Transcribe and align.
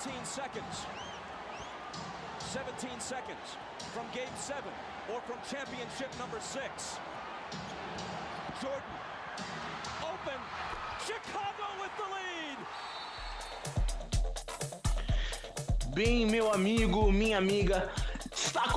17 0.00 0.24
seconds. 0.24 0.86
17 2.38 3.00
seconds 3.00 3.56
from 3.92 4.04
game 4.14 4.28
seven 4.36 4.70
or 5.12 5.20
from 5.22 5.36
championship 5.50 6.08
number 6.18 6.38
six. 6.40 6.98
Jordan, 8.62 8.80
open. 10.02 10.40
Chicago 11.04 11.66
with 11.80 11.90
the 11.98 12.04
lead. 12.14 12.58
Bem, 15.94 16.26
meu 16.30 16.52
amigo, 16.52 17.10
minha 17.10 17.38
amiga, 17.38 17.90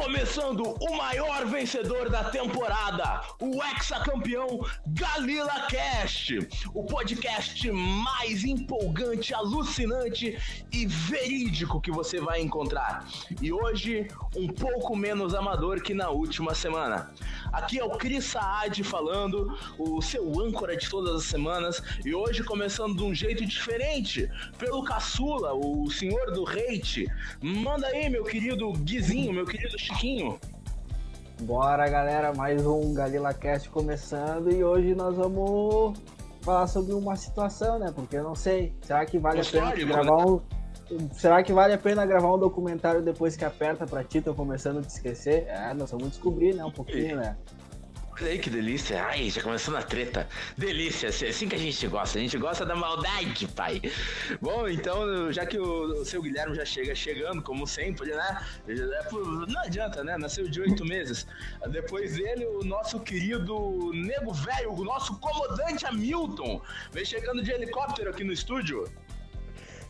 começando 0.01 0.63
o 0.63 0.97
maior 0.97 1.45
vencedor 1.45 2.09
da 2.09 2.23
temporada, 2.23 3.21
o 3.39 3.63
ex-campeão 3.63 4.65
Galila 4.87 5.67
Cast, 5.69 6.39
o 6.73 6.83
podcast 6.83 7.71
mais 7.71 8.43
empolgante, 8.43 9.31
alucinante 9.31 10.39
e 10.71 10.87
verídico 10.87 11.79
que 11.79 11.91
você 11.91 12.19
vai 12.19 12.41
encontrar. 12.41 13.05
E 13.39 13.53
hoje, 13.53 14.07
um 14.35 14.47
pouco 14.47 14.95
menos 14.95 15.35
amador 15.35 15.83
que 15.83 15.93
na 15.93 16.09
última 16.09 16.55
semana. 16.55 17.11
Aqui 17.51 17.79
é 17.79 17.83
o 17.83 17.89
Cris 17.89 18.25
Saad 18.25 18.81
falando, 18.83 19.57
o 19.77 20.01
seu 20.01 20.39
âncora 20.39 20.75
de 20.77 20.89
todas 20.89 21.15
as 21.15 21.23
semanas, 21.25 21.83
e 22.05 22.15
hoje 22.15 22.43
começando 22.43 22.95
de 22.95 23.03
um 23.03 23.13
jeito 23.13 23.45
diferente, 23.45 24.29
pelo 24.57 24.83
caçula, 24.83 25.53
o 25.53 25.89
senhor 25.89 26.31
do 26.31 26.47
hate. 26.47 27.05
Manda 27.41 27.87
aí, 27.87 28.09
meu 28.09 28.23
querido 28.23 28.71
Guizinho, 28.71 29.33
meu 29.33 29.45
querido 29.45 29.77
Chiquinho. 29.77 30.39
Bora, 31.41 31.89
galera, 31.89 32.33
mais 32.33 32.65
um 32.65 32.93
Galila 32.93 33.33
Cast 33.33 33.67
começando 33.69 34.51
e 34.51 34.63
hoje 34.63 34.95
nós 34.95 35.15
vamos 35.17 35.99
falar 36.41 36.67
sobre 36.67 36.93
uma 36.93 37.15
situação, 37.15 37.79
né? 37.79 37.91
Porque 37.93 38.15
eu 38.15 38.23
não 38.23 38.35
sei, 38.35 38.73
será 38.81 39.05
que 39.05 39.17
vale 39.17 39.41
a 39.41 39.43
pena 39.43 39.75
gravar 39.75 40.25
um 40.25 40.39
Será 41.13 41.41
que 41.43 41.53
vale 41.53 41.73
a 41.73 41.77
pena 41.77 42.05
gravar 42.05 42.33
um 42.33 42.39
documentário 42.39 43.01
depois 43.01 43.35
que 43.35 43.45
aperta 43.45 43.85
pra 43.85 44.03
ti? 44.03 44.21
Tô 44.21 44.33
começando 44.33 44.79
a 44.79 44.81
te 44.81 44.89
esquecer. 44.89 45.45
É, 45.47 45.73
nós 45.73 45.91
vamos 45.91 46.09
descobrir, 46.09 46.53
né? 46.53 46.65
Um 46.65 46.71
pouquinho, 46.71 47.17
né? 47.17 47.37
Olha 48.21 48.31
aí 48.31 48.39
que 48.39 48.49
delícia. 48.49 49.03
Ai, 49.03 49.29
já 49.29 49.41
começou 49.41 49.73
na 49.73 49.81
treta. 49.81 50.27
Delícia, 50.57 51.09
assim 51.09 51.47
que 51.47 51.55
a 51.55 51.57
gente 51.57 51.87
gosta. 51.87 52.19
A 52.19 52.21
gente 52.21 52.37
gosta 52.37 52.65
da 52.65 52.75
maldade, 52.75 53.47
pai. 53.47 53.81
Bom, 54.39 54.67
então, 54.67 55.31
já 55.31 55.45
que 55.45 55.57
o, 55.57 56.01
o 56.01 56.05
seu 56.05 56.21
Guilherme 56.21 56.55
já 56.55 56.65
chega 56.65 56.93
chegando, 56.93 57.41
como 57.41 57.65
sempre, 57.65 58.11
né? 58.11 58.45
Não 59.47 59.61
adianta, 59.61 60.03
né? 60.03 60.17
Nasceu 60.17 60.47
de 60.47 60.61
oito 60.61 60.85
meses. 60.85 61.25
Depois 61.69 62.15
dele, 62.15 62.45
o 62.45 62.63
nosso 62.63 62.99
querido 62.99 63.91
nego 63.93 64.33
velho, 64.33 64.73
o 64.73 64.83
nosso 64.83 65.17
comandante 65.19 65.85
Hamilton, 65.85 66.61
vem 66.91 67.05
chegando 67.05 67.41
de 67.41 67.51
helicóptero 67.51 68.09
aqui 68.09 68.23
no 68.23 68.33
estúdio. 68.33 68.87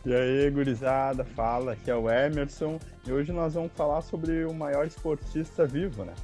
E 0.04 0.12
aí, 0.12 0.50
gurizada, 0.50 1.24
fala, 1.24 1.72
aqui 1.72 1.90
é 1.90 1.94
o 1.94 2.10
Emerson 2.10 2.78
e 3.06 3.12
hoje 3.12 3.32
nós 3.32 3.54
vamos 3.54 3.70
falar 3.72 4.02
sobre 4.02 4.44
o 4.44 4.52
maior 4.52 4.84
esportista 4.86 5.64
vivo, 5.64 6.04
né? 6.04 6.14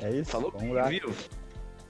É 0.00 0.10
isso? 0.10 0.32
Falou 0.32 0.50
vamos 0.50 0.74
lá. 0.74 0.88
vivo 0.88 1.41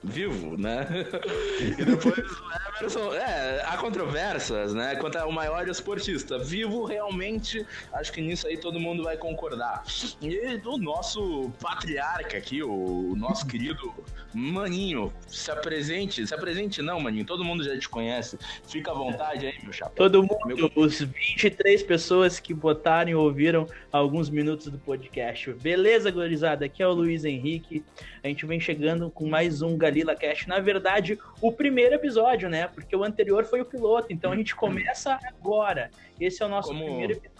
vivo, 0.03 0.57
né? 0.57 0.87
e 1.79 1.85
depois 1.85 2.17
o 2.17 2.77
Emerson. 2.79 3.13
É, 3.13 3.63
há 3.65 3.77
controvérsias, 3.77 4.73
né? 4.73 4.95
Quanto 4.95 5.17
ao 5.17 5.31
maior 5.31 5.67
esportista. 5.67 6.37
Vivo, 6.37 6.83
realmente, 6.83 7.65
acho 7.93 8.11
que 8.11 8.21
nisso 8.21 8.47
aí 8.47 8.57
todo 8.57 8.79
mundo 8.79 9.03
vai 9.03 9.17
concordar. 9.17 9.83
E 10.21 10.59
o 10.65 10.77
nosso 10.77 11.51
patriarca 11.61 12.37
aqui, 12.37 12.61
o 12.61 13.15
nosso 13.15 13.47
querido 13.47 13.93
Maninho, 14.33 15.13
se 15.27 15.51
apresente. 15.51 16.25
Se 16.25 16.33
apresente, 16.33 16.81
não, 16.81 16.99
Maninho. 16.99 17.25
Todo 17.25 17.43
mundo 17.43 17.63
já 17.63 17.77
te 17.77 17.87
conhece. 17.87 18.37
Fica 18.67 18.91
à 18.91 18.93
vontade 18.93 19.45
aí, 19.45 19.55
meu 19.63 19.71
chapéu. 19.71 19.95
Todo 19.95 20.23
mundo, 20.23 20.39
meu... 20.45 20.71
os 20.75 20.99
23 20.99 21.83
pessoas 21.83 22.39
que 22.39 22.53
botaram 22.53 23.11
e 23.11 23.15
ouviram 23.15 23.67
alguns 23.91 24.29
minutos 24.29 24.67
do 24.67 24.77
podcast. 24.77 25.53
Beleza, 25.53 26.11
gurizada? 26.11 26.65
Aqui 26.65 26.81
é 26.81 26.87
o 26.87 26.91
Luiz 26.91 27.23
Henrique. 27.23 27.83
A 28.23 28.27
gente 28.27 28.45
vem 28.45 28.59
chegando 28.59 29.09
com 29.09 29.27
mais 29.27 29.61
um 29.61 29.77
Galila 29.93 30.15
Cast. 30.15 30.49
Na 30.49 30.59
verdade, 30.59 31.19
o 31.39 31.51
primeiro 31.51 31.93
episódio, 31.95 32.49
né? 32.49 32.67
Porque 32.67 32.95
o 32.95 33.03
anterior 33.03 33.45
foi 33.45 33.61
o 33.61 33.65
piloto. 33.65 34.07
Então 34.11 34.31
a 34.31 34.35
gente 34.35 34.55
começa 34.55 35.19
agora. 35.23 35.91
Esse 36.19 36.41
é 36.41 36.45
o 36.45 36.49
nosso 36.49 36.69
Como... 36.69 36.83
primeiro 36.83 37.13
episódio. 37.13 37.33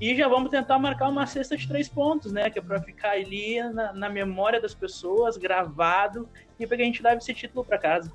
E 0.00 0.16
já 0.16 0.26
vamos 0.26 0.50
tentar 0.50 0.78
marcar 0.78 1.08
uma 1.08 1.26
cesta 1.26 1.56
de 1.56 1.66
três 1.68 1.88
pontos, 1.88 2.32
né? 2.32 2.50
Que 2.50 2.58
é 2.58 2.62
para 2.62 2.80
ficar 2.80 3.12
ali 3.12 3.62
na, 3.62 3.92
na, 3.92 4.08
memória 4.08 4.60
das 4.60 4.74
pessoas, 4.74 5.36
gravado, 5.36 6.28
e 6.58 6.66
para 6.66 6.76
que 6.76 6.82
a 6.82 6.86
gente 6.86 7.02
leve 7.02 7.18
esse 7.18 7.32
título 7.32 7.64
para 7.64 7.78
casa. 7.78 8.12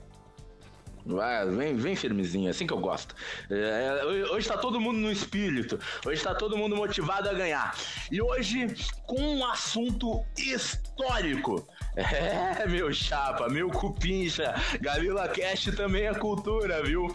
Vai, 1.08 1.50
vem, 1.50 1.76
vem 1.78 1.96
firmezinho, 1.96 2.50
assim 2.50 2.68
que 2.68 2.74
eu 2.74 2.80
gosto. 2.80 3.16
É, 3.50 4.04
hoje 4.06 4.40
está 4.40 4.58
todo 4.58 4.80
mundo 4.80 4.98
no 4.98 5.10
espírito, 5.10 5.80
hoje 6.06 6.18
está 6.18 6.36
todo 6.36 6.58
mundo 6.58 6.76
motivado 6.76 7.30
a 7.30 7.34
ganhar. 7.34 7.76
E 8.12 8.22
hoje 8.22 8.68
com 9.06 9.20
um 9.20 9.46
assunto 9.46 10.26
histórico. 10.38 11.68
É, 11.98 12.68
meu 12.68 12.94
chapa, 12.94 13.50
meu 13.50 13.72
cupincha, 13.72 14.54
Galila 14.80 15.28
Cast 15.30 15.72
também 15.72 16.06
é 16.06 16.14
cultura, 16.14 16.84
viu? 16.84 17.08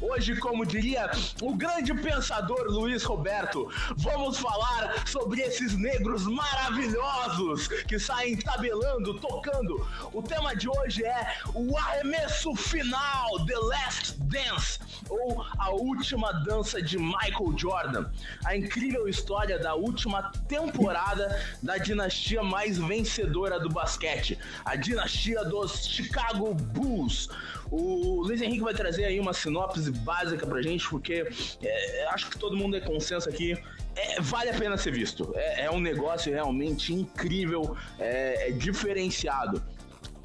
Hoje, 0.00 0.34
como 0.36 0.64
diria 0.64 1.10
o 1.42 1.54
grande 1.54 1.92
pensador 1.92 2.64
Luiz 2.68 3.02
Roberto, 3.04 3.70
vamos 3.94 4.38
falar 4.38 5.06
sobre 5.06 5.42
esses 5.42 5.76
negros 5.76 6.26
maravilhosos 6.26 7.68
que 7.86 7.98
saem 7.98 8.34
tabelando, 8.38 9.20
tocando. 9.20 9.86
O 10.14 10.22
tema 10.22 10.56
de 10.56 10.66
hoje 10.66 11.04
é 11.04 11.34
o 11.54 11.76
arremesso 11.76 12.54
final, 12.54 13.31
The 13.46 13.58
Last 13.58 14.18
Dance, 14.22 14.78
ou 15.08 15.44
a 15.58 15.70
última 15.70 16.32
dança 16.32 16.80
de 16.80 16.98
Michael 16.98 17.56
Jordan. 17.56 18.06
A 18.44 18.56
incrível 18.56 19.08
história 19.08 19.58
da 19.58 19.74
última 19.74 20.30
temporada 20.48 21.40
da 21.62 21.76
dinastia 21.78 22.42
mais 22.42 22.78
vencedora 22.78 23.58
do 23.58 23.68
basquete 23.68 24.38
a 24.64 24.76
dinastia 24.76 25.44
dos 25.44 25.86
Chicago 25.86 26.54
Bulls. 26.54 27.28
O 27.70 28.22
Luiz 28.22 28.40
Henrique 28.42 28.62
vai 28.62 28.74
trazer 28.74 29.04
aí 29.04 29.18
uma 29.18 29.32
sinopse 29.32 29.90
básica 29.90 30.46
pra 30.46 30.60
gente, 30.60 30.88
porque 30.88 31.26
é, 31.62 32.06
acho 32.10 32.30
que 32.30 32.38
todo 32.38 32.56
mundo 32.56 32.76
é 32.76 32.80
consenso 32.80 33.28
aqui. 33.28 33.56
É, 33.94 34.20
vale 34.20 34.50
a 34.50 34.54
pena 34.54 34.76
ser 34.76 34.92
visto. 34.92 35.32
É, 35.34 35.64
é 35.64 35.70
um 35.70 35.80
negócio 35.80 36.32
realmente 36.32 36.92
incrível, 36.92 37.76
é, 37.98 38.48
é 38.48 38.50
diferenciado 38.50 39.62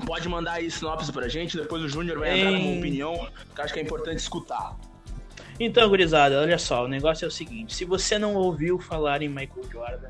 pode 0.06 0.28
mandar 0.30 0.54
aí 0.54 0.70
sinopse 0.70 1.12
pra 1.12 1.28
gente, 1.28 1.58
depois 1.58 1.82
o 1.84 1.90
Júnior 1.90 2.20
vai 2.20 2.40
entrar 2.40 2.52
com 2.52 2.66
uma 2.66 2.78
opinião 2.78 3.30
que 3.56 3.62
acho 3.62 3.74
que 3.74 3.80
é 3.80 3.84
importante 3.84 4.20
escutar. 4.20 4.78
Então, 5.60 5.90
gurizada, 5.90 6.40
olha 6.40 6.58
só, 6.58 6.86
o 6.86 6.88
negócio 6.88 7.26
é 7.26 7.28
o 7.28 7.32
seguinte, 7.32 7.74
se 7.74 7.84
você 7.84 8.20
não 8.20 8.36
ouviu 8.36 8.78
falar 8.78 9.24
em 9.24 9.30
Michael 9.30 9.64
Jordan, 9.72 10.10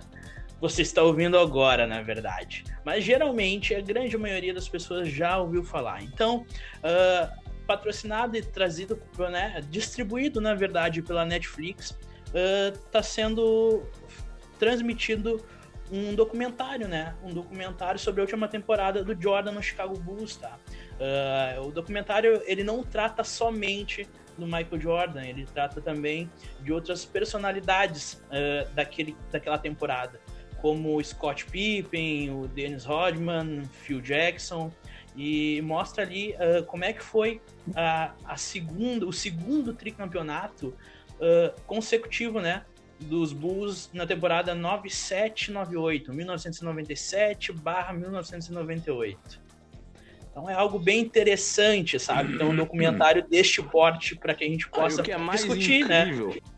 você 0.59 0.81
está 0.81 1.01
ouvindo 1.03 1.37
agora, 1.37 1.87
na 1.87 2.01
verdade. 2.01 2.63
Mas 2.83 3.03
geralmente 3.03 3.73
a 3.73 3.81
grande 3.81 4.17
maioria 4.17 4.53
das 4.53 4.67
pessoas 4.67 5.07
já 5.07 5.37
ouviu 5.37 5.63
falar. 5.63 6.03
Então, 6.03 6.45
uh, 6.79 7.47
patrocinado 7.65 8.35
e 8.35 8.41
trazido, 8.41 8.99
né, 9.29 9.61
distribuído 9.69 10.41
na 10.41 10.53
verdade 10.55 11.01
pela 11.01 11.25
Netflix, 11.25 11.97
está 12.85 12.99
uh, 12.99 13.03
sendo 13.03 13.83
transmitido 14.59 15.45
um 15.91 16.13
documentário, 16.13 16.87
né? 16.87 17.15
Um 17.23 17.33
documentário 17.33 17.99
sobre 17.99 18.21
a 18.21 18.23
última 18.23 18.47
temporada 18.47 19.03
do 19.03 19.19
Jordan 19.19 19.53
no 19.53 19.63
Chicago 19.63 19.97
Bulls, 19.97 20.35
tá? 20.35 20.57
Uh, 20.99 21.67
o 21.67 21.71
documentário 21.71 22.41
ele 22.45 22.63
não 22.63 22.83
trata 22.83 23.23
somente 23.23 24.07
do 24.37 24.45
Michael 24.45 24.79
Jordan, 24.79 25.23
ele 25.23 25.45
trata 25.45 25.81
também 25.81 26.29
de 26.61 26.71
outras 26.73 27.05
personalidades 27.05 28.21
uh, 28.25 28.69
daquele, 28.73 29.15
daquela 29.31 29.57
temporada 29.57 30.19
como 30.61 31.01
Scott 31.03 31.45
Pippen, 31.45 32.31
o 32.31 32.47
Dennis 32.47 32.83
Rodman, 32.83 33.63
Phil 33.65 34.01
Jackson, 34.01 34.71
e 35.15 35.61
mostra 35.61 36.03
ali 36.03 36.33
uh, 36.33 36.63
como 36.65 36.83
é 36.83 36.93
que 36.93 37.03
foi 37.03 37.39
a, 37.75 38.11
a 38.25 38.37
segunda, 38.37 39.05
o 39.05 39.13
segundo 39.13 39.73
tricampeonato 39.73 40.75
consecutivo, 41.65 42.39
né? 42.39 42.63
Dos 42.99 43.31
Bulls 43.31 43.89
na 43.93 44.07
temporada 44.07 44.55
97-98, 44.55 46.09
1997 46.09 47.51
barra 47.51 47.93
1998. 47.93 49.47
Então 50.31 50.49
é 50.49 50.53
algo 50.53 50.77
bem 50.77 50.99
interessante, 50.99 51.99
sabe? 51.99 52.33
Então 52.33 52.49
um 52.49 52.55
documentário 52.57 53.27
deste 53.27 53.61
porte 53.61 54.15
para 54.15 54.33
que 54.33 54.43
a 54.43 54.47
gente 54.47 54.69
possa 54.69 55.01
ah, 55.01 55.11
é 55.11 55.31
discutir, 55.31 55.87
né? 55.87 56.03
incrível. 56.03 56.29
né? 56.29 56.56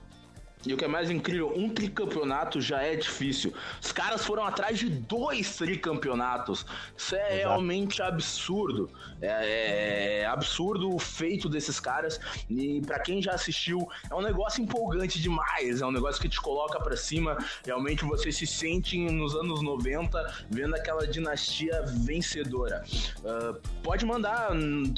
E 0.66 0.74
o 0.74 0.78
que 0.78 0.84
é 0.84 0.88
mais 0.90 1.10
incrível, 1.10 1.54
um 1.56 1.70
tricampeonato 1.70 2.60
já 2.60 2.82
é 2.82 2.94
difícil. 2.94 3.54
Os 3.82 3.94
caras 3.94 4.26
foram 4.26 4.44
atrás 4.44 4.78
de 4.78 4.90
dois 4.90 5.56
tricampeonatos. 5.56 6.66
Isso 6.98 7.16
é 7.16 7.20
Exato. 7.20 7.38
realmente 7.38 8.02
absurdo. 8.02 8.90
É, 9.22 10.22
é, 10.22 10.26
absurdo 10.26 10.94
o 10.94 11.00
feito 11.00 11.48
desses 11.48 11.80
caras. 11.80 12.20
E 12.50 12.82
para 12.82 13.00
quem 13.00 13.22
já 13.22 13.32
assistiu, 13.32 13.88
é 14.12 14.14
um 14.14 14.22
negócio 14.22 14.62
empolgante 14.62 15.22
demais. 15.22 15.82
É 15.82 15.86
um 15.86 15.92
negócio 15.92 16.22
que 16.22 16.28
te 16.28 16.42
coloca 16.42 16.78
para 16.82 16.98
cima. 16.98 17.38
Realmente 17.66 18.04
você 18.04 18.30
se 18.30 18.46
sente 18.46 18.98
nos 18.98 19.36
anos 19.36 19.62
90 19.62 20.46
vendo 20.50 20.76
aquela 20.76 21.08
dinastia 21.08 21.84
vencedora. 21.86 22.84
Uh, 23.20 23.54
pode 23.82 24.06
mandar, 24.06 24.50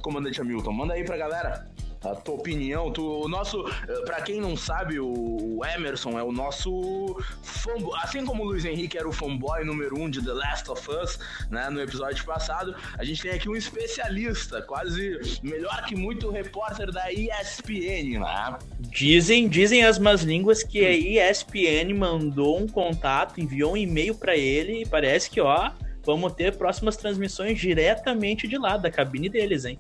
comandante 0.02 0.42
Hamilton, 0.42 0.72
manda 0.72 0.96
aí 0.96 1.04
pra 1.04 1.18
galera. 1.18 1.71
A 2.04 2.16
tua 2.16 2.36
opinião. 2.36 2.92
Tu, 2.92 3.04
o 3.04 3.28
nosso, 3.28 3.64
eh, 3.88 4.02
para 4.06 4.22
quem 4.22 4.42
não 4.42 4.58
sabe, 4.58 5.00
o 5.00 5.62
Emerson 5.76 6.18
é 6.18 6.24
o 6.24 6.32
nosso 6.32 7.16
fanboy, 7.44 7.98
assim 8.02 8.26
como 8.26 8.44
o 8.44 8.48
Luiz 8.48 8.66
Henrique 8.66 8.98
era 8.98 9.08
o 9.08 9.12
fanboy 9.12 9.64
número 9.64 10.00
um 10.00 10.10
de 10.10 10.24
The 10.24 10.34
Last 10.34 10.70
of 10.72 10.90
Us, 10.90 11.20
né, 11.50 11.70
no 11.70 11.82
episódio 11.82 12.24
passado, 12.26 12.76
a 12.98 13.04
gente 13.04 13.22
tem 13.22 13.32
aqui 13.32 13.48
um 13.48 13.56
especialista, 13.56 14.62
quase 14.62 15.20
melhor 15.44 15.84
que 15.86 15.96
muito 15.96 16.30
repórter 16.32 16.92
da 16.92 17.12
ESPN, 17.12 18.20
né? 18.20 18.58
Dizem, 18.80 19.48
dizem 19.48 19.84
as 19.84 20.00
más 20.00 20.24
línguas 20.24 20.64
que 20.64 20.86
a 20.86 20.92
ESPN 21.32 21.94
mandou 21.94 22.60
um 22.60 22.68
contato, 22.68 23.40
enviou 23.40 23.74
um 23.74 23.78
e-mail 23.78 24.16
para 24.16 24.36
ele 24.36 24.82
e 24.82 24.86
parece 24.86 25.30
que, 25.30 25.40
ó, 25.40 25.72
vamos 26.04 26.34
ter 26.34 26.56
próximas 26.58 26.98
transmissões 26.98 27.60
diretamente 27.60 28.48
de 28.48 28.58
lá, 28.58 28.78
da 28.78 28.90
cabine 28.90 29.30
deles, 29.30 29.66
hein? 29.66 29.80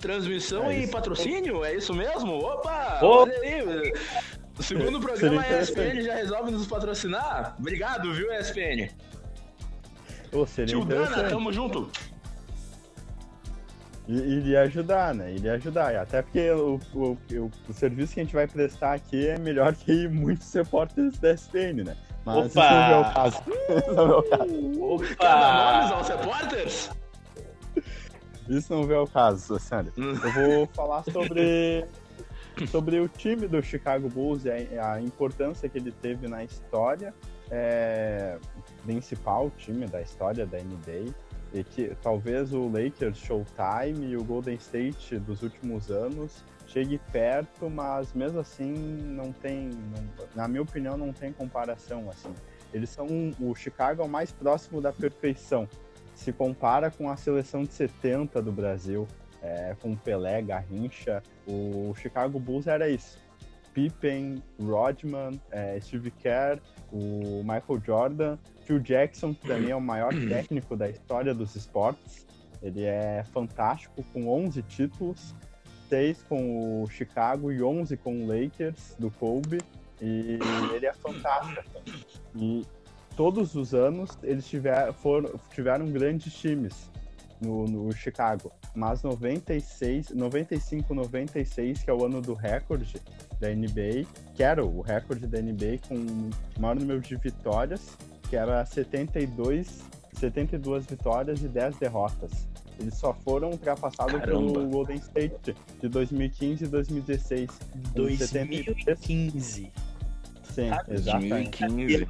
Transmissão 0.00 0.70
É 0.70 0.80
e 0.80 0.86
patrocínio? 0.86 1.64
É 1.64 1.74
isso 1.74 1.94
mesmo? 1.94 2.38
Opa! 2.38 3.00
Olha 3.02 3.38
aí! 3.40 3.92
O 4.58 4.62
segundo 4.62 4.98
programa 5.00 5.42
a 5.42 5.60
ESPN 5.60 6.02
já 6.02 6.14
resolve 6.14 6.50
nos 6.50 6.66
patrocinar? 6.66 7.54
Obrigado, 7.58 8.12
viu, 8.12 8.32
ESPN? 8.32 8.90
Seria 10.46 10.66
Tio 10.66 10.84
Dana, 10.84 11.28
tamo 11.28 11.52
junto. 11.52 11.90
Iria 14.08 14.62
ajudar, 14.62 15.14
né? 15.14 15.32
Iria 15.34 15.54
ajudar. 15.54 15.94
Até 15.94 16.22
porque 16.22 16.50
o, 16.50 16.80
o, 16.94 17.18
o, 17.68 17.72
serviço 17.72 18.14
que 18.14 18.20
a 18.20 18.24
gente 18.24 18.34
vai 18.34 18.46
prestar 18.46 18.94
aqui 18.94 19.28
é 19.28 19.38
melhor 19.38 19.72
que 19.74 20.08
muitos 20.08 20.52
repórteres 20.52 21.18
da 21.18 21.32
SPN, 21.32 21.84
né? 21.84 21.96
Mas 22.24 22.46
isso 22.46 22.58
Opa! 22.58 22.70
não 22.70 22.80
é 22.80 22.98
o 22.98 23.14
caso. 23.14 23.42
Isso 23.70 23.94
não 23.94 24.10
é 24.10 24.16
o 24.16 24.22
caso. 24.22 25.16
Cada 25.16 25.54
nomes 25.54 25.86
Opa! 25.86 25.94
aos 25.94 26.08
repórteres? 26.08 26.90
Isso 28.50 28.72
não 28.74 28.90
é 28.90 28.98
o 28.98 29.06
caso, 29.06 29.58
Sandro. 29.60 29.92
Eu 29.96 30.32
vou 30.32 30.66
falar 30.74 31.04
sobre, 31.04 31.84
sobre 32.68 32.98
o 32.98 33.08
time 33.08 33.46
do 33.46 33.62
Chicago 33.62 34.08
Bulls 34.08 34.44
e 34.44 34.50
a, 34.78 34.94
a 34.94 35.00
importância 35.00 35.68
que 35.68 35.78
ele 35.78 35.92
teve 35.92 36.26
na 36.26 36.42
história, 36.42 37.14
é, 37.50 38.38
principal 38.84 39.50
time 39.56 39.86
da 39.86 40.02
história 40.02 40.44
da 40.44 40.58
NBA. 40.58 41.14
E 41.52 41.64
que 41.64 41.96
talvez 42.00 42.52
o 42.52 42.68
Lakers 42.68 43.18
Showtime 43.18 44.06
e 44.10 44.16
o 44.16 44.22
Golden 44.22 44.54
State 44.54 45.18
dos 45.18 45.42
últimos 45.42 45.90
anos 45.90 46.44
chegue 46.68 47.00
perto, 47.10 47.68
mas 47.68 48.12
mesmo 48.14 48.38
assim 48.38 48.72
não 48.72 49.32
tem, 49.32 49.68
não- 49.68 50.26
na 50.36 50.46
minha 50.46 50.62
opinião, 50.62 50.96
não 50.96 51.12
tem 51.12 51.32
comparação 51.32 52.08
assim. 52.08 52.32
Eles 52.72 52.90
são 52.90 53.06
o 53.40 53.52
Chicago 53.56 54.00
é 54.00 54.04
o 54.04 54.08
mais 54.08 54.30
próximo 54.30 54.80
da 54.80 54.92
perfeição. 54.92 55.68
Se 56.20 56.34
compara 56.34 56.90
com 56.90 57.08
a 57.08 57.16
seleção 57.16 57.64
de 57.64 57.72
70 57.72 58.42
do 58.42 58.52
Brasil, 58.52 59.08
é, 59.42 59.74
com 59.80 59.96
Pelé, 59.96 60.42
Garrincha, 60.42 61.22
o 61.46 61.94
Chicago 61.94 62.38
Bulls 62.38 62.66
era 62.66 62.90
isso. 62.90 63.18
Pippen, 63.72 64.42
Rodman, 64.60 65.40
é, 65.50 65.80
Steve 65.80 66.10
Kerr, 66.10 66.60
o 66.92 67.42
Michael 67.42 67.82
Jordan, 67.82 68.38
Phil 68.66 68.78
Jackson, 68.80 69.32
que 69.32 69.48
também 69.48 69.70
é 69.70 69.76
o 69.76 69.80
maior 69.80 70.12
técnico 70.28 70.76
da 70.76 70.90
história 70.90 71.32
dos 71.32 71.56
esportes. 71.56 72.26
Ele 72.62 72.84
é 72.84 73.24
fantástico, 73.32 74.04
com 74.12 74.28
11 74.28 74.62
títulos, 74.64 75.34
6 75.88 76.22
com 76.24 76.82
o 76.82 76.86
Chicago 76.90 77.50
e 77.50 77.62
11 77.62 77.96
com 77.96 78.24
o 78.24 78.26
Lakers, 78.26 78.94
do 78.98 79.10
Kobe. 79.10 79.62
E 80.02 80.38
ele 80.74 80.84
é 80.84 80.92
fantástico. 80.92 81.64
E 82.36 82.62
todos 83.20 83.54
os 83.54 83.74
anos 83.74 84.16
eles 84.22 84.48
tiver, 84.48 84.94
foram, 84.94 85.38
tiveram 85.52 85.84
grandes 85.90 86.32
times 86.32 86.90
no, 87.38 87.66
no 87.66 87.92
Chicago. 87.92 88.50
Mas 88.74 89.02
96, 89.02 90.08
95, 90.08 90.94
96, 90.94 91.82
que 91.82 91.90
é 91.90 91.92
o 91.92 92.02
ano 92.02 92.22
do 92.22 92.32
recorde 92.32 92.98
da 93.38 93.50
NBA, 93.50 94.06
que 94.34 94.42
era 94.42 94.64
o 94.64 94.80
recorde 94.80 95.26
da 95.26 95.38
NBA 95.38 95.80
com 95.86 95.96
o 95.96 96.30
maior 96.58 96.76
número 96.76 96.98
de 96.98 97.14
vitórias, 97.16 97.94
que 98.30 98.36
era 98.36 98.64
72, 98.64 99.82
72 100.14 100.86
vitórias 100.86 101.42
e 101.42 101.48
10 101.48 101.76
derrotas. 101.76 102.48
Eles 102.78 102.94
só 102.94 103.12
foram 103.12 103.50
ultrapassados 103.50 104.18
Caramba. 104.18 104.54
pelo 104.54 104.66
Golden 104.70 104.96
State 104.96 105.54
de 105.78 105.88
2015 105.90 106.64
e 106.64 106.68
2016. 106.68 107.50
com 107.94 108.16
73. 108.16 108.84
2015. 108.86 109.89
Sim, 110.52 110.70
exatamente. 110.88 111.60
2015. 111.60 112.08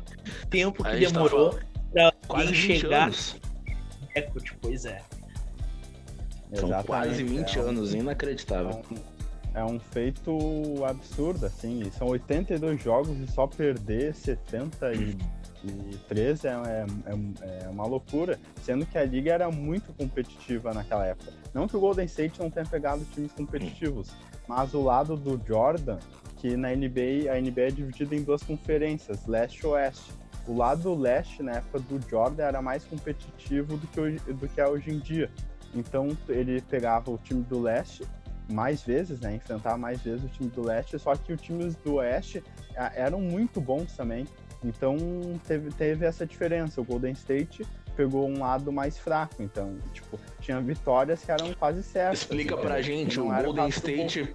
Tempo 0.48 0.82
que 0.84 0.90
gente 0.98 1.12
tá 1.12 1.14
demorou 1.18 1.58
pra 1.92 2.12
Quase 2.28 2.46
alguém 2.48 2.60
20 2.62 2.80
chegar 2.80 3.02
anos. 3.04 3.34
no 3.34 3.40
recorde, 4.14 4.56
pois 4.60 4.84
é. 4.84 5.00
São 6.52 6.68
Exatamente. 6.68 6.86
quase 6.86 7.22
20 7.22 7.58
É 7.58 7.62
um- 7.62 7.68
anos, 7.68 7.94
É 7.94 7.98
inacreditável. 7.98 8.82
um, 8.90 8.96
é 9.54 9.64
um 9.64 9.78
feito 9.78 10.84
absurdo, 10.84 11.46
assim. 11.46 11.82
e 11.86 11.90
São 11.92 12.08
82 12.08 12.82
jogos 12.82 13.16
e 13.20 13.26
só 13.30 13.46
perder 13.46 14.12
73 14.14 16.44
é, 16.44 16.48
é, 16.48 16.86
é, 17.06 17.64
é 17.64 17.68
uma 17.68 17.86
loucura. 17.86 18.36
Sendo 18.62 18.84
que 18.86 18.98
a 18.98 19.04
liga 19.04 19.32
era 19.32 19.48
muito 19.50 19.92
competitiva 19.92 20.72
naquela 20.74 21.06
época. 21.06 21.32
Não 21.54 21.68
que 21.68 21.76
o 21.76 21.80
Golden 21.80 22.04
State 22.06 22.40
não 22.40 22.50
tenha 22.50 22.66
pegado 22.66 23.04
times 23.14 23.30
competitivos, 23.32 24.10
mas 24.48 24.74
o 24.74 24.82
lado 24.82 25.16
do 25.16 25.40
Jordan, 25.46 25.98
que 26.40 26.56
na 26.56 26.70
NBA, 26.70 27.30
a 27.30 27.38
NBA 27.38 27.60
é 27.60 27.70
dividida 27.70 28.16
em 28.16 28.22
duas 28.22 28.42
conferências, 28.42 29.26
leste 29.26 29.60
e 29.60 29.66
oeste. 29.66 30.10
O 30.48 30.56
lado 30.56 30.94
leste, 30.94 31.42
na 31.42 31.52
época 31.56 31.80
do 31.80 32.00
Jordan, 32.08 32.44
era 32.44 32.62
mais 32.62 32.82
competitivo 32.84 33.76
do 33.76 33.86
que, 33.86 34.00
hoje, 34.00 34.18
do 34.26 34.48
que 34.48 34.60
é 34.60 34.66
hoje 34.66 34.90
em 34.90 34.98
dia. 34.98 35.30
Então 35.74 36.16
ele 36.28 36.62
pegava 36.62 37.10
o 37.10 37.18
time 37.18 37.42
do 37.42 37.60
leste 37.60 38.04
mais 38.50 38.82
vezes, 38.82 39.20
né? 39.20 39.34
Enfrentar 39.34 39.76
mais 39.76 40.00
vezes 40.00 40.24
o 40.24 40.28
time 40.28 40.48
do 40.48 40.62
leste, 40.62 40.98
só 40.98 41.14
que 41.14 41.32
os 41.32 41.40
times 41.40 41.76
do 41.76 41.96
oeste 41.96 42.42
eram 42.94 43.20
muito 43.20 43.60
bons 43.60 43.94
também. 43.94 44.26
Então 44.64 44.96
teve, 45.46 45.70
teve 45.72 46.06
essa 46.06 46.26
diferença. 46.26 46.80
O 46.80 46.84
Golden 46.84 47.12
State 47.12 47.66
pegou 47.94 48.26
um 48.26 48.40
lado 48.40 48.72
mais 48.72 48.98
fraco. 48.98 49.42
Então, 49.42 49.76
tipo, 49.92 50.18
tinha 50.40 50.58
vitórias 50.60 51.22
que 51.22 51.30
eram 51.30 51.52
quase 51.52 51.82
certas. 51.82 52.22
Explica 52.22 52.54
entendeu? 52.54 52.70
pra 52.70 52.82
gente, 52.82 53.20
o 53.20 53.26
Golden. 53.26 53.68
State. 53.68 54.32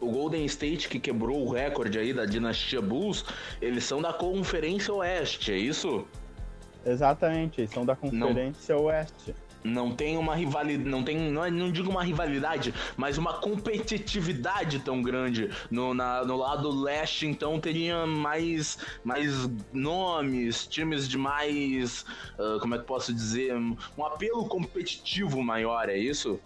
O 0.00 0.10
Golden 0.10 0.44
State 0.44 0.88
que 0.88 0.98
quebrou 1.00 1.46
o 1.46 1.50
recorde 1.52 1.98
aí 1.98 2.12
da 2.12 2.24
dinastia 2.26 2.80
Bulls, 2.82 3.24
eles 3.62 3.84
são 3.84 4.00
da 4.02 4.12
Conferência 4.12 4.92
Oeste, 4.92 5.52
é 5.52 5.56
isso? 5.56 6.06
Exatamente, 6.84 7.60
eles 7.60 7.70
são 7.70 7.84
da 7.84 7.96
Conferência 7.96 8.76
Oeste. 8.76 9.34
Não 9.64 9.90
tem 9.90 10.16
uma 10.16 10.36
rivalidade, 10.36 10.88
não 10.88 11.02
tem, 11.02 11.16
não, 11.18 11.44
é- 11.44 11.50
não 11.50 11.72
digo 11.72 11.90
uma 11.90 12.04
rivalidade, 12.04 12.72
mas 12.96 13.18
uma 13.18 13.34
competitividade 13.40 14.78
tão 14.80 15.02
grande 15.02 15.50
no, 15.70 15.92
na- 15.92 16.24
no 16.24 16.36
lado 16.36 16.70
leste, 16.70 17.26
então 17.26 17.58
teria 17.58 18.06
mais, 18.06 18.78
mais 19.02 19.50
nomes, 19.72 20.66
times 20.68 21.08
de 21.08 21.18
mais, 21.18 22.04
ah, 22.38 22.58
como 22.60 22.76
é 22.76 22.78
que 22.78 22.84
posso 22.84 23.12
dizer, 23.12 23.56
um 23.56 24.04
apelo 24.04 24.46
competitivo 24.46 25.42
maior, 25.42 25.88
é 25.88 25.98
isso? 25.98 26.38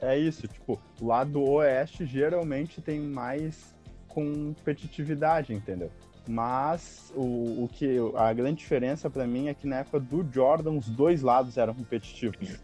É 0.00 0.18
isso, 0.18 0.46
tipo, 0.46 0.80
o 1.00 1.06
lado 1.06 1.42
oeste 1.42 2.04
geralmente 2.04 2.80
tem 2.80 3.00
mais 3.00 3.74
competitividade, 4.08 5.52
entendeu? 5.52 5.90
Mas 6.28 7.12
o, 7.14 7.64
o 7.64 7.70
que 7.72 7.96
a 8.16 8.32
grande 8.32 8.58
diferença 8.58 9.08
pra 9.08 9.26
mim 9.26 9.48
é 9.48 9.54
que 9.54 9.66
na 9.66 9.76
época 9.76 10.00
do 10.00 10.26
Jordan 10.32 10.72
os 10.72 10.88
dois 10.88 11.22
lados 11.22 11.56
eram 11.56 11.74
competitivos. 11.74 12.58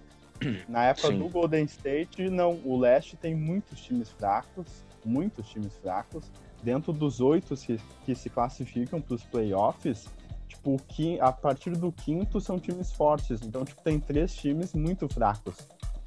Na 0.69 0.87
época 0.87 1.09
Sim. 1.09 1.19
do 1.19 1.29
Golden 1.29 1.65
State, 1.65 2.29
não. 2.29 2.61
O 2.65 2.77
leste 2.77 3.17
tem 3.17 3.35
muitos 3.35 3.81
times 3.81 4.11
fracos, 4.11 4.85
muitos 5.05 5.49
times 5.49 5.77
fracos. 5.77 6.31
Dentro 6.63 6.93
dos 6.93 7.21
oito 7.21 7.55
que, 7.57 7.79
que 8.05 8.15
se 8.15 8.29
classificam 8.29 9.01
para 9.01 9.15
os 9.15 9.23
playoffs, 9.23 10.09
tipo, 10.49 10.81
a 11.21 11.33
partir 11.33 11.77
do 11.77 11.93
quinto 11.93 12.41
são 12.41 12.59
times 12.59 12.93
fortes. 12.93 13.41
Então, 13.43 13.65
tipo, 13.65 13.81
tem 13.83 14.01
três 14.01 14.35
times 14.35 14.75
muito 14.75 15.09
fracos. 15.09 15.57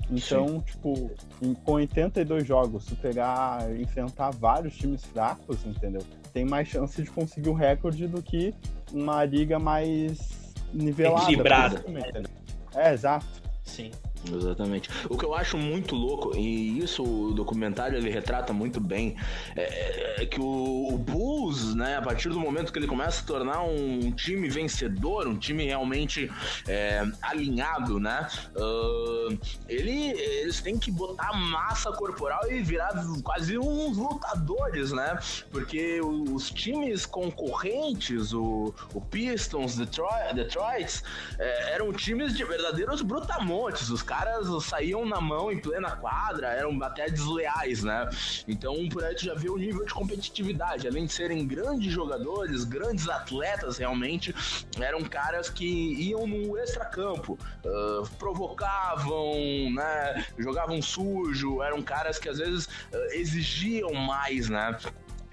Então, 0.10 0.62
tipo, 0.62 1.12
em- 1.42 1.54
com 1.54 1.72
82 1.74 2.46
jogos, 2.46 2.86
tu 2.86 2.96
pegar, 2.96 3.70
enfrentar 3.80 4.30
vários 4.32 4.76
times 4.78 5.04
fracos, 5.06 5.66
entendeu? 5.66 6.02
Tem 6.32 6.46
mais 6.46 6.68
chance 6.68 7.02
de 7.02 7.10
conseguir 7.10 7.50
o 7.50 7.54
recorde 7.54 8.08
do 8.08 8.22
que 8.22 8.54
uma 8.94 9.24
liga 9.26 9.58
mais 9.58 10.54
nivelada. 10.74 11.24
Equilibrada. 11.24 11.84
É, 12.76 12.94
exato. 12.94 13.26
Sim. 13.64 13.92
Exatamente. 14.34 14.90
O 15.10 15.18
que 15.18 15.26
eu 15.26 15.36
acho 15.36 15.58
muito 15.58 15.96
louco, 15.96 16.36
e 16.36 16.80
isso 16.80 17.04
o 17.04 17.34
documentário 17.34 17.98
ele 17.98 18.10
retrata 18.10 18.52
muito 18.52 18.80
bem, 18.80 19.16
é, 19.56 20.24
é 20.24 20.26
que 20.26 20.40
o, 20.40 20.94
o 20.94 20.98
Bulls, 20.98 21.76
né, 21.76 21.98
a 21.98 22.02
partir 22.02 22.30
do 22.30 22.40
momento 22.40 22.72
que 22.72 22.80
ele 22.80 22.88
começa 22.88 23.10
a 23.10 23.22
se 23.22 23.26
tornar 23.26 23.62
um 23.62 24.12
time 24.12 24.50
vencedor, 24.50 25.28
um 25.28 25.38
time 25.38 25.66
realmente 25.66 26.32
é, 26.68 27.06
alinhado, 27.22 28.00
né, 28.00 28.28
ah, 28.58 29.36
ele, 29.68 30.12
eles 30.12 30.62
têm 30.62 30.78
que 30.78 30.92
botar 30.92 31.34
massa 31.34 31.92
corporal 31.92 32.52
e 32.52 32.62
virar 32.62 32.94
quase 33.24 33.58
uns 33.58 33.98
lutadores, 33.98 34.92
né, 34.92 35.18
porque 35.52 36.02
os 36.02 36.50
times 36.50 37.06
concorrentes, 37.06 38.34
o, 38.34 38.74
o 38.94 39.02
Pistons, 39.02 39.76
Detroit, 39.76 40.34
Detroit 40.34 41.02
é, 41.38 41.74
eram 41.74 41.92
times 41.94 42.36
de 42.36 42.44
verdadeiros 42.44 43.02
brutamontes, 43.02 43.90
os 43.90 44.02
caras 44.02 44.15
caras 44.16 44.48
saíam 44.64 45.06
na 45.06 45.20
mão 45.20 45.52
em 45.52 45.60
plena 45.60 45.92
quadra, 45.92 46.48
eram 46.48 46.82
até 46.82 47.10
desleais, 47.10 47.84
né? 47.84 48.10
Então, 48.48 48.88
por 48.88 49.04
aí 49.04 49.14
tu 49.14 49.26
já 49.26 49.34
vê 49.34 49.50
o 49.50 49.58
nível 49.58 49.86
de 49.86 49.94
competitividade. 49.94 50.88
Além 50.88 51.06
de 51.06 51.12
serem 51.12 51.46
grandes 51.46 51.92
jogadores, 51.92 52.64
grandes 52.64 53.10
atletas 53.10 53.78
realmente, 53.78 54.34
eram 54.80 55.04
caras 55.04 55.50
que 55.50 55.66
iam 55.66 56.26
no 56.26 56.58
extracampo, 56.58 57.38
uh, 57.66 58.10
provocavam, 58.18 59.34
né? 59.74 60.26
Jogavam 60.38 60.82
sujo, 60.82 61.62
eram 61.62 61.82
caras 61.82 62.18
que 62.18 62.30
às 62.30 62.38
vezes 62.38 62.66
uh, 62.66 62.98
exigiam 63.12 63.94
mais, 63.94 64.50
né? 64.50 64.78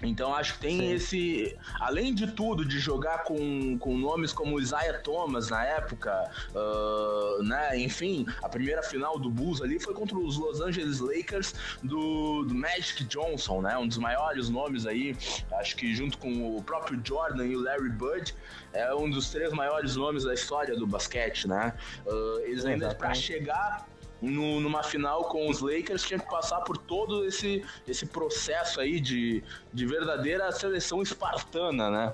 Então 0.07 0.33
acho 0.35 0.53
que 0.53 0.59
tem 0.59 0.79
Sim. 0.79 0.93
esse. 0.93 1.57
Além 1.79 2.13
de 2.13 2.27
tudo, 2.27 2.65
de 2.65 2.79
jogar 2.79 3.23
com, 3.23 3.77
com 3.77 3.97
nomes 3.97 4.31
como 4.33 4.59
Isaiah 4.59 4.99
Thomas 4.99 5.49
na 5.49 5.65
época, 5.65 6.29
uh, 6.53 7.43
né? 7.43 7.79
Enfim, 7.79 8.25
a 8.41 8.49
primeira 8.49 8.83
final 8.83 9.17
do 9.17 9.29
Bulls 9.29 9.61
ali 9.61 9.79
foi 9.79 9.93
contra 9.93 10.17
os 10.17 10.37
Los 10.37 10.61
Angeles 10.61 10.99
Lakers 10.99 11.53
do, 11.81 12.43
do, 12.43 12.53
Magic 12.53 13.03
Johnson, 13.05 13.61
né? 13.61 13.77
Um 13.77 13.87
dos 13.87 13.97
maiores 13.97 14.49
nomes 14.49 14.85
aí. 14.85 15.15
Acho 15.53 15.75
que 15.75 15.93
junto 15.95 16.17
com 16.17 16.57
o 16.57 16.63
próprio 16.63 16.99
Jordan 17.03 17.45
e 17.45 17.55
o 17.55 17.61
Larry 17.61 17.89
Bird, 17.89 18.35
é 18.73 18.93
um 18.93 19.09
dos 19.09 19.29
três 19.29 19.53
maiores 19.53 19.95
nomes 19.95 20.23
da 20.23 20.33
história 20.33 20.75
do 20.75 20.87
basquete, 20.87 21.47
né? 21.47 21.73
Uh, 22.05 22.39
eles 22.41 22.65
ainda 22.65 22.93
para 22.95 23.13
chegar 23.13 23.87
no, 24.23 24.61
numa 24.61 24.81
final 24.81 25.25
com 25.25 25.49
os 25.49 25.59
Lakers 25.59 26.03
tinha 26.03 26.19
que 26.19 26.29
passar 26.29 26.61
por 26.61 26.77
todo 26.77 27.25
esse, 27.25 27.63
esse 27.87 28.05
processo 28.05 28.79
aí 28.79 28.99
de, 28.99 29.43
de 29.73 29.85
verdadeira 29.85 30.51
seleção 30.51 31.01
espartana, 31.01 31.89
né? 31.89 32.13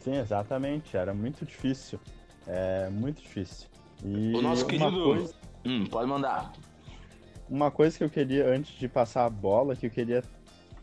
Sim, 0.00 0.16
exatamente. 0.16 0.96
Era 0.96 1.14
muito 1.14 1.46
difícil. 1.46 2.00
É 2.46 2.88
muito 2.90 3.22
difícil. 3.22 3.68
E 4.04 4.34
o 4.34 4.42
nosso 4.42 4.66
querido. 4.66 4.90
Coisa... 4.90 5.34
Hum, 5.64 5.86
pode 5.86 6.08
mandar. 6.08 6.52
Uma 7.48 7.70
coisa 7.70 7.96
que 7.96 8.04
eu 8.04 8.10
queria, 8.10 8.46
antes 8.48 8.76
de 8.76 8.88
passar 8.88 9.24
a 9.26 9.30
bola, 9.30 9.76
que 9.76 9.86
eu 9.86 9.90
queria, 9.90 10.22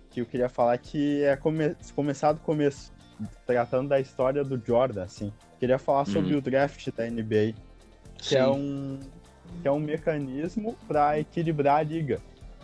que 0.10 0.22
eu 0.22 0.26
queria 0.26 0.48
falar 0.48 0.78
que 0.78 1.22
é 1.24 1.36
come... 1.36 1.76
começar 1.94 2.32
do 2.32 2.40
começo, 2.40 2.94
tratando 3.46 3.90
da 3.90 4.00
história 4.00 4.44
do 4.44 4.60
Jordan, 4.64 5.04
assim. 5.04 5.34
Queria 5.60 5.78
falar 5.78 6.06
sobre 6.06 6.34
hum. 6.34 6.38
o 6.38 6.42
draft 6.42 6.88
da 6.96 7.06
NBA, 7.06 7.54
que 8.18 8.30
Sim. 8.30 8.36
é 8.38 8.48
um, 8.48 9.00
que 9.62 9.67
é 9.67 9.72
um 9.72 9.79
mecanismo 9.79 10.75
para 10.88 11.20
equilibrar 11.20 11.77
a 11.77 11.84
liga. 11.84 12.20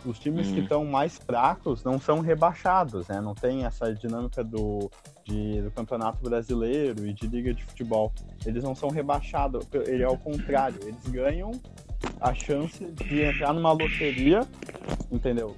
Os 0.05 0.19
times 0.19 0.47
que 0.47 0.59
estão 0.59 0.83
hum. 0.83 0.91
mais 0.91 1.17
fracos 1.17 1.83
não 1.83 1.99
são 1.99 2.19
rebaixados, 2.21 3.07
né? 3.07 3.19
Não 3.19 3.33
tem 3.33 3.65
essa 3.65 3.93
dinâmica 3.93 4.43
do, 4.43 4.89
de, 5.25 5.61
do 5.61 5.71
campeonato 5.71 6.21
brasileiro 6.23 7.05
e 7.05 7.13
de 7.13 7.27
liga 7.27 7.53
de 7.53 7.63
futebol. 7.65 8.13
Eles 8.45 8.63
não 8.63 8.75
são 8.75 8.89
rebaixados, 8.89 9.67
ele 9.85 10.03
é 10.03 10.07
o 10.07 10.17
contrário. 10.17 10.79
Eles 10.83 11.05
ganham 11.07 11.51
a 12.21 12.33
chance 12.33 12.85
de 12.85 13.21
entrar 13.21 13.53
numa 13.53 13.71
loteria, 13.71 14.47
entendeu? 15.11 15.55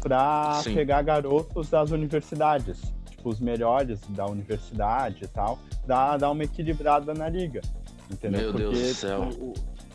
Para 0.00 0.62
pegar 0.64 1.02
garotos 1.02 1.68
das 1.68 1.90
universidades, 1.90 2.80
tipo 3.10 3.28
os 3.28 3.40
melhores 3.40 4.00
da 4.08 4.26
universidade 4.26 5.24
e 5.24 5.28
tal, 5.28 5.58
dar, 5.86 6.16
dar 6.16 6.30
uma 6.30 6.44
equilibrada 6.44 7.14
na 7.14 7.28
liga, 7.28 7.60
entendeu? 8.10 8.40
Meu 8.40 8.52
Porque 8.52 8.64
Deus 8.64 8.88
do 8.88 8.94
céu. 8.94 9.28
O, 9.38 9.52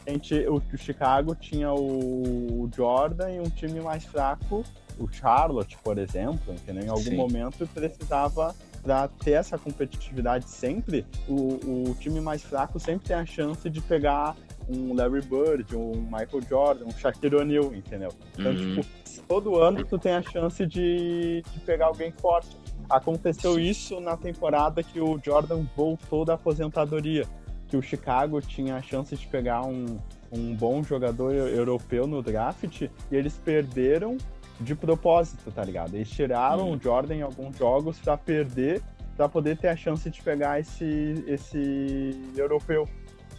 gente, 0.08 0.36
o, 0.48 0.56
o 0.56 0.78
Chicago 0.78 1.36
tinha 1.36 1.72
o 1.74 2.70
Jordan 2.74 3.32
e 3.32 3.40
um 3.40 3.50
time 3.50 3.82
mais 3.82 4.06
fraco, 4.06 4.64
o 4.98 5.08
Charlotte, 5.12 5.78
por 5.84 5.98
exemplo, 5.98 6.54
entendeu? 6.54 6.84
Em 6.86 6.90
algum 6.90 7.04
Sim. 7.04 7.16
momento 7.18 7.68
precisava 7.68 8.56
para 8.82 9.08
ter 9.08 9.32
essa 9.32 9.58
competitividade 9.58 10.50
sempre, 10.50 11.06
o, 11.28 11.90
o 11.90 11.96
time 12.00 12.22
mais 12.22 12.42
fraco 12.42 12.80
sempre 12.80 13.08
tem 13.08 13.18
a 13.18 13.26
chance 13.26 13.70
de 13.70 13.82
pegar 13.82 14.36
um 14.70 14.94
Larry 14.94 15.22
Bird, 15.22 15.76
um 15.76 16.02
Michael 16.02 16.42
Jordan, 16.48 16.86
um 16.86 16.92
Shaquille 16.92 17.36
O'Neal, 17.36 17.74
entendeu? 17.74 18.10
Então, 18.38 18.52
uhum. 18.52 18.76
tipo, 18.76 18.88
todo 19.28 19.58
ano 19.58 19.84
tu 19.84 19.98
tem 19.98 20.14
a 20.14 20.22
chance 20.22 20.66
de, 20.66 21.42
de 21.42 21.60
pegar 21.66 21.88
alguém 21.88 22.12
forte. 22.12 22.56
Aconteceu 22.90 23.60
isso 23.60 24.00
na 24.00 24.16
temporada 24.16 24.82
que 24.82 25.00
o 25.00 25.20
Jordan 25.24 25.66
voltou 25.76 26.24
da 26.24 26.36
aposentadoria 26.36 27.26
que 27.68 27.76
o 27.76 27.82
Chicago 27.82 28.42
tinha 28.42 28.76
a 28.76 28.82
chance 28.82 29.16
de 29.16 29.28
pegar 29.28 29.66
um, 29.66 30.00
um 30.32 30.56
bom 30.56 30.84
jogador 30.84 31.34
europeu 31.34 32.08
no 32.08 32.22
draft 32.22 32.82
e 32.82 32.90
eles 33.12 33.38
perderam 33.38 34.18
de 34.60 34.74
propósito, 34.74 35.52
tá 35.52 35.64
ligado? 35.64 35.96
Eles 35.96 36.10
tiraram 36.10 36.70
hum. 36.70 36.76
o 36.76 36.82
Jordan 36.82 37.16
em 37.16 37.22
alguns 37.22 37.58
jogos 37.58 38.00
para 38.00 38.18
perder, 38.18 38.82
para 39.16 39.30
poder 39.30 39.58
ter 39.58 39.68
a 39.68 39.76
chance 39.76 40.10
de 40.10 40.22
pegar 40.22 40.60
esse, 40.60 41.24
esse 41.28 42.20
europeu. 42.36 42.88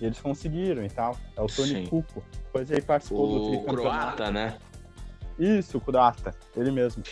E 0.01 0.07
eles 0.07 0.21
conseguiram 0.21 0.85
e 0.85 0.89
tal. 0.89 1.17
É 1.37 1.43
o 1.43 1.47
Tony 1.47 1.69
Sim. 1.69 1.87
Kuko. 1.87 2.23
Depois 2.45 2.71
ele 2.71 2.83
participou 2.83 3.55
o 3.55 3.57
do 3.57 3.65
croata, 3.65 4.31
né? 4.31 4.57
Isso, 5.39 5.79
o 5.79 5.81
croata, 5.81 6.35
ele 6.57 6.71
mesmo. 6.71 7.03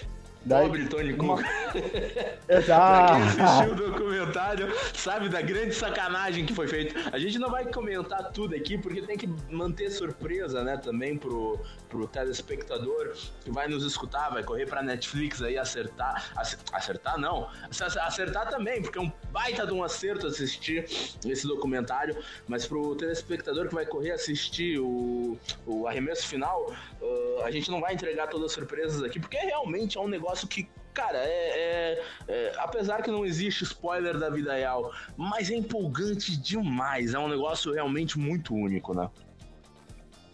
Daí, 0.47 0.67
Pobre 0.67 0.87
Tony. 0.87 1.13
Cook. 1.15 1.43
Exato. 2.49 3.15
quem 3.15 3.43
assistiu 3.43 3.73
o 3.73 3.75
documentário, 3.75 4.73
sabe 4.95 5.29
da 5.29 5.43
grande 5.43 5.75
sacanagem 5.75 6.47
que 6.47 6.55
foi 6.55 6.69
feita. 6.69 7.11
A 7.13 7.19
gente 7.19 7.37
não 7.37 7.51
vai 7.51 7.67
comentar 7.67 8.31
tudo 8.31 8.55
aqui, 8.55 8.79
porque 8.79 9.03
tem 9.03 9.19
que 9.19 9.29
manter 9.51 9.91
surpresa, 9.91 10.63
né, 10.63 10.77
também 10.77 11.17
pro, 11.19 11.59
pro 11.89 12.07
telespectador 12.07 13.13
que 13.45 13.51
vai 13.51 13.67
nos 13.67 13.85
escutar, 13.85 14.31
vai 14.31 14.45
correr 14.45 14.67
pra 14.67 14.85
Netflix 14.85 15.43
aí 15.43 15.59
acertar. 15.59 16.33
Acertar 16.73 17.19
não, 17.19 17.49
acertar 17.69 18.49
também, 18.49 18.81
porque 18.81 18.99
é 18.99 19.03
um 19.03 19.11
baita 19.33 19.67
de 19.67 19.73
um 19.73 19.83
acerto 19.83 20.29
assistir 20.29 20.85
esse 21.27 21.47
documentário, 21.47 22.17
mas 22.47 22.67
pro 22.67 22.95
telespectador 22.95 23.67
que 23.67 23.75
vai 23.75 23.85
correr 23.85 24.13
assistir 24.13 24.79
o, 24.79 25.37
o 25.67 25.89
arremesso 25.89 26.29
final, 26.29 26.73
uh, 27.03 27.43
a 27.43 27.51
gente 27.51 27.69
não 27.69 27.81
vai 27.81 27.95
entregar 27.95 28.29
todas 28.29 28.47
as 28.47 28.53
surpresas 28.53 29.03
aqui, 29.03 29.19
porque 29.19 29.37
realmente 29.39 29.99
é 29.99 30.01
um 30.01 30.09
negócio 30.09 30.36
negócio 30.37 30.49
que, 30.49 30.69
cara, 30.93 31.19
é, 31.19 31.29
é, 31.29 32.03
é, 32.29 32.53
Apesar 32.59 33.03
que 33.03 33.11
não 33.11 33.25
existe 33.25 33.65
spoiler 33.65 34.19
da 34.19 34.29
vida 34.29 34.55
real, 34.55 34.93
mas 35.17 35.51
é 35.51 35.55
empolgante 35.55 36.37
demais. 36.37 37.15
É 37.15 37.19
um 37.19 37.29
negócio 37.29 37.73
realmente 37.73 38.19
muito 38.19 38.55
único, 38.55 38.95
né? 38.95 39.09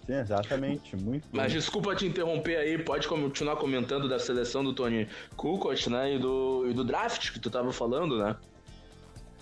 Sim, 0.07 0.15
exatamente. 0.15 0.97
Muito. 0.97 1.29
Mas 1.31 1.53
desculpa 1.53 1.95
te 1.95 2.07
interromper 2.07 2.57
aí, 2.57 2.77
pode 2.77 3.07
continuar 3.07 3.57
comentando 3.57 4.09
da 4.09 4.19
seleção 4.19 4.65
do 4.65 4.75
Tony 4.75 5.09
Kukoc, 5.37 5.89
né? 5.89 6.17
E 6.17 6.19
do, 6.19 6.67
e 6.69 6.75
do 6.75 6.83
draft 6.83 7.33
que 7.33 7.39
tu 7.39 7.49
tava 7.49 7.73
falando, 7.73 8.19
né? 8.19 8.37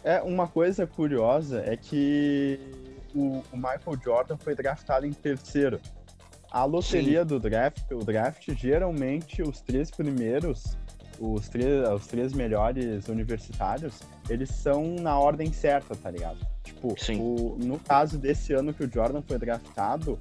É, 0.04 0.20
uma 0.20 0.46
coisa 0.46 0.86
curiosa 0.86 1.62
é 1.64 1.76
que 1.76 2.58
o, 3.14 3.42
o 3.52 3.56
Michael 3.56 3.98
Jordan 4.02 4.36
foi 4.36 4.54
draftado 4.54 5.06
em 5.06 5.12
terceiro. 5.12 5.80
A 6.50 6.64
loteria 6.64 7.20
Sim. 7.20 7.26
do 7.26 7.38
draft, 7.38 7.90
o 7.92 8.04
draft, 8.04 8.48
geralmente 8.56 9.40
os 9.40 9.60
três 9.60 9.90
primeiros, 9.90 10.76
os 11.20 11.48
três, 11.48 11.88
os 11.88 12.06
três 12.06 12.32
melhores 12.32 13.06
universitários, 13.08 14.00
eles 14.28 14.50
são 14.50 14.96
na 14.96 15.18
ordem 15.18 15.52
certa, 15.52 15.94
tá 15.94 16.10
ligado? 16.10 16.38
Tipo, 16.64 16.94
o, 17.18 17.56
no 17.58 17.78
caso 17.78 18.18
desse 18.18 18.52
ano 18.52 18.74
que 18.74 18.82
o 18.82 18.90
Jordan 18.92 19.22
foi 19.22 19.38
draftado, 19.38 20.18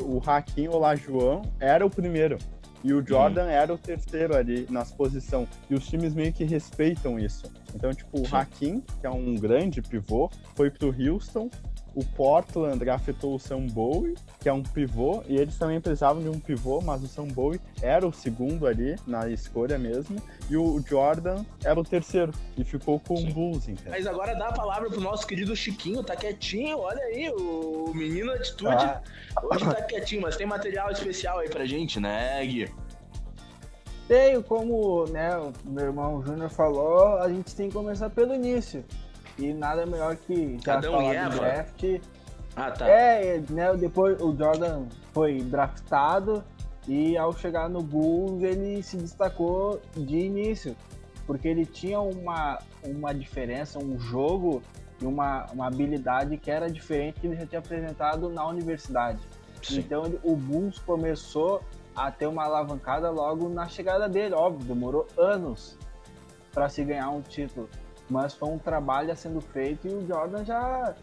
o 0.00 0.22
Hakim 0.24 0.68
Olajuwon 0.68 1.42
era 1.60 1.84
o 1.84 1.90
primeiro. 1.90 2.38
E 2.84 2.92
o 2.92 3.04
Jordan 3.04 3.44
uhum. 3.44 3.50
era 3.50 3.74
o 3.74 3.78
terceiro 3.78 4.36
ali 4.36 4.66
nas 4.70 4.92
posições. 4.92 5.48
E 5.68 5.74
os 5.74 5.86
times 5.86 6.14
meio 6.14 6.32
que 6.32 6.44
respeitam 6.44 7.18
isso. 7.18 7.50
Então, 7.74 7.92
tipo, 7.92 8.20
o 8.20 8.26
Hakim, 8.34 8.80
que 9.00 9.06
é 9.06 9.10
um 9.10 9.34
grande 9.34 9.82
pivô, 9.82 10.30
foi 10.54 10.70
pro 10.70 10.94
Houston 10.96 11.50
o 11.96 12.04
Portland 12.04 12.78
draftou 12.78 13.36
o 13.36 13.38
Sam 13.38 13.68
Bowie, 13.68 14.14
que 14.38 14.50
é 14.50 14.52
um 14.52 14.62
pivô, 14.62 15.24
e 15.26 15.34
eles 15.34 15.56
também 15.56 15.80
precisavam 15.80 16.22
de 16.22 16.28
um 16.28 16.38
pivô, 16.38 16.82
mas 16.82 17.02
o 17.02 17.08
Sam 17.08 17.28
Bowie 17.28 17.58
era 17.80 18.06
o 18.06 18.12
segundo 18.12 18.66
ali 18.66 18.96
na 19.06 19.30
escolha 19.30 19.78
mesmo, 19.78 20.20
e 20.50 20.58
o 20.58 20.78
Jordan 20.86 21.42
era 21.64 21.80
o 21.80 21.82
terceiro, 21.82 22.32
e 22.54 22.62
ficou 22.62 23.00
com 23.00 23.14
o 23.14 23.32
Bulls, 23.32 23.66
entendeu? 23.66 23.92
Mas 23.92 24.06
agora 24.06 24.34
dá 24.34 24.48
a 24.48 24.52
palavra 24.52 24.90
pro 24.90 25.00
nosso 25.00 25.26
querido 25.26 25.56
Chiquinho, 25.56 26.04
tá 26.04 26.14
quietinho, 26.14 26.80
olha 26.80 27.02
aí, 27.02 27.30
o 27.30 27.90
menino 27.94 28.30
atitude. 28.30 28.74
Ah. 28.74 29.00
Hoje 29.42 29.64
tá 29.64 29.80
quietinho, 29.80 30.20
mas 30.20 30.36
tem 30.36 30.46
material 30.46 30.90
especial 30.90 31.38
aí 31.38 31.48
pra 31.48 31.64
gente, 31.64 31.98
né, 31.98 32.44
Gui? 32.44 32.70
Tenho, 34.06 34.42
como 34.42 35.06
né, 35.06 35.34
o 35.38 35.52
meu 35.64 35.86
irmão 35.86 36.22
Júnior 36.22 36.50
falou, 36.50 37.16
a 37.16 37.28
gente 37.30 37.56
tem 37.56 37.68
que 37.68 37.74
começar 37.74 38.10
pelo 38.10 38.34
início. 38.34 38.84
E 39.38 39.52
nada 39.52 39.84
melhor 39.84 40.16
que 40.16 40.58
já 40.64 40.78
Adão 40.78 40.92
falar 40.92 41.28
do 41.28 41.36
draft. 41.36 41.84
Ah, 42.54 42.70
tá. 42.70 42.88
É, 42.88 43.42
né, 43.50 43.74
depois 43.76 44.20
o 44.20 44.34
Jordan 44.34 44.86
foi 45.12 45.42
draftado 45.42 46.42
e 46.88 47.16
ao 47.16 47.32
chegar 47.36 47.68
no 47.68 47.82
Bulls 47.82 48.42
ele 48.42 48.82
se 48.82 48.96
destacou 48.96 49.80
de 49.94 50.16
início, 50.16 50.74
porque 51.26 51.48
ele 51.48 51.66
tinha 51.66 52.00
uma, 52.00 52.58
uma 52.82 53.12
diferença, 53.12 53.78
um 53.78 53.98
jogo 53.98 54.62
e 55.00 55.04
uma, 55.04 55.46
uma 55.52 55.66
habilidade 55.66 56.38
que 56.38 56.50
era 56.50 56.70
diferente 56.70 57.20
que 57.20 57.26
ele 57.26 57.36
já 57.36 57.46
tinha 57.46 57.58
apresentado 57.58 58.30
na 58.30 58.46
universidade. 58.46 59.20
Sim. 59.62 59.80
Então 59.80 60.06
ele, 60.06 60.18
o 60.22 60.34
Bulls 60.34 60.78
começou 60.78 61.62
a 61.94 62.10
ter 62.10 62.26
uma 62.26 62.44
alavancada 62.44 63.10
logo 63.10 63.48
na 63.48 63.68
chegada 63.68 64.08
dele, 64.08 64.34
óbvio, 64.34 64.66
demorou 64.66 65.06
anos 65.18 65.76
para 66.52 66.68
se 66.70 66.82
ganhar 66.84 67.10
um 67.10 67.20
título 67.20 67.68
mas 68.08 68.34
foi 68.34 68.48
um 68.48 68.58
trabalho 68.58 69.16
sendo 69.16 69.40
feito 69.40 69.86
e 69.86 69.90
o 69.90 70.06
Jordan 70.06 70.44
já 70.44 70.94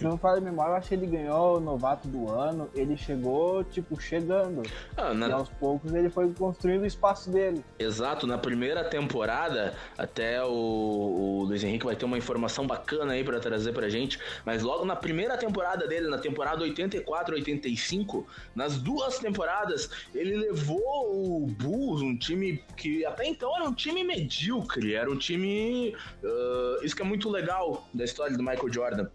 se 0.00 0.04
não 0.06 0.16
falo 0.16 0.38
de 0.38 0.44
memória, 0.46 0.72
eu 0.72 0.76
acho 0.76 0.88
que 0.88 0.94
ele 0.94 1.06
ganhou 1.06 1.58
o 1.58 1.60
novato 1.60 2.08
do 2.08 2.30
ano. 2.30 2.70
Ele 2.74 2.96
chegou, 2.96 3.62
tipo, 3.64 4.00
chegando. 4.00 4.62
Ah, 4.96 5.12
E 5.12 5.14
na- 5.14 5.34
aos 5.34 5.50
poucos 5.50 5.92
ele 5.92 6.08
foi 6.08 6.32
construindo 6.32 6.82
o 6.82 6.86
espaço 6.86 7.30
dele. 7.30 7.62
Exato, 7.78 8.26
na 8.26 8.38
primeira 8.38 8.82
temporada, 8.82 9.74
até 9.98 10.42
o, 10.42 10.48
o 10.50 11.44
Luiz 11.44 11.62
Henrique 11.62 11.84
vai 11.84 11.94
ter 11.94 12.06
uma 12.06 12.16
informação 12.16 12.66
bacana 12.66 13.12
aí 13.12 13.22
pra 13.22 13.38
trazer 13.38 13.72
pra 13.74 13.90
gente, 13.90 14.18
mas 14.44 14.62
logo 14.62 14.86
na 14.86 14.96
primeira 14.96 15.36
temporada 15.36 15.86
dele, 15.86 16.08
na 16.08 16.16
temporada 16.18 16.62
84, 16.62 17.34
85, 17.34 18.26
nas 18.54 18.78
duas 18.78 19.18
temporadas, 19.18 19.90
ele 20.14 20.34
levou 20.36 20.80
o 20.80 21.46
Bulls, 21.46 22.00
um 22.00 22.16
time 22.16 22.64
que 22.74 23.04
até 23.04 23.26
então 23.26 23.54
era 23.54 23.64
um 23.68 23.74
time 23.74 24.02
medíocre, 24.02 24.94
era 24.94 25.10
um 25.10 25.16
time. 25.18 25.94
ah, 26.24 26.78
isso 26.82 26.96
que 26.96 27.02
é 27.02 27.04
muito 27.04 27.28
legal 27.28 27.86
da 27.92 28.04
história 28.04 28.34
do 28.34 28.42
Michael 28.42 28.72
Jordan. 28.72 29.06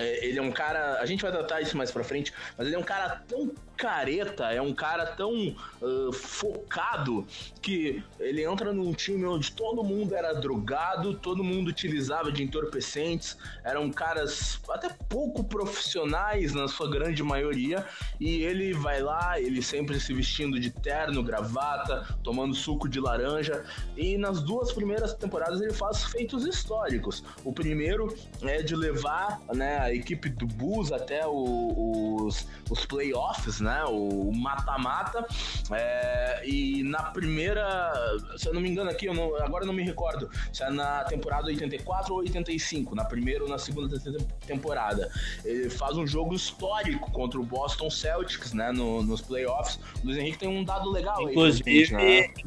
É, 0.00 0.24
ele 0.24 0.38
é 0.38 0.42
um 0.42 0.50
cara. 0.50 0.98
A 1.00 1.06
gente 1.06 1.22
vai 1.22 1.30
tratar 1.30 1.60
isso 1.60 1.76
mais 1.76 1.90
pra 1.90 2.02
frente, 2.02 2.32
mas 2.56 2.66
ele 2.66 2.76
é 2.76 2.78
um 2.78 2.82
cara 2.82 3.22
tão 3.28 3.52
careta, 3.80 4.52
é 4.52 4.60
um 4.60 4.74
cara 4.74 5.06
tão 5.06 5.56
ah, 5.82 6.10
focado 6.12 7.26
que 7.62 8.02
ele 8.18 8.44
entra 8.44 8.74
num 8.74 8.92
time 8.92 9.24
onde 9.24 9.52
todo 9.52 9.82
mundo 9.82 10.14
era 10.14 10.34
drogado, 10.34 11.14
todo 11.14 11.42
mundo 11.42 11.68
utilizava 11.68 12.30
de 12.30 12.42
entorpecentes, 12.42 13.38
eram 13.64 13.90
caras 13.90 14.60
até 14.68 14.90
pouco 15.08 15.42
profissionais 15.42 16.52
na 16.52 16.68
sua 16.68 16.90
grande 16.90 17.22
maioria, 17.22 17.86
e 18.18 18.42
ele 18.42 18.74
vai 18.74 19.00
lá, 19.00 19.40
ele 19.40 19.62
sempre 19.62 19.98
se 19.98 20.12
vestindo 20.12 20.60
de 20.60 20.70
terno, 20.70 21.22
gravata, 21.22 22.06
tomando 22.22 22.54
suco 22.54 22.86
de 22.86 23.00
laranja, 23.00 23.64
e 23.96 24.18
nas 24.18 24.42
duas 24.42 24.72
primeiras 24.72 25.14
temporadas 25.14 25.60
ele 25.62 25.72
faz 25.72 26.04
feitos 26.04 26.44
históricos. 26.46 27.24
O 27.44 27.52
primeiro 27.52 28.14
é 28.42 28.62
de 28.62 28.76
levar 28.76 29.40
né, 29.54 29.78
a 29.78 29.94
equipe 29.94 30.28
do 30.28 30.46
Bulls 30.46 30.92
até 30.92 31.26
os, 31.26 32.46
os 32.68 32.84
playoffs, 32.84 33.60
né? 33.60 33.69
O 33.86 34.32
mata-mata. 34.34 35.26
É, 35.72 36.42
e 36.46 36.82
na 36.82 37.04
primeira, 37.04 37.92
se 38.36 38.48
eu 38.48 38.54
não 38.54 38.60
me 38.60 38.68
engano 38.68 38.90
aqui, 38.90 39.06
eu 39.06 39.14
não- 39.14 39.36
agora 39.36 39.62
eu 39.64 39.66
não 39.66 39.74
me 39.74 39.82
recordo, 39.82 40.30
se 40.52 40.62
é 40.62 40.70
na 40.70 41.04
temporada 41.04 41.46
84 41.46 42.12
ou 42.12 42.20
85, 42.20 42.94
na 42.94 43.04
primeira 43.04 43.44
ou 43.44 43.48
na 43.50 43.58
segunda 43.58 43.98
te- 43.98 44.24
temporada. 44.46 45.10
Ele 45.44 45.68
faz 45.70 45.96
um 45.96 46.06
jogo 46.06 46.34
histórico 46.34 47.10
contra 47.12 47.38
o 47.38 47.44
Boston 47.44 47.90
Celtics, 47.90 48.52
né? 48.52 48.70
no- 48.72 49.02
nos 49.02 49.20
playoffs. 49.20 49.78
O 50.02 50.06
Luiz 50.06 50.16
Henrique 50.18 50.38
tem 50.38 50.48
um 50.48 50.64
dado 50.64 50.90
legal 50.90 51.18
aí. 51.26 51.32
Inclusive, 51.32 51.84
gente, 51.84 51.92
né? 51.92 52.44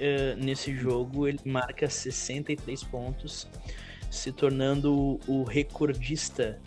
eh, 0.00 0.36
nesse 0.36 0.74
jogo 0.74 1.26
ele 1.26 1.40
marca 1.44 1.88
63 1.90 2.84
pontos, 2.84 3.48
se 4.10 4.30
tornando 4.32 5.18
o 5.26 5.42
recordista 5.42 6.58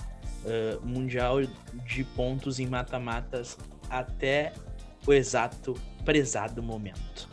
eh, 0.45 0.77
mundial 0.83 1.41
de 1.86 2.03
pontos 2.03 2.60
em 2.60 2.67
mata-matas 2.67 3.57
até 3.89 4.53
o 5.05 5.13
exato 5.13 5.75
prezado 6.05 6.62
momento. 6.63 7.27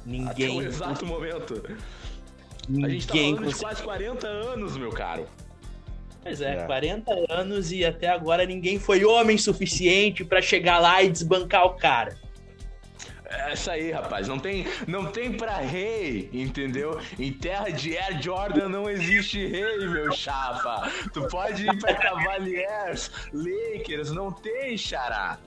Até 0.00 0.06
o 0.06 0.10
Ninguém, 0.10 0.58
exato 0.60 1.06
momento. 1.06 1.62
A 2.84 2.88
gente 2.88 3.06
tá 3.06 3.14
ninguém 3.14 3.34
falando 3.34 3.38
de 3.38 3.44
conseguiu. 3.44 3.60
quase 3.60 3.82
40 3.82 4.26
anos, 4.26 4.76
meu 4.76 4.90
caro. 4.90 5.26
Pois 6.22 6.40
é, 6.40 6.56
É. 6.56 6.66
40 6.66 7.12
anos 7.30 7.72
e 7.72 7.84
até 7.84 8.08
agora 8.08 8.44
ninguém 8.44 8.78
foi 8.78 9.04
homem 9.04 9.38
suficiente 9.38 10.24
pra 10.24 10.42
chegar 10.42 10.78
lá 10.78 11.02
e 11.02 11.10
desbancar 11.10 11.64
o 11.64 11.74
cara. 11.74 12.16
É 13.30 13.52
isso 13.52 13.70
aí, 13.70 13.92
rapaz. 13.92 14.26
Não 14.26 14.38
tem, 14.38 14.66
não 14.88 15.06
tem 15.06 15.32
pra 15.32 15.58
rei, 15.58 16.28
entendeu? 16.32 17.00
Em 17.18 17.32
terra 17.32 17.70
de 17.70 17.96
Air 17.96 18.20
Jordan 18.20 18.68
não 18.68 18.90
existe 18.90 19.46
rei, 19.46 19.86
meu 19.86 20.10
chapa. 20.12 20.90
Tu 21.12 21.22
pode 21.28 21.64
ir 21.64 21.78
pra 21.78 21.94
Cavaliers, 21.94 23.10
Lakers, 23.32 24.10
não 24.10 24.32
tem 24.32 24.76
xará. 24.76 25.38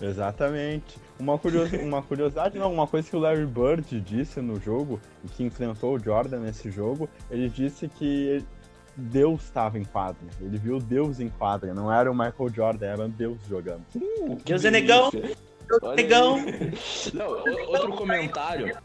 Exatamente. 0.00 0.98
Uma, 1.18 1.38
curios... 1.38 1.72
uma 1.72 2.02
curiosidade, 2.02 2.58
não, 2.58 2.72
uma 2.72 2.86
coisa 2.86 3.08
que 3.08 3.16
o 3.16 3.18
Larry 3.20 3.46
Bird 3.46 4.00
disse 4.00 4.40
no 4.40 4.60
jogo, 4.60 5.00
e 5.24 5.28
que 5.28 5.42
enfrentou 5.42 5.94
o 5.94 5.98
Jordan 5.98 6.40
nesse 6.40 6.70
jogo, 6.70 7.08
ele 7.30 7.48
disse 7.48 7.88
que 7.88 8.44
Deus 8.96 9.44
estava 9.44 9.78
em 9.78 9.84
quadra. 9.84 10.20
Ele 10.40 10.58
viu 10.58 10.78
Deus 10.78 11.18
em 11.18 11.28
quadra, 11.30 11.72
não 11.72 11.90
era 11.90 12.10
o 12.10 12.14
Michael 12.14 12.52
Jordan, 12.52 12.86
era 12.86 13.08
Deus 13.08 13.38
jogando. 13.48 13.84
Deus 14.44 14.64
é 14.64 14.70
negão. 14.70 15.10
Negão. 15.96 16.38
Não, 17.12 17.28
outro 17.68 17.92
comentário. 17.92 18.76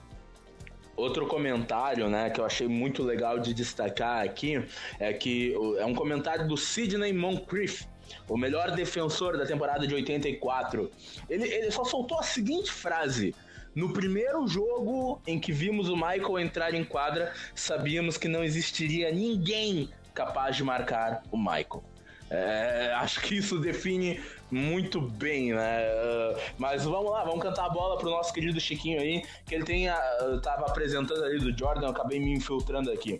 Outro 0.95 1.25
comentário, 1.27 2.09
né, 2.09 2.29
que 2.29 2.41
eu 2.41 2.45
achei 2.45 2.67
muito 2.67 3.01
legal 3.03 3.39
de 3.39 3.53
destacar 3.53 4.21
aqui 4.21 4.61
é 4.99 5.13
que 5.13 5.53
é 5.77 5.85
um 5.85 5.95
comentário 5.95 6.45
do 6.45 6.57
Sidney 6.57 7.13
Moncrief, 7.13 7.85
o 8.27 8.37
melhor 8.37 8.71
defensor 8.71 9.37
da 9.37 9.45
temporada 9.45 9.87
de 9.87 9.95
84. 9.95 10.91
Ele, 11.29 11.47
ele 11.47 11.71
só 11.71 11.85
soltou 11.85 12.19
a 12.19 12.23
seguinte 12.23 12.69
frase: 12.69 13.33
No 13.73 13.93
primeiro 13.93 14.45
jogo 14.45 15.21
em 15.25 15.39
que 15.39 15.53
vimos 15.53 15.87
o 15.87 15.95
Michael 15.95 16.39
entrar 16.39 16.73
em 16.73 16.83
quadra, 16.83 17.31
sabíamos 17.55 18.17
que 18.17 18.27
não 18.27 18.43
existiria 18.43 19.09
ninguém 19.09 19.89
capaz 20.13 20.57
de 20.57 20.65
marcar 20.65 21.23
o 21.31 21.37
Michael. 21.37 21.81
É, 22.29 22.93
acho 22.97 23.21
que 23.21 23.35
isso 23.37 23.57
define 23.57 24.19
muito 24.51 24.99
bem, 25.01 25.53
né? 25.53 25.81
Uh, 25.91 26.39
Mas 26.57 26.83
vamos 26.83 27.11
lá, 27.11 27.23
vamos 27.23 27.41
cantar 27.41 27.65
a 27.65 27.69
bola 27.69 27.97
pro 27.97 28.09
nosso 28.09 28.33
querido 28.33 28.59
Chiquinho 28.59 28.99
aí, 28.99 29.23
que 29.45 29.55
ele 29.55 29.63
tem 29.63 29.89
a, 29.89 29.99
eu 30.21 30.41
tava 30.41 30.65
apresentando 30.65 31.23
ali 31.23 31.37
do 31.39 31.57
Jordan, 31.57 31.87
eu 31.87 31.91
acabei 31.91 32.19
me 32.19 32.33
infiltrando 32.33 32.91
aqui. 32.91 33.19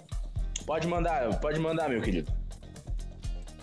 Pode 0.65 0.87
mandar, 0.87 1.39
pode 1.39 1.59
mandar, 1.59 1.89
meu 1.89 2.01
querido. 2.01 2.31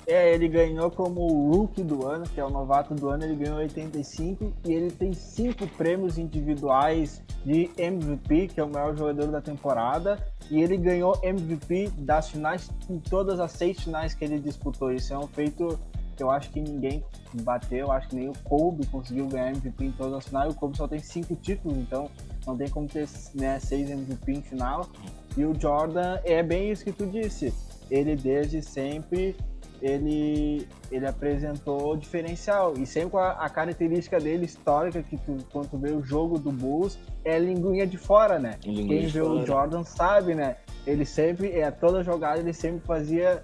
É, 0.07 0.33
ele 0.33 0.47
ganhou 0.47 0.89
como 0.89 1.21
o 1.21 1.51
Rookie 1.51 1.83
do 1.83 2.07
ano, 2.07 2.25
que 2.29 2.39
é 2.39 2.45
o 2.45 2.49
novato 2.49 2.95
do 2.95 3.09
ano, 3.09 3.25
ele 3.25 3.35
ganhou 3.35 3.59
85 3.59 4.53
e 4.65 4.73
ele 4.73 4.89
tem 4.89 5.13
cinco 5.13 5.67
prêmios 5.67 6.17
individuais 6.17 7.21
de 7.45 7.69
MVP, 7.77 8.49
que 8.49 8.61
é 8.61 8.65
o 8.65 8.69
maior 8.69 8.97
jogador 8.97 9.27
da 9.27 9.41
temporada, 9.41 10.25
e 10.49 10.63
ele 10.63 10.77
ganhou 10.77 11.19
MVP 11.25 11.91
das 11.99 12.31
finais 12.31 12.71
em 12.89 13.01
todas 13.01 13.41
as 13.41 13.51
seis 13.51 13.81
finais 13.81 14.15
que 14.15 14.25
ele 14.25 14.39
disputou. 14.39 14.93
Isso 14.93 15.13
é 15.13 15.19
um 15.19 15.27
feito 15.27 15.77
eu 16.23 16.31
acho 16.31 16.51
que 16.51 16.61
ninguém 16.61 17.05
bateu, 17.43 17.79
eu 17.79 17.93
acho 17.93 18.09
que 18.09 18.17
nem 18.17 18.29
o 18.29 18.33
Kobe 18.45 18.87
conseguiu 18.87 19.27
ganhar 19.27 19.51
MVP 19.51 19.85
em 19.85 19.93
todas 19.93 20.15
as 20.15 20.27
finais. 20.27 20.53
O 20.53 20.57
Kobe 20.57 20.77
só 20.77 20.89
tem 20.89 20.99
cinco 20.99 21.35
títulos, 21.37 21.77
então 21.77 22.11
não 22.47 22.57
tem 22.57 22.69
como 22.69 22.89
ter 22.89 23.09
né, 23.35 23.59
seis 23.61 23.91
MVP 23.91 24.33
em 24.33 24.43
final. 24.43 24.89
E 25.37 25.45
o 25.45 25.59
Jordan 25.59 26.19
é 26.25 26.43
bem 26.43 26.71
isso 26.71 26.85
que 26.85 26.93
tu 26.93 27.07
disse. 27.07 27.53
Ele 27.91 28.17
desde 28.17 28.63
sempre 28.63 29.37
ele, 29.81 30.67
ele 30.91 31.07
apresentou 31.07 31.97
diferencial. 31.97 32.75
E 32.77 32.87
sempre 32.87 33.11
com 33.11 33.19
a, 33.19 33.33
a 33.33 33.49
característica 33.49 34.19
dele 34.19 34.47
histórica, 34.47 35.03
que 35.03 35.17
tu, 35.19 35.37
quando 35.53 35.69
tu 35.69 35.79
vê 35.79 35.91
o 35.91 36.03
jogo 36.03 36.39
do 36.39 36.51
Bulls, 36.51 36.99
é 37.25 37.39
linguinha 37.39 37.87
de 37.87 37.99
fora, 37.99 38.39
né? 38.39 38.59
Linguinha 38.65 39.01
Quem 39.01 39.09
vê 39.09 39.21
fora. 39.21 39.33
o 39.33 39.47
Jordan 39.47 39.85
sabe, 39.85 40.35
né? 40.35 40.57
Ele 40.87 41.05
sempre, 41.05 41.51
é, 41.53 41.71
toda 41.71 42.03
jogada 42.03 42.39
ele 42.39 42.53
sempre 42.53 42.81
fazia 42.87 43.43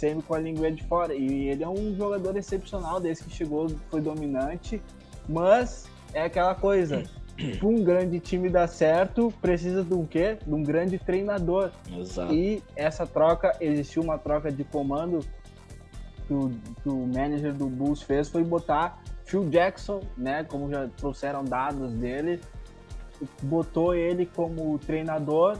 sempre 0.00 0.22
com 0.22 0.34
a 0.34 0.38
linguinha 0.38 0.72
de 0.72 0.82
fora. 0.84 1.14
E 1.14 1.48
ele 1.48 1.62
é 1.62 1.68
um 1.68 1.94
jogador 1.94 2.36
excepcional, 2.36 2.98
desde 2.98 3.24
que 3.24 3.30
chegou 3.30 3.68
foi 3.90 4.00
dominante, 4.00 4.82
mas 5.28 5.88
é 6.14 6.22
aquela 6.22 6.54
coisa. 6.54 7.04
Para 7.58 7.68
um 7.68 7.82
grande 7.82 8.20
time 8.20 8.50
dar 8.50 8.66
certo, 8.66 9.32
precisa 9.40 9.82
de 9.82 9.94
um 9.94 10.04
quê? 10.04 10.36
De 10.46 10.52
um 10.52 10.62
grande 10.62 10.98
treinador. 10.98 11.70
Exato. 11.90 12.34
E 12.34 12.62
essa 12.76 13.06
troca, 13.06 13.56
existiu 13.60 14.02
uma 14.02 14.18
troca 14.18 14.50
de 14.50 14.62
comando 14.64 15.20
que 16.26 16.34
o, 16.34 16.50
que 16.82 16.88
o 16.88 17.06
manager 17.06 17.54
do 17.54 17.66
Bulls 17.66 18.02
fez, 18.02 18.28
foi 18.28 18.44
botar 18.44 19.02
Phil 19.24 19.48
Jackson, 19.48 20.00
né? 20.18 20.44
Como 20.44 20.68
já 20.70 20.88
trouxeram 20.88 21.42
dados 21.44 21.92
dele, 21.94 22.40
botou 23.42 23.94
ele 23.94 24.26
como 24.26 24.78
treinador 24.78 25.58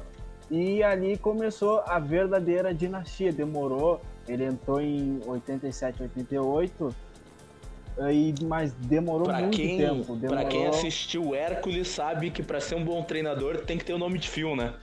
e 0.50 0.83
ali 0.83 1.16
começou 1.16 1.83
a 1.87 1.98
verdadeira 1.98 2.74
dinastia. 2.74 3.33
Demorou, 3.33 4.00
ele 4.30 4.44
entrou 4.44 4.80
em 4.80 5.20
87, 5.26 6.02
88, 6.02 6.94
aí, 7.98 8.34
mas 8.42 8.72
demorou 8.72 9.24
Pra 9.24 9.40
muito 9.40 9.56
quem, 9.56 9.78
tempo. 9.78 10.04
pra 10.16 10.28
Demorou... 10.28 10.48
quem 10.48 10.66
assistiu 10.66 11.34
Hércules 11.34 11.88
sabe 11.88 12.30
que 12.30 12.42
pra 12.42 12.60
ser 12.60 12.76
um 12.76 12.84
bom 12.84 13.02
treinador 13.02 13.58
tem 13.64 13.76
que 13.76 13.84
ter 13.84 13.92
o 13.92 13.98
nome 13.98 14.18
de 14.18 14.28
fio, 14.28 14.54
né? 14.56 14.74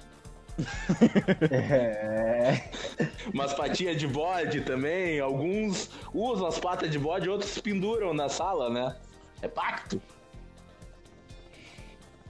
É... 1.51 2.69
Umas 3.33 3.53
patinhas 3.53 3.97
de 3.97 4.07
bode 4.07 4.61
também, 4.61 5.19
alguns 5.19 5.89
usam 6.13 6.47
as 6.47 6.59
patas 6.59 6.89
de 6.89 6.97
bode, 6.99 7.29
outros 7.29 7.57
penduram 7.59 8.13
na 8.13 8.27
sala, 8.29 8.69
né? 8.69 8.95
É 9.41 9.47
pacto. 9.47 10.01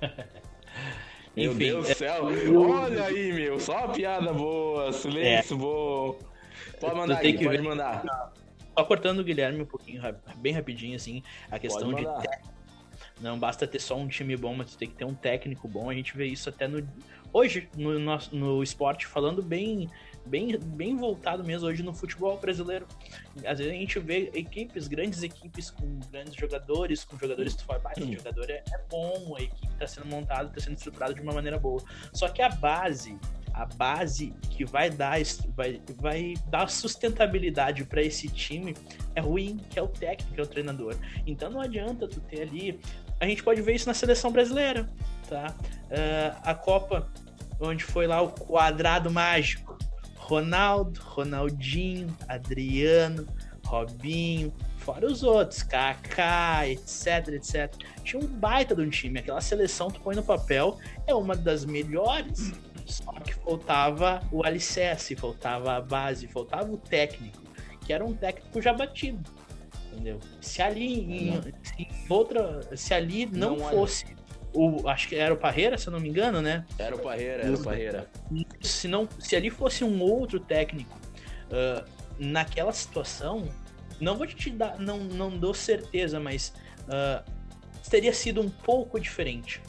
Meu 1.36 1.52
Enfim, 1.52 1.60
Deus 1.60 1.86
do 1.86 1.92
é- 1.92 1.96
céu. 1.96 2.26
Olha 2.26 3.04
aí, 3.04 3.32
meu. 3.32 3.60
Só 3.60 3.78
uma 3.86 3.90
piada 3.90 4.34
boa. 4.34 4.92
Silêncio 4.92 5.56
bom. 5.56 6.18
Pode 6.80 6.96
mandar 6.96 7.18
tem 7.18 7.32
aí, 7.32 7.38
que 7.38 7.44
pode 7.44 7.58
ver. 7.58 7.64
mandar. 7.64 8.34
Só 8.78 8.84
cortando 8.84 9.20
o 9.20 9.24
Guilherme 9.24 9.62
um 9.62 9.66
pouquinho, 9.66 10.02
bem 10.38 10.54
rapidinho, 10.54 10.96
assim, 10.96 11.24
a 11.50 11.58
questão 11.58 11.94
de 11.94 12.06
Não 13.20 13.40
basta 13.40 13.66
ter 13.66 13.80
só 13.80 13.96
um 13.96 14.08
time 14.08 14.38
bom, 14.38 14.54
mas 14.54 14.76
tem 14.76 14.88
que 14.88 14.96
ter 14.96 15.06
um 15.06 15.16
técnico 15.16 15.68
bom. 15.68 15.90
A 15.90 15.94
gente 15.94 16.16
vê 16.16 16.28
isso 16.28 16.48
até 16.50 16.68
no 16.68 16.88
hoje 17.34 17.68
no, 17.76 18.00
no, 18.00 18.18
no 18.32 18.64
esporte, 18.64 19.06
falando 19.06 19.42
bem 19.42 19.90
bem, 20.28 20.58
bem 20.60 20.96
voltado 20.96 21.44
mesmo 21.44 21.68
hoje 21.68 21.82
no 21.82 21.94
futebol 21.94 22.38
brasileiro. 22.38 22.86
Às 23.46 23.60
vezes 23.60 23.74
a 23.74 23.76
gente 23.76 24.00
vê 24.00 24.30
equipes, 24.34 24.88
grandes 24.88 25.24
equipes 25.24 25.70
com 25.70 26.00
grandes 26.12 26.36
jogadores, 26.36 27.04
com 27.04 27.18
jogadores 27.18 27.54
que 27.54 27.64
tu 27.64 27.66
fala, 27.66 27.82
esse 27.96 28.14
jogador 28.14 28.50
é, 28.50 28.64
é, 28.72 28.82
bom, 28.90 29.36
a 29.38 29.42
equipe 29.42 29.74
está 29.74 29.88
sendo 29.88 30.08
montada, 30.08 30.50
está 30.50 30.62
sendo 30.62 30.78
estruturada 30.78 31.14
de 31.14 31.22
uma 31.22 31.34
maneira 31.34 31.58
boa. 31.58 31.82
Só 32.14 32.28
que 32.28 32.42
a 32.42 32.50
base, 32.50 33.18
a 33.58 33.66
base 33.66 34.34
que 34.52 34.64
vai 34.64 34.90
dar, 34.90 35.18
vai, 35.56 35.82
vai 35.98 36.34
dar 36.48 36.70
sustentabilidade 36.70 37.84
para 37.86 38.04
esse 38.04 38.28
time 38.28 38.76
é 39.16 39.20
ruim, 39.20 39.60
que 39.70 39.80
é 39.80 39.82
o 39.82 39.88
técnico, 39.88 40.40
é 40.40 40.44
o 40.44 40.48
treinador. 40.48 40.96
Então 41.26 41.50
não 41.50 41.60
adianta 41.60 42.08
tu 42.08 42.20
ter 42.22 42.44
ali. 42.44 42.80
A 43.20 43.26
gente 43.26 43.42
pode 43.42 43.62
ver 43.62 43.74
isso 43.74 43.88
na 43.88 43.96
seleção 43.96 44.32
brasileira, 44.32 44.88
tá? 45.28 45.56
Uh, 45.86 46.40
a 46.44 46.54
Copa, 46.54 47.10
onde 47.60 47.84
foi 47.84 48.06
lá 48.06 48.22
o 48.22 48.30
quadrado 48.30 49.10
mágico 49.10 49.76
Ronaldo, 50.28 51.00
Ronaldinho, 51.00 52.16
Adriano, 52.28 53.26
Robinho, 53.66 54.54
fora 54.78 55.08
os 55.08 55.24
outros, 55.24 55.64
Kaká, 55.64 56.68
etc, 56.68 57.30
etc. 57.30 57.74
Tinha 58.04 58.22
um 58.22 58.28
baita 58.28 58.76
de 58.76 58.82
um 58.82 58.90
time. 58.90 59.20
Aquela 59.20 59.42
seleção 59.42 59.90
tu 59.90 60.00
põe 60.02 60.16
no 60.16 60.24
papel 60.24 60.78
é 61.08 61.16
uma 61.16 61.36
das 61.36 61.66
melhores. 61.66 62.52
Só 62.88 63.12
que 63.14 63.34
faltava 63.34 64.22
o 64.32 64.46
alicerce, 64.46 65.16
faltava 65.16 65.74
a 65.74 65.82
base, 65.82 66.28
faltava 66.28 66.72
o 66.72 66.78
técnico, 66.78 67.44
que 67.86 67.92
era 67.92 68.04
um 68.04 68.14
técnico 68.14 68.62
já 68.62 68.74
batido. 68.74 69.30
Entendeu? 69.92 70.20
Se 70.42 70.62
ali 70.62 71.00
em, 71.00 71.34
em 71.80 71.90
outra, 72.10 72.76
se 72.76 72.94
ali 72.94 73.26
não, 73.26 73.58
não 73.58 73.70
fosse 73.70 74.06
o, 74.54 74.88
acho 74.88 75.10
que 75.10 75.16
era 75.16 75.34
o 75.34 75.38
Parreira, 75.38 75.78
se 75.78 75.88
eu 75.88 75.92
não 75.92 76.00
me 76.00 76.10
engano, 76.10 76.42
né? 76.42 76.66
Era 76.80 76.96
o 76.96 77.00
Parreira, 77.00 77.44
era 77.44 77.54
o 77.54 77.64
Parreira. 77.64 78.10
Se, 78.62 78.88
não, 78.88 79.08
se 79.20 79.36
ali 79.36 79.50
fosse 79.50 79.84
um 79.84 80.02
outro 80.02 80.40
técnico 80.40 80.98
uh, 81.52 81.88
naquela 82.18 82.72
situação, 82.72 83.48
não 84.00 84.16
vou 84.16 84.26
te 84.26 84.50
dar, 84.50 84.80
não, 84.80 85.00
não 85.00 85.30
dou 85.38 85.54
certeza, 85.54 86.20
mas 86.20 86.54
uh, 86.84 87.24
teria 87.90 88.14
sido 88.14 88.42
um 88.42 88.50
pouco 88.50 89.00
diferente. 89.00 89.62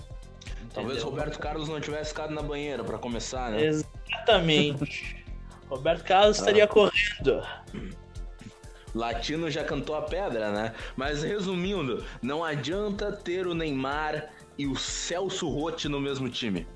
Talvez 0.73 1.03
Roberto 1.03 1.39
Carlos 1.39 1.69
não 1.69 1.81
tivesse 1.81 2.11
ficado 2.11 2.33
na 2.33 2.43
banheira 2.43 2.85
para 2.85 2.99
começar, 2.99 3.51
né? 3.51 3.65
Exatamente. 3.65 5.25
Roberto 5.69 6.05
Carlos 6.05 6.39
estaria 6.39 6.65
ah. 6.65 6.69
correndo. 6.69 7.43
Latino 8.95 9.51
já 9.51 9.65
cantou 9.65 9.95
a 9.95 10.03
pedra, 10.03 10.51
né? 10.51 10.75
Mas 10.97 11.23
resumindo, 11.23 12.05
não 12.23 12.43
adianta 12.43 13.13
ter 13.13 13.47
o 13.47 13.55
Neymar 13.55 14.31
e 14.57 14.67
o 14.67 14.77
Celso 14.77 15.49
Rotti 15.49 15.89
no 15.89 16.01
mesmo 16.01 16.29
time. 16.29 16.67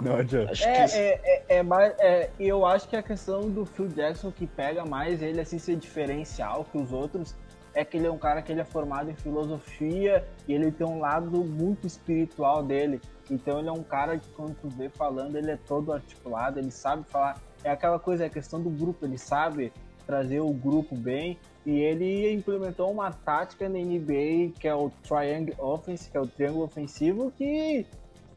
Não 0.00 0.16
adianta. 0.16 0.52
Acho 0.52 0.64
é, 0.64 0.88
que... 0.88 0.96
é, 0.96 1.20
é, 1.24 1.44
é, 1.56 1.62
mais, 1.62 1.92
é, 1.98 2.30
eu 2.38 2.64
acho 2.64 2.88
que 2.88 2.96
a 2.96 3.02
questão 3.02 3.50
do 3.50 3.66
Phil 3.66 3.88
Jackson 3.88 4.32
que 4.32 4.46
pega 4.46 4.84
mais 4.84 5.20
ele 5.20 5.40
assim 5.40 5.58
ser 5.58 5.76
diferencial 5.76 6.64
que 6.64 6.78
os 6.78 6.92
outros 6.92 7.36
é 7.74 7.84
que 7.84 7.96
ele 7.96 8.06
é 8.06 8.10
um 8.10 8.18
cara 8.18 8.42
que 8.42 8.50
ele 8.50 8.60
é 8.60 8.64
formado 8.64 9.10
em 9.10 9.14
filosofia 9.14 10.26
e 10.46 10.52
ele 10.52 10.70
tem 10.70 10.86
um 10.86 10.98
lado 10.98 11.44
muito 11.44 11.86
espiritual 11.86 12.62
dele. 12.62 13.00
Então 13.30 13.58
ele 13.60 13.68
é 13.68 13.72
um 13.72 13.82
cara 13.82 14.18
que 14.18 14.28
quando 14.30 14.54
tu 14.56 14.68
vê 14.68 14.88
falando, 14.88 15.36
ele 15.36 15.50
é 15.50 15.56
todo 15.56 15.92
articulado, 15.92 16.58
ele 16.58 16.70
sabe 16.70 17.04
falar. 17.04 17.40
É 17.62 17.70
aquela 17.70 17.98
coisa, 17.98 18.24
é 18.24 18.26
a 18.26 18.30
questão 18.30 18.60
do 18.60 18.70
grupo, 18.70 19.04
ele 19.04 19.18
sabe 19.18 19.72
trazer 20.06 20.40
o 20.40 20.52
grupo 20.52 20.96
bem 20.96 21.38
e 21.64 21.78
ele 21.78 22.32
implementou 22.32 22.90
uma 22.90 23.12
tática 23.12 23.68
na 23.68 23.78
NBA 23.78 24.52
que 24.58 24.66
é 24.66 24.74
o 24.74 24.90
Triangle 25.02 25.54
Offense, 25.58 26.10
que 26.10 26.16
é 26.16 26.20
o 26.20 26.26
triângulo 26.26 26.64
ofensivo, 26.64 27.30
que 27.30 27.86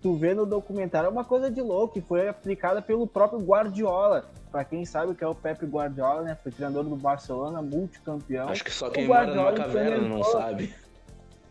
tu 0.02 0.13
vê 0.13 0.36
no 0.36 0.46
documentário 0.46 1.08
é 1.08 1.10
uma 1.10 1.24
coisa 1.24 1.50
de 1.50 1.62
louco, 1.62 1.93
que 1.93 2.02
foi 2.02 2.28
aplicada 2.28 2.82
pelo 2.82 3.08
próprio 3.08 3.39
Guardiola. 3.39 4.30
Para 4.54 4.63
quem 4.63 4.86
sabe 4.86 5.12
o 5.12 5.16
que 5.16 5.24
é 5.24 5.28
o 5.28 5.34
Pepe 5.34 5.66
Guardiola, 5.66 6.22
né? 6.22 6.38
Foi 6.44 6.52
treinador 6.52 6.84
do 6.84 6.96
Barcelona, 6.96 7.60
multicampeão. 7.60 8.50
Acho 8.50 8.63
que 8.63 8.70
só 8.70 8.88
quem 8.88 9.08
mora 9.08 9.34
numa 9.34 9.52
caverna 9.52 10.08
não 10.08 10.24
sabe. 10.24 10.72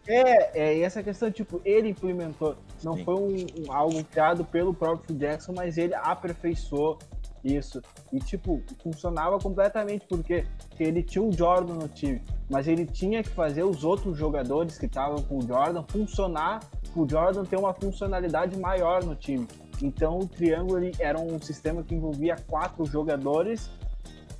É, 0.06 0.56
é 0.56 0.80
essa 0.82 1.02
questão, 1.02 1.28
tipo, 1.28 1.60
ele 1.64 1.88
implementou. 1.88 2.56
Não 2.80 2.94
Sim. 2.94 3.04
foi 3.04 3.14
um, 3.16 3.46
um, 3.58 3.72
algo 3.72 4.04
criado 4.04 4.44
pelo 4.44 4.72
próprio 4.72 5.16
Jackson, 5.16 5.52
mas 5.52 5.78
ele 5.78 5.96
aperfeiçoou 5.96 6.96
isso. 7.44 7.82
E, 8.12 8.20
tipo, 8.20 8.62
funcionava 8.80 9.36
completamente 9.40 10.06
porque 10.06 10.46
ele 10.78 11.02
tinha 11.02 11.24
o 11.24 11.32
Jordan 11.32 11.74
no 11.74 11.88
time, 11.88 12.22
mas 12.48 12.68
ele 12.68 12.86
tinha 12.86 13.20
que 13.20 13.30
fazer 13.30 13.64
os 13.64 13.82
outros 13.82 14.16
jogadores 14.16 14.78
que 14.78 14.86
estavam 14.86 15.20
com 15.24 15.38
o 15.38 15.42
Jordan 15.42 15.82
funcionar, 15.88 16.60
o 16.94 17.08
Jordan 17.08 17.44
ter 17.44 17.56
uma 17.56 17.74
funcionalidade 17.74 18.56
maior 18.56 19.02
no 19.02 19.16
time. 19.16 19.48
Então, 19.82 20.20
o 20.20 20.26
triângulo 20.26 20.78
era 20.98 21.18
um 21.18 21.40
sistema 21.40 21.82
que 21.82 21.94
envolvia 21.94 22.36
quatro 22.48 22.86
jogadores 22.86 23.68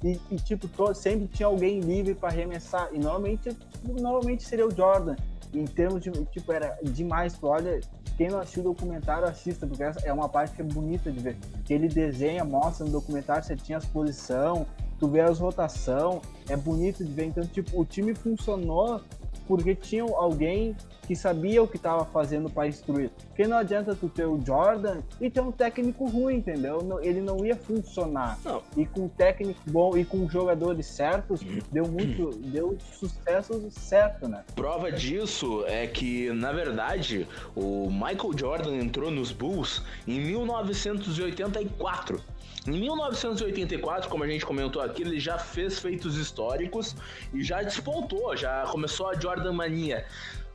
e, 0.02 0.18
e 0.30 0.36
tipo, 0.36 0.68
todo, 0.68 0.94
sempre 0.94 1.26
tinha 1.26 1.46
alguém 1.46 1.80
livre 1.80 2.14
para 2.14 2.28
arremessar. 2.28 2.88
E 2.92 2.98
normalmente, 2.98 3.56
normalmente 3.84 4.44
seria 4.44 4.66
o 4.66 4.74
Jordan. 4.74 5.16
Em 5.52 5.64
termos 5.64 6.02
de, 6.02 6.10
tipo, 6.26 6.52
era 6.52 6.78
demais. 6.82 7.36
Olha, 7.42 7.80
quem 8.16 8.28
não 8.28 8.40
assistiu 8.40 8.62
o 8.62 8.72
documentário, 8.72 9.26
assista, 9.26 9.66
porque 9.66 9.82
é 9.82 10.12
uma 10.12 10.28
parte 10.28 10.54
que 10.54 10.62
é 10.62 10.64
bonita 10.64 11.10
de 11.10 11.18
ver. 11.18 11.36
Que 11.64 11.74
ele 11.74 11.88
desenha, 11.88 12.44
mostra 12.44 12.86
no 12.86 12.92
documentário 12.92 13.44
tinha 13.56 13.78
as 13.78 13.84
posição, 13.84 14.66
tu 14.98 15.08
vê 15.08 15.20
as 15.20 15.38
rotação, 15.38 16.22
é 16.48 16.56
bonito 16.56 17.04
de 17.04 17.12
ver. 17.12 17.26
Então, 17.26 17.44
tipo, 17.44 17.80
o 17.80 17.84
time 17.84 18.14
funcionou 18.14 19.00
porque 19.52 19.74
tinha 19.74 20.02
alguém 20.02 20.74
que 21.06 21.14
sabia 21.14 21.62
o 21.62 21.68
que 21.68 21.76
estava 21.76 22.06
fazendo 22.06 22.48
para 22.48 22.68
instruir. 22.68 23.10
Porque 23.26 23.46
não 23.46 23.58
adianta 23.58 23.94
tu 23.94 24.08
ter 24.08 24.24
o 24.24 24.40
Jordan 24.42 25.02
e 25.20 25.28
ter 25.28 25.42
um 25.42 25.52
técnico 25.52 26.08
ruim, 26.08 26.36
entendeu? 26.36 26.98
Ele 27.02 27.20
não 27.20 27.44
ia 27.44 27.54
funcionar. 27.54 28.38
Não. 28.42 28.62
E 28.74 28.86
com 28.86 29.02
um 29.02 29.08
técnico 29.08 29.60
bom 29.66 29.94
e 29.94 30.06
com 30.06 30.26
jogadores 30.26 30.86
certos, 30.86 31.42
deu 31.70 31.86
muito, 31.86 32.30
deu 32.38 32.78
sucesso 32.98 33.62
certo, 33.70 34.26
né? 34.26 34.42
Prova 34.54 34.90
disso 34.90 35.66
é 35.66 35.86
que, 35.86 36.32
na 36.32 36.50
verdade, 36.50 37.28
o 37.54 37.90
Michael 37.90 38.30
Jordan 38.34 38.76
entrou 38.76 39.10
nos 39.10 39.32
Bulls 39.32 39.82
em 40.08 40.18
1984. 40.18 42.22
Em 42.66 42.78
1984, 42.78 44.08
como 44.08 44.22
a 44.22 44.26
gente 44.28 44.46
comentou 44.46 44.80
aqui, 44.80 45.02
ele 45.02 45.18
já 45.18 45.36
fez 45.36 45.80
feitos 45.80 46.16
históricos 46.16 46.94
e 47.34 47.42
já 47.42 47.60
despontou, 47.60 48.36
já 48.36 48.64
começou 48.70 49.08
a 49.08 49.14
Jordan 49.14 49.52
Mania. 49.52 50.06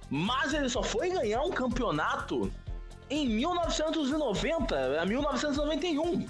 Mas 0.09 0.53
ele 0.53 0.69
só 0.69 0.81
foi 0.81 1.09
ganhar 1.09 1.41
um 1.41 1.49
campeonato 1.49 2.49
em 3.09 3.27
1990 3.27 5.01
a 5.01 5.05
1991. 5.05 6.25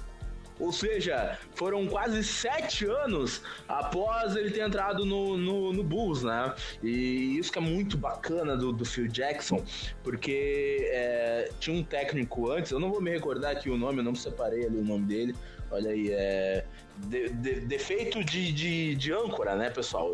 Ou 0.59 0.71
seja, 0.71 1.37
foram 1.53 1.85
quase 1.85 2.23
sete 2.23 2.85
anos 2.85 3.43
após 3.67 4.35
ele 4.35 4.49
ter 4.49 4.61
entrado 4.61 5.05
no, 5.05 5.37
no, 5.37 5.71
no 5.71 5.83
Bulls, 5.83 6.23
né? 6.23 6.55
E 6.81 7.37
isso 7.37 7.51
que 7.51 7.59
é 7.59 7.61
muito 7.61 7.95
bacana 7.95 8.57
do, 8.57 8.73
do 8.73 8.83
Phil 8.83 9.07
Jackson, 9.07 9.63
porque 10.03 10.89
é, 10.91 11.51
tinha 11.59 11.77
um 11.77 11.83
técnico 11.83 12.51
antes, 12.51 12.71
eu 12.71 12.79
não 12.79 12.89
vou 12.89 12.99
me 12.99 13.11
recordar 13.11 13.51
aqui 13.51 13.69
o 13.69 13.77
nome, 13.77 13.99
eu 13.99 14.03
não 14.03 14.15
separei 14.15 14.65
ali 14.65 14.77
o 14.77 14.83
nome 14.83 15.05
dele, 15.05 15.35
Olha 15.71 15.91
aí, 15.91 16.11
é. 16.11 16.65
De, 16.97 17.29
de, 17.29 17.59
defeito 17.61 18.23
de, 18.23 18.51
de, 18.51 18.95
de, 18.95 19.13
âncora, 19.13 19.55
né, 19.55 19.69
pessoal? 19.69 20.11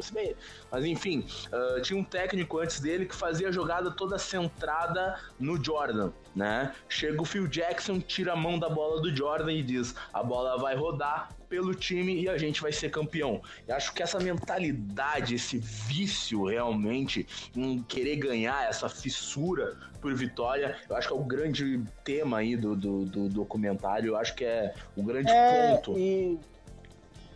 Mas 0.69 0.83
enfim, 0.83 1.25
uh, 1.51 1.81
tinha 1.81 1.97
um 1.97 2.03
técnico 2.03 2.59
antes 2.59 2.81
dele 2.81 3.05
que 3.05 3.15
fazia 3.15 3.47
a 3.47 3.51
jogada 3.53 3.89
toda 3.89 4.17
centrada 4.17 5.17
no 5.39 5.63
Jordan, 5.63 6.11
né? 6.35 6.75
Chega 6.89 7.21
o 7.21 7.25
Phil 7.25 7.47
Jackson, 7.47 8.01
tira 8.01 8.33
a 8.33 8.35
mão 8.35 8.59
da 8.59 8.67
bola 8.67 9.01
do 9.01 9.15
Jordan 9.15 9.53
e 9.53 9.63
diz: 9.63 9.95
a 10.11 10.21
bola 10.21 10.57
vai 10.57 10.75
rodar 10.75 11.29
pelo 11.53 11.75
time 11.75 12.19
e 12.19 12.27
a 12.27 12.35
gente 12.35 12.63
vai 12.63 12.71
ser 12.71 12.89
campeão. 12.89 13.39
Eu 13.67 13.75
acho 13.75 13.93
que 13.93 14.01
essa 14.01 14.19
mentalidade, 14.19 15.35
esse 15.35 15.59
vício 15.59 16.45
realmente 16.45 17.27
em 17.55 17.83
querer 17.83 18.15
ganhar, 18.15 18.67
essa 18.67 18.89
fissura 18.89 19.77
por 20.01 20.15
vitória. 20.15 20.75
Eu 20.89 20.95
acho 20.95 21.07
que 21.09 21.13
é 21.13 21.17
o 21.17 21.23
grande 21.23 21.79
tema 22.03 22.39
aí 22.39 22.57
do, 22.57 22.75
do, 22.75 23.05
do 23.05 23.29
documentário. 23.29 24.13
Eu 24.13 24.17
acho 24.17 24.33
que 24.33 24.43
é 24.43 24.73
o 24.97 25.03
grande 25.03 25.29
é, 25.29 25.75
ponto. 25.75 25.95
E, 25.95 26.39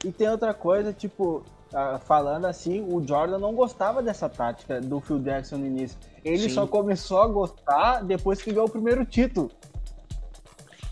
e 0.04 0.12
tem 0.12 0.28
outra 0.30 0.52
coisa, 0.52 0.92
tipo, 0.92 1.46
uh, 1.72 2.00
falando 2.00 2.46
assim, 2.46 2.82
o 2.92 3.08
Jordan 3.08 3.38
não 3.38 3.54
gostava 3.54 4.02
dessa 4.02 4.28
tática 4.28 4.82
do 4.82 5.00
Phil 5.00 5.20
Jackson 5.20 5.58
no 5.58 5.68
início. 5.68 5.96
Ele 6.26 6.50
Sim. 6.50 6.56
só 6.56 6.66
começou 6.66 7.22
a 7.22 7.28
gostar 7.28 8.04
depois 8.04 8.42
que 8.42 8.52
ganhou 8.52 8.66
o 8.66 8.72
primeiro 8.72 9.06
título. 9.06 9.52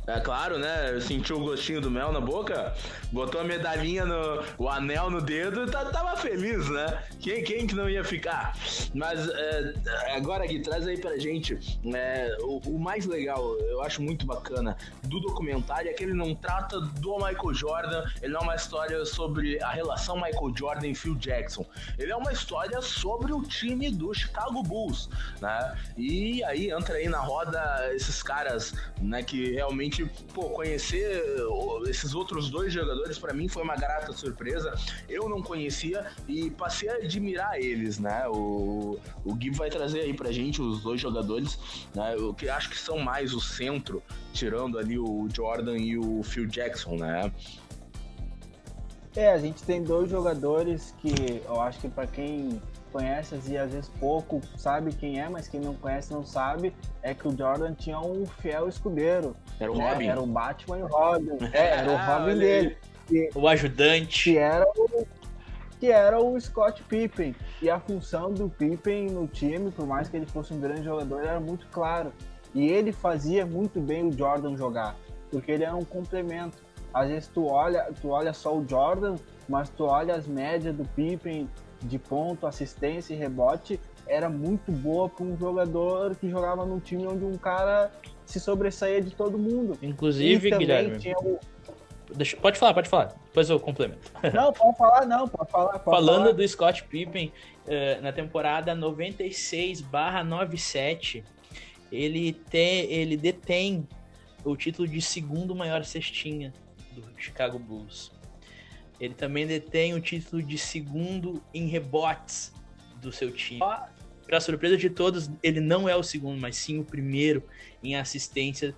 É 0.08 0.20
claro, 0.20 0.60
né? 0.60 1.00
Sentiu 1.02 1.38
o 1.38 1.44
gostinho 1.44 1.82
do 1.82 1.90
mel 1.90 2.12
na 2.12 2.22
boca, 2.22 2.76
botou 3.12 3.42
a 3.42 3.44
medalhinha 3.44 4.06
no. 4.06 4.44
o 4.58 4.70
anel 4.70 5.10
no 5.10 5.20
dedo 5.20 5.64
e 5.64 5.72
tá, 5.72 5.84
tava 5.86 6.16
feliz, 6.18 6.70
né? 6.70 7.04
Quem, 7.20 7.44
quem 7.44 7.66
que 7.66 7.74
não 7.74 7.90
ia 7.90 8.04
ficar? 8.04 8.56
Mas 8.94 9.28
é, 9.28 9.74
agora 10.16 10.46
Gui, 10.46 10.60
traz 10.60 10.88
aí 10.88 10.98
pra 10.98 11.18
gente 11.18 11.58
é, 11.94 12.38
o, 12.42 12.62
o, 12.68 12.80
mais 12.80 13.06
legal, 13.06 13.58
eu 13.62 13.82
acho 13.82 14.02
muito 14.02 14.26
bacana 14.28 14.78
do 15.04 15.20
documentário 15.20 15.90
é 15.90 15.94
que 15.94 16.04
ele 16.04 16.14
não 16.14 16.36
trata 16.36 16.80
do 16.80 17.16
Michael 17.16 17.54
Jordan, 17.54 18.06
ele 18.22 18.34
não 18.34 18.42
é 18.42 18.44
uma 18.44 18.56
história 18.56 19.04
sobre 19.06 19.62
a 19.64 19.72
relação 19.72 20.16
Michael 20.18 20.54
Jordan 20.56 20.88
e 20.88 20.96
Phil 20.96 21.16
Jackson. 21.16 21.66
Ele 21.98 22.12
é 22.12 22.16
uma 22.16 22.32
história 22.32 22.80
sobre 22.82 23.34
o 23.34 23.42
time 23.42 23.90
do 23.90 24.14
Chicago 24.14 24.62
Bulls, 24.62 25.10
né? 25.42 25.76
E 25.98 26.44
aí 26.44 26.70
entra 26.70 26.96
aí 26.96 27.10
na 27.10 27.20
roda 27.20 27.90
esses 27.94 28.22
caras, 28.22 28.74
né, 29.02 29.24
que 29.24 29.54
realmente 29.54 29.95
realmente, 29.96 30.06
pô, 30.34 30.50
conhecer 30.50 31.24
esses 31.88 32.14
outros 32.14 32.50
dois 32.50 32.74
jogadores 32.74 33.18
para 33.18 33.34
mim 33.34 33.48
foi 33.48 33.64
uma 33.64 33.76
grata 33.76 34.12
surpresa. 34.14 34.74
Eu 35.08 35.30
não 35.30 35.42
conhecia 35.42 36.06
e 36.28 36.50
passei 36.50 36.90
a 36.90 36.96
admirar 36.96 37.60
eles, 37.60 38.00
né? 38.00 38.28
O, 38.28 39.00
o 39.24 39.34
Gui 39.36 39.52
vai 39.52 39.70
trazer 39.70 40.02
aí 40.02 40.14
pra 40.14 40.32
gente 40.32 40.62
os 40.62 40.82
dois 40.82 41.00
jogadores, 41.00 41.58
né? 41.94 42.16
O 42.18 42.34
que 42.34 42.50
acho 42.50 42.70
que 42.70 42.78
são 42.78 43.00
mais 43.00 43.34
o 43.34 43.40
centro, 43.40 44.04
tirando 44.34 44.78
ali 44.78 44.98
o 44.98 45.28
Jordan 45.34 45.78
e 45.78 45.98
o 45.98 46.22
Phil 46.24 46.48
Jackson, 46.48 46.98
né? 46.98 47.32
É, 49.16 49.32
a 49.32 49.38
gente 49.38 49.64
tem 49.64 49.82
dois 49.82 50.10
jogadores 50.10 50.94
que 51.00 51.42
eu 51.46 51.62
acho 51.62 51.80
que 51.80 51.88
para 51.88 52.06
quem 52.06 52.62
conhece 52.92 53.36
e 53.48 53.58
às 53.58 53.72
vezes 53.72 53.90
pouco 54.00 54.42
sabe 54.58 54.94
quem 54.94 55.20
é, 55.20 55.28
mas 55.28 55.48
quem 55.48 55.60
não 55.60 55.74
conhece 55.74 56.14
não 56.14 56.24
sabe, 56.24 56.74
é 57.02 57.14
que 57.14 57.28
o 57.28 57.36
Jordan 57.36 57.74
tinha 57.74 58.00
um 58.00 58.26
fiel 58.26 58.70
escudeiro. 58.70 59.36
Era 59.60 59.72
o 59.72 59.78
né? 59.78 59.90
Robin? 59.90 60.08
Era 60.08 60.22
o 60.22 60.28
Batman 60.28 60.80
e 60.80 60.84
o 60.84 60.88
Robin. 60.88 61.38
É, 61.52 61.78
era 61.78 61.92
o 61.92 61.96
ah, 61.96 62.18
Robin 62.18 62.38
dele. 62.38 62.78
O 63.36 63.48
ajudante. 63.48 64.32
Que 64.32 64.38
era 64.38 64.66
o, 64.66 65.08
que 65.80 65.92
era 65.92 66.22
o 66.22 66.40
Scott 66.40 66.84
Pippen. 66.84 67.36
E 67.62 67.70
a 67.70 67.80
função 67.80 68.34
do 68.34 68.50
Pippen 68.50 69.08
no 69.08 69.28
time, 69.28 69.72
por 69.72 69.86
mais 69.86 70.10
que 70.10 70.18
ele 70.18 70.26
fosse 70.26 70.54
um 70.54 70.60
grande 70.60 70.84
jogador, 70.84 71.22
era 71.22 71.40
muito 71.40 71.68
claro. 71.68 72.14
E 72.54 72.68
ele 72.68 72.92
fazia 72.92 73.46
muito 73.46 73.80
bem 73.82 74.08
o 74.08 74.12
Jordan 74.12 74.56
jogar, 74.56 74.96
porque 75.30 75.52
ele 75.52 75.66
era 75.66 75.76
um 75.76 75.84
complemento. 75.84 76.65
Às 76.96 77.10
vezes 77.10 77.28
tu 77.28 77.46
olha, 77.48 77.92
tu 78.02 78.08
olha 78.08 78.32
só 78.32 78.58
o 78.58 78.66
Jordan, 78.66 79.18
mas 79.50 79.70
tu 79.70 79.84
olha 79.84 80.16
as 80.16 80.26
médias 80.26 80.74
do 80.74 80.86
Pippen, 80.96 81.50
de 81.84 82.00
ponto, 82.00 82.48
assistência 82.48 83.14
e 83.14 83.18
rebote 83.18 83.78
era 84.08 84.30
muito 84.30 84.72
boa 84.72 85.10
para 85.10 85.26
um 85.26 85.38
jogador 85.38 86.16
que 86.16 86.30
jogava 86.30 86.66
num 86.66 86.80
time 86.80 87.06
onde 87.06 87.26
um 87.26 87.38
cara 87.38 87.92
se 88.26 88.40
sobressaía 88.40 89.02
de 89.02 89.14
todo 89.14 89.38
mundo. 89.38 89.78
Inclusive, 89.82 90.52
Guilherme. 90.52 91.14
O... 91.18 91.38
Deixa, 92.16 92.38
pode 92.38 92.58
falar, 92.58 92.74
pode 92.74 92.88
falar. 92.88 93.14
Depois 93.26 93.50
eu 93.50 93.60
complemento. 93.60 94.10
Não, 94.34 94.54
pode 94.54 94.78
falar, 94.78 95.06
não, 95.06 95.28
pode 95.28 95.52
falar. 95.52 95.80
Pode 95.80 95.98
Falando 95.98 96.26
falar. 96.26 96.34
do 96.34 96.48
Scott 96.48 96.86
Pippen, 96.86 97.34
uh, 97.66 98.02
na 98.02 98.14
temporada 98.14 98.74
96/97, 98.74 101.26
ele, 101.92 102.42
ele 102.54 103.18
detém 103.18 103.86
o 104.46 104.56
título 104.56 104.88
de 104.88 105.02
segundo 105.02 105.54
maior 105.54 105.84
cestinha 105.84 106.54
do 107.02 107.22
Chicago 107.22 107.60
Bulls. 107.60 108.12
Ele 109.00 109.14
também 109.14 109.46
detém 109.46 109.94
o 109.94 110.00
título 110.00 110.42
de 110.42 110.58
segundo 110.58 111.44
em 111.54 111.68
rebotes 111.68 112.54
do 113.02 113.12
seu 113.12 113.32
time. 113.32 113.60
Para 114.26 114.40
surpresa 114.40 114.78
de 114.78 114.90
todos, 114.90 115.30
ele 115.44 115.60
não 115.60 115.88
é 115.88 115.96
o 115.96 116.02
segundo, 116.02 116.40
mas 116.40 116.56
sim 116.56 116.80
o 116.80 116.84
primeiro 116.84 117.44
em 117.84 117.96
assistência 117.96 118.76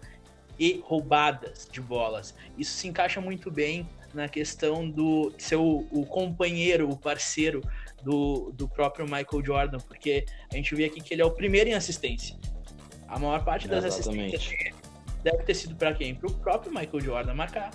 e 0.60 0.82
roubadas 0.84 1.68
de 1.72 1.80
bolas. 1.80 2.36
Isso 2.58 2.72
se 2.72 2.88
encaixa 2.88 3.22
muito 3.22 3.50
bem 3.52 3.88
na 4.14 4.28
questão 4.28 4.90
do 4.90 5.34
ser 5.38 5.56
o, 5.56 5.88
o 5.92 6.06
companheiro, 6.06 6.90
o 6.90 6.98
parceiro 6.98 7.62
do, 8.04 8.52
do 8.54 8.68
próprio 8.68 9.06
Michael 9.06 9.46
Jordan, 9.46 9.78
porque 9.80 10.26
a 10.52 10.56
gente 10.56 10.74
vê 10.74 10.86
aqui 10.86 11.02
que 11.02 11.14
ele 11.14 11.22
é 11.22 11.26
o 11.26 11.32
primeiro 11.32 11.70
em 11.70 11.74
assistência. 11.74 12.36
A 13.08 13.20
maior 13.20 13.44
parte 13.46 13.68
das 13.68 13.86
Exatamente. 13.86 14.36
assistências 14.36 14.76
deve 15.24 15.44
ter 15.44 15.54
sido 15.54 15.76
para 15.76 15.94
quem? 15.94 16.16
Para 16.16 16.28
o 16.28 16.34
próprio 16.34 16.72
Michael 16.72 17.00
Jordan 17.00 17.34
marcar. 17.34 17.72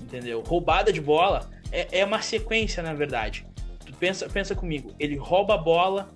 Entendeu? 0.00 0.40
Roubada 0.40 0.92
de 0.92 1.00
bola 1.00 1.50
é, 1.70 2.00
é 2.00 2.04
uma 2.04 2.22
sequência, 2.22 2.82
na 2.82 2.94
verdade. 2.94 3.46
Tu 3.84 3.92
pensa, 3.94 4.28
pensa 4.28 4.54
comigo, 4.54 4.94
ele 4.98 5.16
rouba 5.16 5.54
a 5.54 5.58
bola, 5.58 6.10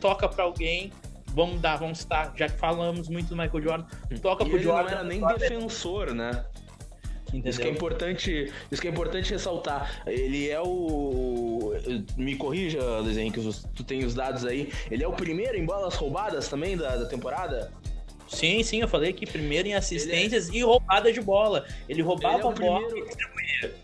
toca 0.00 0.28
para 0.28 0.44
alguém, 0.44 0.92
vamos 1.28 1.60
dar, 1.60 1.76
vamos 1.76 1.98
estar, 1.98 2.32
já 2.36 2.48
que 2.48 2.58
falamos 2.58 3.08
muito 3.08 3.28
do 3.28 3.36
Michael 3.36 3.62
Jordan, 3.62 3.86
toca 4.20 4.44
e 4.44 4.48
pro 4.48 4.56
ele 4.56 4.64
Jordan. 4.64 4.82
não 4.82 4.98
era 4.98 5.04
nem 5.04 5.26
defensor, 5.26 6.14
né? 6.14 6.44
Entendeu? 7.28 7.50
Isso 7.50 7.60
que 7.60 7.66
é 7.66 7.70
importante, 7.70 8.52
isso 8.70 8.80
que 8.80 8.86
é 8.86 8.90
importante 8.90 9.32
ressaltar. 9.32 10.02
Ele 10.06 10.48
é 10.48 10.60
o 10.60 11.72
me 12.16 12.36
corrija, 12.36 12.80
desenho 13.02 13.32
que 13.32 13.40
tu 13.74 13.82
tem 13.82 14.04
os 14.04 14.14
dados 14.14 14.44
aí. 14.44 14.72
Ele 14.88 15.02
é 15.02 15.08
o 15.08 15.12
primeiro 15.12 15.56
em 15.56 15.64
bolas 15.64 15.94
roubadas 15.94 16.48
também 16.48 16.76
da, 16.76 16.96
da 16.96 17.06
temporada? 17.06 17.72
Sim, 18.34 18.62
sim, 18.62 18.80
eu 18.80 18.88
falei 18.88 19.12
que 19.12 19.26
primeiro 19.26 19.68
em 19.68 19.74
assistências 19.74 20.48
é... 20.48 20.52
e 20.52 20.62
roubadas 20.62 21.14
de 21.14 21.20
bola. 21.20 21.66
Ele 21.88 22.02
roubava 22.02 22.34
ele 22.34 22.42
é 22.42 22.48
a 22.48 22.52
bola 22.52 22.88
primeiro... 22.88 23.74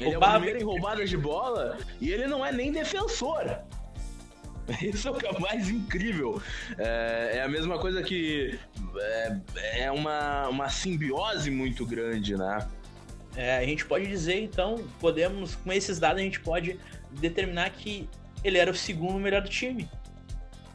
Ele 0.00 0.10
roubava... 0.10 0.34
é 0.34 0.36
o 0.36 0.40
primeiro 0.40 0.60
em 0.60 0.64
roubadas 0.64 1.10
de 1.10 1.16
bola 1.16 1.78
e 2.00 2.10
ele 2.10 2.26
não 2.26 2.44
é 2.44 2.52
nem 2.52 2.70
defensor. 2.70 3.58
Isso 4.82 5.08
é 5.08 5.10
o 5.10 5.14
que 5.14 5.26
é 5.26 5.38
mais 5.38 5.68
incrível. 5.68 6.42
É, 6.78 7.38
é 7.38 7.42
a 7.42 7.48
mesma 7.48 7.78
coisa 7.78 8.02
que 8.02 8.58
é, 8.96 9.36
é, 9.84 9.90
uma, 9.90 10.48
uma 10.48 10.68
simbiose 10.68 11.50
muito 11.50 11.86
grande, 11.86 12.36
né? 12.36 12.66
É, 13.36 13.56
a 13.56 13.64
gente 13.64 13.84
pode 13.84 14.06
dizer, 14.06 14.40
então, 14.40 14.84
podemos, 15.00 15.54
com 15.54 15.72
esses 15.72 15.98
dados, 15.98 16.20
a 16.20 16.24
gente 16.24 16.40
pode 16.40 16.78
determinar 17.12 17.70
que 17.70 18.08
ele 18.42 18.58
era 18.58 18.70
o 18.70 18.74
segundo 18.74 19.18
melhor 19.18 19.42
do 19.42 19.48
time. 19.48 19.88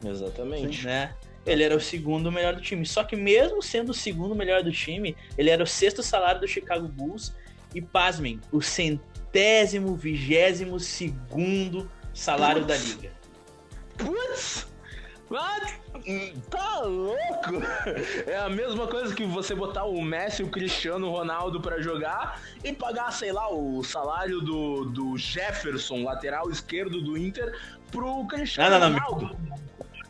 Exatamente. 0.04 0.86
Né? 0.86 1.14
Ele 1.46 1.64
era 1.64 1.76
o 1.76 1.82
segundo 1.82 2.32
melhor 2.32 2.56
do 2.56 2.62
time. 2.62 2.86
Só 2.86 3.04
que 3.04 3.16
mesmo 3.16 3.62
sendo 3.62 3.90
o 3.90 3.94
segundo 3.94 4.36
melhor 4.36 4.64
do 4.64 4.72
time, 4.72 5.16
ele 5.38 5.50
era 5.50 5.64
o 5.64 5.68
sexto 5.68 6.02
salário 6.02 6.42
do 6.42 6.48
Chicago 6.48 6.88
Bulls 6.88 7.34
e, 7.74 7.82
pasmem, 7.82 8.40
o 8.52 8.62
centésimo, 8.62 9.96
vigésimo 9.96 10.80
segundo 10.80 11.90
salário 12.14 12.64
Putz. 12.64 12.68
da 12.68 12.86
liga. 12.88 13.12
Putz! 13.98 14.74
Tá 16.50 16.82
louco? 16.82 17.62
É 18.28 18.38
a 18.38 18.50
mesma 18.50 18.88
coisa 18.88 19.16
que 19.16 19.26
você 19.26 19.56
botar 19.56 19.86
o 19.86 20.02
Messi 20.02 20.42
e 20.42 20.46
o 20.46 20.50
Cristiano 20.50 21.10
Ronaldo 21.10 21.62
para 21.62 21.82
jogar 21.82 22.42
e 22.64 22.74
pagar, 22.74 23.12
sei 23.12 23.32
lá, 23.32 23.52
o 23.52 23.84
salário 23.84 24.42
do, 24.42 24.86
do 24.86 25.18
Jefferson, 25.18 26.04
lateral 26.04 26.52
esquerdo 26.52 27.02
do 27.02 27.18
Inter, 27.18 27.58
pro 27.92 28.26
Cristiano 28.28 28.78
não, 28.78 28.80
não, 28.80 28.90
não, 28.90 29.00
Ronaldo. 29.00 29.38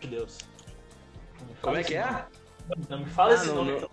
Meu 0.01 0.09
Deus. 0.09 0.37
Como 1.63 1.77
é 1.77 1.83
que 1.83 1.95
é? 1.95 2.25
Não 2.89 2.99
me 2.99 3.05
fala 3.05 3.31
ah, 3.31 3.35
esse 3.35 3.47
nome. 3.47 3.71
Não. 3.71 3.89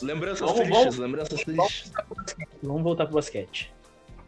Lembranças 0.00 0.40
vamos, 0.40 0.54
tristes, 0.54 0.78
vamos, 0.78 0.96
lembranças 0.96 1.44
tristes. 1.44 1.92
Vamos 2.62 2.82
voltar 2.82 3.04
pro 3.06 3.16
basquete. 3.16 3.72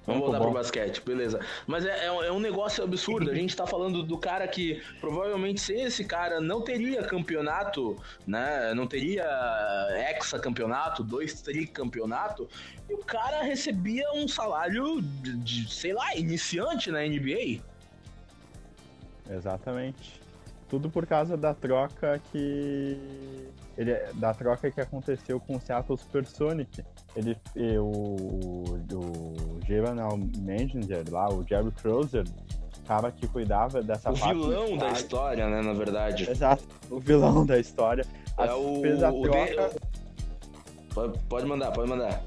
Vamos 0.06 0.22
voltar 0.22 0.40
pro 0.40 0.50
basquete, 0.50 1.00
beleza. 1.00 1.40
Mas 1.66 1.86
é, 1.86 2.06
é, 2.06 2.32
um 2.32 2.40
negócio 2.40 2.84
absurdo. 2.84 3.30
A 3.30 3.34
gente 3.34 3.56
tá 3.56 3.66
falando 3.66 4.02
do 4.02 4.18
cara 4.18 4.46
que 4.46 4.82
provavelmente 5.00 5.60
sem 5.60 5.82
esse 5.82 6.04
cara 6.04 6.40
não 6.40 6.60
teria 6.60 7.02
campeonato, 7.02 7.96
né? 8.26 8.74
Não 8.74 8.86
teria 8.86 9.24
hexa-campeonato, 10.10 11.02
dois 11.02 11.40
tricampeonato. 11.40 12.48
E 12.88 12.94
o 12.94 12.98
cara 12.98 13.42
recebia 13.42 14.12
um 14.12 14.28
salário 14.28 15.00
de, 15.00 15.36
de, 15.36 15.72
sei 15.72 15.94
lá, 15.94 16.14
iniciante 16.14 16.90
na 16.90 17.00
NBA. 17.00 17.62
Exatamente. 19.30 20.19
Tudo 20.70 20.88
por 20.88 21.04
causa 21.04 21.36
da 21.36 21.52
troca 21.52 22.20
que. 22.30 22.96
Ele, 23.76 23.94
da 24.14 24.32
troca 24.32 24.70
que 24.70 24.80
aconteceu 24.80 25.40
com 25.40 25.56
o 25.56 25.60
Seattle 25.60 25.98
Supersonic. 25.98 26.84
Ele, 27.16 27.36
o, 27.78 28.78
o 28.92 29.60
General 29.66 30.16
Manager 30.16 31.04
lá, 31.10 31.28
o 31.28 31.44
Jerry 31.46 31.72
Crozer, 31.72 32.24
cara 32.86 33.10
que 33.10 33.26
cuidava 33.26 33.82
dessa 33.82 34.12
o 34.12 34.18
parte. 34.18 34.38
O 34.38 34.42
vilão 34.42 34.76
da 34.76 34.92
história, 34.92 35.48
né, 35.48 35.60
na 35.60 35.72
verdade. 35.72 36.30
Exato, 36.30 36.64
o 36.88 37.00
vilão 37.00 37.44
da 37.44 37.58
história. 37.58 38.04
É 38.38 38.52
o, 38.52 38.80
fez 38.80 39.02
a 39.02 39.10
troca... 39.10 39.70
Pode, 40.94 41.18
pode 41.28 41.46
mandar, 41.46 41.72
pode 41.72 41.88
mandar. 41.88 42.22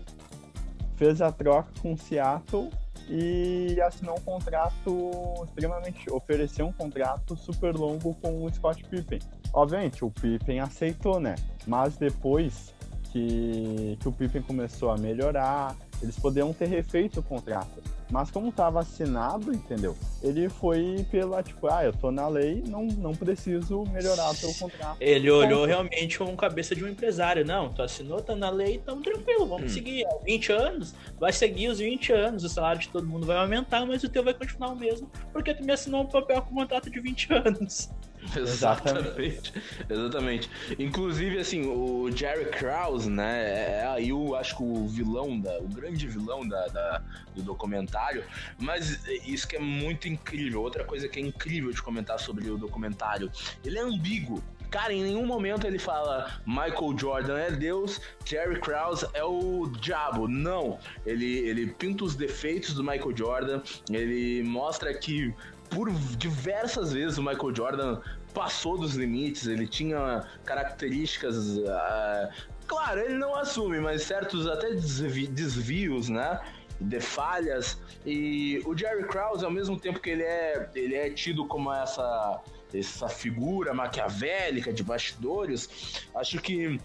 Fez 0.96 1.22
a 1.22 1.32
troca 1.32 1.70
com 1.82 1.94
o 1.94 1.98
Seattle 1.98 2.70
e 3.10 3.80
assinou 3.82 4.18
um 4.18 4.22
contrato 4.22 5.46
extremamente. 5.46 6.10
ofereceu 6.12 6.68
um 6.68 6.72
contrato 6.72 7.36
super 7.36 7.76
longo 7.76 8.14
com 8.16 8.44
o 8.44 8.52
Scott 8.54 8.84
Pippen. 8.86 9.20
Obviamente, 9.54 10.04
o 10.04 10.10
Pippen 10.10 10.60
aceitou, 10.60 11.20
né? 11.20 11.36
Mas 11.68 11.98
depois 11.98 12.74
que, 13.12 13.98
que 14.00 14.08
o 14.08 14.12
Pippen 14.12 14.42
começou 14.42 14.90
a 14.90 14.98
melhorar, 14.98 15.76
eles 16.02 16.18
poderiam 16.18 16.52
ter 16.54 16.68
refeito 16.68 17.20
o 17.20 17.24
contrato. 17.24 17.82
Mas 18.14 18.30
como 18.30 18.52
tava 18.52 18.80
assinado, 18.80 19.52
entendeu? 19.52 19.98
Ele 20.22 20.48
foi 20.48 21.04
pela, 21.10 21.42
tipo, 21.42 21.66
ah, 21.68 21.84
eu 21.84 21.92
tô 21.92 22.12
na 22.12 22.28
lei, 22.28 22.64
não, 22.68 22.86
não 22.86 23.16
preciso 23.16 23.86
melhorar 23.92 24.36
pelo 24.40 24.54
contrato. 24.54 24.98
Ele 25.00 25.32
olhou 25.32 25.66
realmente 25.66 26.20
como 26.20 26.38
cabeça 26.38 26.76
de 26.76 26.84
um 26.84 26.88
empresário. 26.88 27.44
Não, 27.44 27.70
tu 27.74 27.82
assinou, 27.82 28.22
tá 28.22 28.36
na 28.36 28.52
lei, 28.52 28.76
então 28.76 29.02
tranquilo, 29.02 29.48
vamos 29.48 29.72
Hum. 29.72 29.74
seguir. 29.74 30.06
20 30.26 30.52
anos, 30.52 30.94
vai 31.20 31.34
seguir 31.34 31.70
os 31.70 31.80
20 31.80 32.14
anos, 32.14 32.44
o 32.44 32.50
salário 32.50 32.80
de 32.82 32.90
todo 32.90 33.08
mundo 33.08 33.26
vai 33.26 33.36
aumentar, 33.38 33.84
mas 33.84 34.04
o 34.04 34.10
teu 34.10 34.24
vai 34.24 34.36
continuar 34.36 34.70
o 34.74 34.76
mesmo, 34.76 35.10
porque 35.32 35.52
tu 35.52 35.64
me 35.64 35.72
assinou 35.72 36.04
um 36.04 36.06
papel 36.06 36.40
com 36.44 36.54
contrato 36.54 36.92
de 36.92 37.00
20 37.00 37.34
anos. 37.34 37.90
Exatamente. 38.36 39.54
Exatamente. 39.90 40.50
Inclusive, 40.80 41.40
assim, 41.40 41.66
o 41.68 42.10
Jerry 42.16 42.46
Krause, 42.46 43.10
né? 43.10 43.82
É 43.82 43.88
aí 43.88 44.14
o, 44.14 44.36
acho 44.36 44.58
que 44.58 44.64
o 44.64 44.88
vilão, 44.88 45.40
da, 45.40 45.58
o 45.60 45.68
grande 45.68 46.08
vilão 46.08 46.48
da, 46.48 46.68
da- 46.68 47.02
do 47.36 47.42
documentário. 47.44 48.24
Mas 48.58 49.06
isso 49.26 49.48
que 49.48 49.56
é 49.56 49.60
muito 49.60 50.08
incrível. 50.08 50.62
Outra 50.62 50.84
coisa 50.84 51.08
que 51.08 51.20
é 51.20 51.24
incrível 51.24 51.72
de 51.72 51.82
comentar 51.82 52.20
sobre 52.20 52.50
o 52.50 52.58
documentário. 52.58 53.32
Ele 53.64 53.78
é 53.78 53.82
ambíguo. 53.82 54.44
Cara, 54.70 54.92
em 54.92 55.04
nenhum 55.04 55.28
momento 55.28 55.68
ele 55.68 55.78
fala 55.78 56.42
Michael 56.48 56.98
Jordan 56.98 57.38
é 57.38 57.52
Deus, 57.52 58.02
Jerry 58.26 58.60
Krause 58.60 59.06
é 59.14 59.24
o 59.24 59.72
diabo. 59.80 60.28
Não. 60.28 60.80
Ele, 61.06 61.28
ele 61.48 61.68
pinta 61.68 62.04
os 62.04 62.16
defeitos 62.16 62.74
do 62.74 62.84
Michael 62.84 63.16
Jordan. 63.16 63.62
Ele 63.92 64.42
mostra 64.42 64.92
que 64.92 65.32
por 65.74 65.92
diversas 66.18 66.94
vezes 66.94 67.18
o 67.18 67.24
Michael 67.24 67.56
Jordan 67.56 68.02
passou 68.34 68.78
dos 68.78 68.96
limites, 68.96 69.48
ele 69.48 69.68
tinha 69.68 70.26
características. 70.46 71.60
ah, 71.68 72.30
claro, 72.68 73.00
ele 73.02 73.16
não 73.16 73.36
assume, 73.36 73.80
mas 73.80 74.04
certos 74.04 74.48
até 74.48 74.72
desvi- 74.72 75.28
desvios, 75.28 76.10
né? 76.10 76.40
De 76.80 77.00
falhas. 77.00 77.78
E 78.06 78.62
o 78.66 78.76
Jerry 78.78 79.06
Krause, 79.08 79.46
ao 79.46 79.52
mesmo 79.52 79.80
tempo 79.80 80.00
que 80.00 80.10
ele 80.10 80.24
é, 80.24 80.70
ele 80.76 80.96
é 80.96 81.10
tido 81.10 81.46
como 81.46 81.72
essa, 81.72 82.42
essa 82.74 83.08
figura 83.08 83.74
maquiavélica 83.74 84.74
de 84.74 84.84
bastidores, 84.84 85.70
acho 86.16 86.40
que. 86.40 86.80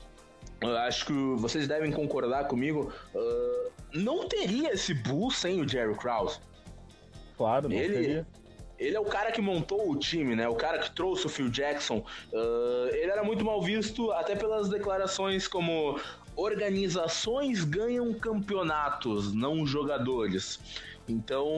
Acho 0.87 1.07
que 1.07 1.13
vocês 1.37 1.69
devem 1.69 1.93
concordar 1.93 2.47
comigo. 2.49 2.93
ah, 3.15 3.69
não 3.95 4.29
teria 4.29 4.73
esse 4.73 4.93
Bull 4.93 5.31
sem 5.31 5.61
o 5.61 5.69
Jerry 5.69 5.95
Krause. 5.97 6.41
Claro, 7.37 7.69
não 7.69 7.77
Ele- 7.77 7.95
seria. 7.95 8.27
Ele 8.79 8.97
é 8.97 9.01
o 9.01 9.05
cara 9.05 9.33
que 9.33 9.41
montou 9.41 9.91
o 9.91 9.97
time, 9.97 10.37
né? 10.37 10.49
O 10.49 10.55
cara 10.55 10.79
que 10.79 10.91
trouxe 10.91 11.27
o 11.27 11.29
Phil 11.29 11.49
Jackson. 11.49 12.05
Ah, 12.33 12.89
ele 12.93 13.11
era 13.11 13.25
muito 13.25 13.45
mal 13.45 13.61
visto 13.61 14.13
até 14.13 14.37
pelas 14.37 14.69
declarações 14.69 15.49
como 15.49 15.99
organizações 16.37 17.65
ganham 17.65 18.15
campeonatos, 18.15 19.35
não 19.35 19.67
jogadores. 19.67 20.61
Então, 21.09 21.49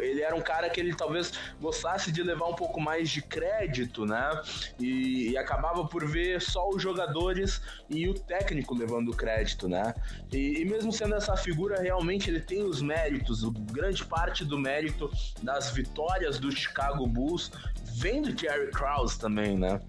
ele 0.00 0.22
era 0.22 0.34
um 0.34 0.40
cara 0.40 0.70
que 0.70 0.80
ele 0.80 0.94
talvez 0.94 1.32
gostasse 1.60 2.12
de 2.12 2.22
levar 2.22 2.46
um 2.46 2.54
pouco 2.54 2.80
mais 2.80 3.10
de 3.10 3.20
crédito, 3.20 4.06
né? 4.06 4.40
E, 4.78 5.30
e 5.30 5.38
acabava 5.38 5.84
por 5.86 6.06
ver 6.06 6.40
só 6.40 6.68
os 6.68 6.82
jogadores 6.82 7.60
e 7.90 8.08
o 8.08 8.14
técnico 8.14 8.74
levando 8.74 9.10
crédito, 9.10 9.68
né? 9.68 9.94
E, 10.32 10.60
e 10.60 10.64
mesmo 10.64 10.92
sendo 10.92 11.14
essa 11.14 11.36
figura, 11.36 11.80
realmente 11.80 12.30
ele 12.30 12.40
tem 12.40 12.62
os 12.62 12.80
méritos, 12.80 13.42
grande 13.72 14.04
parte 14.04 14.44
do 14.44 14.58
mérito 14.58 15.10
das 15.42 15.70
vitórias 15.70 16.38
do 16.38 16.50
Chicago 16.50 17.06
Bulls 17.06 17.50
vem 17.96 18.22
do 18.22 18.38
Jerry 18.38 18.70
Krause 18.70 19.18
também, 19.18 19.58
né? 19.58 19.80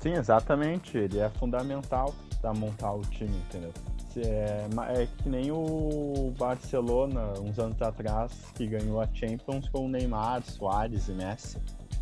Sim, 0.00 0.14
exatamente. 0.14 0.96
Ele 0.96 1.18
é 1.18 1.28
fundamental 1.30 2.14
para 2.40 2.52
montar 2.54 2.92
o 2.92 3.02
time, 3.02 3.36
entendeu? 3.36 3.72
É, 4.18 4.66
é 5.00 5.08
que 5.22 5.28
nem 5.28 5.50
o 5.50 6.32
Barcelona, 6.38 7.32
uns 7.38 7.58
anos 7.58 7.80
atrás, 7.80 8.32
que 8.54 8.66
ganhou 8.66 9.00
a 9.00 9.06
Champions 9.12 9.68
com 9.68 9.86
o 9.86 9.88
Neymar, 9.88 10.42
Soares 10.42 11.08
e 11.08 11.12
Messi. 11.12 11.58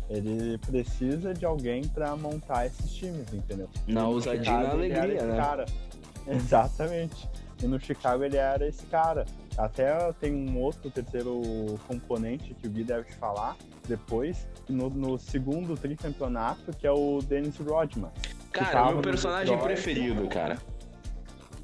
Ele 0.09 0.57
precisa 0.57 1.33
de 1.33 1.45
alguém 1.45 1.87
para 1.87 2.15
montar 2.15 2.65
esses 2.65 2.91
times, 2.91 3.31
entendeu? 3.31 3.69
Na 3.87 4.07
ousadia 4.07 4.51
e 4.51 4.55
na 4.55 4.73
ele 4.73 4.91
era 4.91 5.01
alegria, 5.01 5.17
esse 5.17 5.25
né? 5.25 5.37
Cara. 5.37 5.65
Exatamente. 6.27 7.29
E 7.61 7.67
no 7.67 7.79
Chicago 7.79 8.23
ele 8.23 8.37
era 8.37 8.67
esse 8.67 8.85
cara. 8.87 9.25
Até 9.57 10.11
tem 10.13 10.33
um 10.33 10.57
outro 10.57 10.89
terceiro 10.89 11.41
componente 11.87 12.53
que 12.53 12.67
o 12.67 12.71
Gui 12.71 12.83
deve 12.83 13.05
te 13.05 13.15
falar 13.15 13.57
depois, 13.87 14.47
no, 14.69 14.89
no 14.89 15.17
segundo 15.17 15.75
tricampeonato, 15.75 16.71
que 16.77 16.87
é 16.87 16.91
o 16.91 17.19
Dennis 17.21 17.57
Rodman. 17.57 18.11
Cara, 18.51 18.91
meu 18.91 19.01
personagem 19.01 19.57
preferido, 19.57 20.27
cara. 20.27 20.57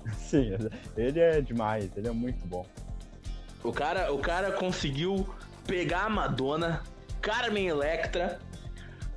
Sim, 0.17 0.51
ele 0.95 1.19
é 1.19 1.41
demais, 1.41 1.89
ele 1.95 2.07
é 2.07 2.11
muito 2.11 2.45
bom. 2.45 2.65
O 3.63 3.71
cara, 3.71 4.13
o 4.13 4.19
cara 4.19 4.51
conseguiu 4.51 5.27
pegar 5.65 6.03
a 6.03 6.09
Madonna, 6.09 6.83
Carmen 7.21 7.67
Electra, 7.67 8.39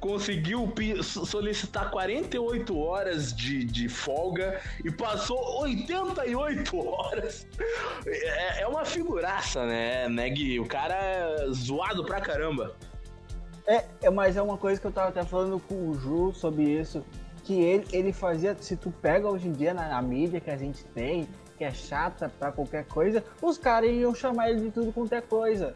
conseguiu 0.01 0.73
solicitar 1.03 1.91
48 1.91 2.79
horas 2.79 3.35
de, 3.35 3.65
de 3.65 3.89
folga 3.89 4.61
e 4.85 4.91
passou 4.91 5.63
88 5.63 6.79
horas. 6.79 7.47
É, 8.07 8.63
é 8.63 8.67
uma 8.67 8.85
figuraça, 8.85 9.67
né, 9.67 10.09
né, 10.09 10.31
Gui? 10.31 10.61
O 10.61 10.67
cara 10.67 10.95
é 10.95 11.47
zoado 11.51 12.05
pra 12.05 12.21
caramba. 12.21 12.75
É, 13.67 13.85
é, 14.01 14.11
mas 14.11 14.37
é 14.37 14.43
uma 14.43 14.57
coisa 14.57 14.81
que 14.81 14.87
eu 14.87 14.93
tava 14.93 15.09
até 15.09 15.23
falando 15.23 15.61
com 15.61 15.91
o 15.91 15.95
Ju 15.95 16.33
sobre 16.33 16.63
isso, 16.63 17.05
que 17.49 17.59
ele, 17.59 17.87
ele 17.95 18.13
fazia, 18.13 18.55
se 18.61 18.77
tu 18.77 18.91
pega 18.91 19.27
hoje 19.27 19.49
em 19.49 19.53
dia 19.53 19.73
na, 19.73 19.89
na 19.89 20.03
mídia 20.03 20.39
que 20.39 20.51
a 20.51 20.57
gente 20.59 20.85
tem, 20.85 21.27
que 21.57 21.65
é 21.65 21.71
chata 21.71 22.31
pra 22.39 22.53
qualquer 22.53 22.85
coisa, 22.85 23.25
os 23.41 23.57
caras 23.57 23.91
iam 23.91 24.15
chamar 24.15 24.51
ele 24.51 24.67
de 24.67 24.71
tudo 24.71 24.93
quanto 24.93 25.15
é 25.15 25.23
coisa. 25.23 25.75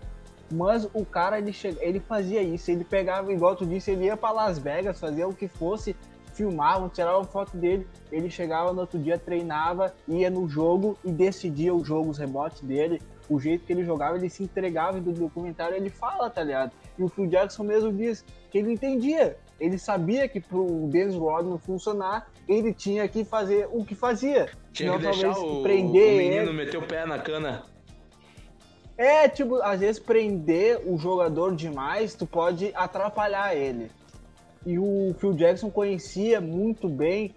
Mas 0.50 0.86
o 0.92 1.02
cara, 1.06 1.38
ele, 1.38 1.50
che... 1.50 1.74
ele 1.80 1.98
fazia 1.98 2.42
isso, 2.42 2.70
ele 2.70 2.84
pegava, 2.84 3.32
igual 3.32 3.56
tu 3.56 3.64
disse, 3.64 3.90
ele 3.90 4.04
ia 4.04 4.18
pra 4.18 4.32
Las 4.32 4.58
Vegas, 4.58 5.00
fazia 5.00 5.26
o 5.26 5.32
que 5.32 5.48
fosse, 5.48 5.96
filmavam, 6.34 6.90
tiravam 6.90 7.24
foto 7.24 7.56
dele, 7.56 7.86
ele 8.10 8.28
chegava 8.28 8.70
no 8.74 8.82
outro 8.82 8.98
dia, 8.98 9.16
treinava, 9.16 9.94
ia 10.06 10.28
no 10.28 10.46
jogo 10.46 10.98
e 11.02 11.10
decidia 11.10 11.74
o 11.74 11.82
jogo, 11.82 12.10
os 12.10 12.18
rebotes 12.18 12.60
dele, 12.60 13.00
o 13.30 13.40
jeito 13.40 13.64
que 13.64 13.72
ele 13.72 13.82
jogava, 13.82 14.18
ele 14.18 14.28
se 14.28 14.42
entregava 14.42 14.98
e 14.98 15.00
do 15.00 15.10
documentário 15.10 15.74
ele 15.74 15.88
fala, 15.88 16.28
tá 16.28 16.42
ligado? 16.42 16.72
E 16.98 17.02
o 17.02 17.08
Phil 17.08 17.26
Jackson 17.28 17.62
mesmo 17.62 17.90
diz 17.90 18.22
que 18.50 18.58
ele 18.58 18.74
entendia. 18.74 19.38
Ele 19.62 19.78
sabia 19.78 20.26
que 20.28 20.40
pro 20.40 20.88
Dennis 20.88 21.14
Rodman 21.14 21.56
funcionar, 21.56 22.28
ele 22.48 22.74
tinha 22.74 23.06
que 23.06 23.24
fazer 23.24 23.68
o 23.70 23.84
que 23.84 23.94
fazia. 23.94 24.50
Tinha 24.72 24.90
Não, 24.90 24.98
que 24.98 25.04
deixar 25.04 25.38
o, 25.38 25.62
prender 25.62 26.02
o 26.02 26.16
menino 26.16 26.42
ele. 26.42 26.52
meter 26.52 26.78
o 26.78 26.82
pé 26.82 27.06
na 27.06 27.16
cana. 27.20 27.62
É, 28.98 29.28
tipo, 29.28 29.62
às 29.62 29.78
vezes 29.78 30.00
prender 30.00 30.82
o 30.84 30.98
jogador 30.98 31.54
demais, 31.54 32.12
tu 32.12 32.26
pode 32.26 32.72
atrapalhar 32.74 33.54
ele. 33.54 33.88
E 34.66 34.80
o 34.80 35.14
Phil 35.20 35.32
Jackson 35.32 35.70
conhecia 35.70 36.40
muito 36.40 36.88
bem, 36.88 37.32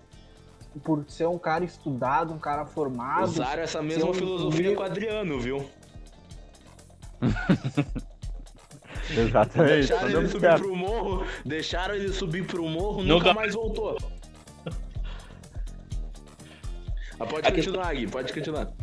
por 0.83 1.05
ser 1.07 1.27
um 1.27 1.37
cara 1.37 1.63
estudado, 1.63 2.33
um 2.33 2.39
cara 2.39 2.65
formado. 2.65 3.25
Usaram 3.25 3.61
essa 3.61 3.83
mesma 3.83 4.09
um 4.09 4.13
filosofia 4.15 4.73
com 4.75 4.81
o 4.81 4.85
Adriano, 4.85 5.39
viu? 5.39 5.63
Exatamente. 9.17 9.87
Deixaram 9.87 10.09
ele 10.09 10.27
subir 10.27 10.39
certo. 10.41 10.61
pro 10.61 10.75
morro, 10.75 11.25
deixaram 11.45 11.95
ele 11.95 12.13
subir 12.13 12.45
pro 12.45 12.67
morro, 12.67 13.03
Nunca 13.03 13.13
nunca 13.13 13.33
mais 13.33 13.53
voltou. 13.53 13.97
Ah, 17.17 17.25
pode 17.25 17.47
A 17.47 17.51
continuar, 17.51 17.93
Gui, 17.95 18.07
pode 18.07 18.33
continuar. 18.33 18.73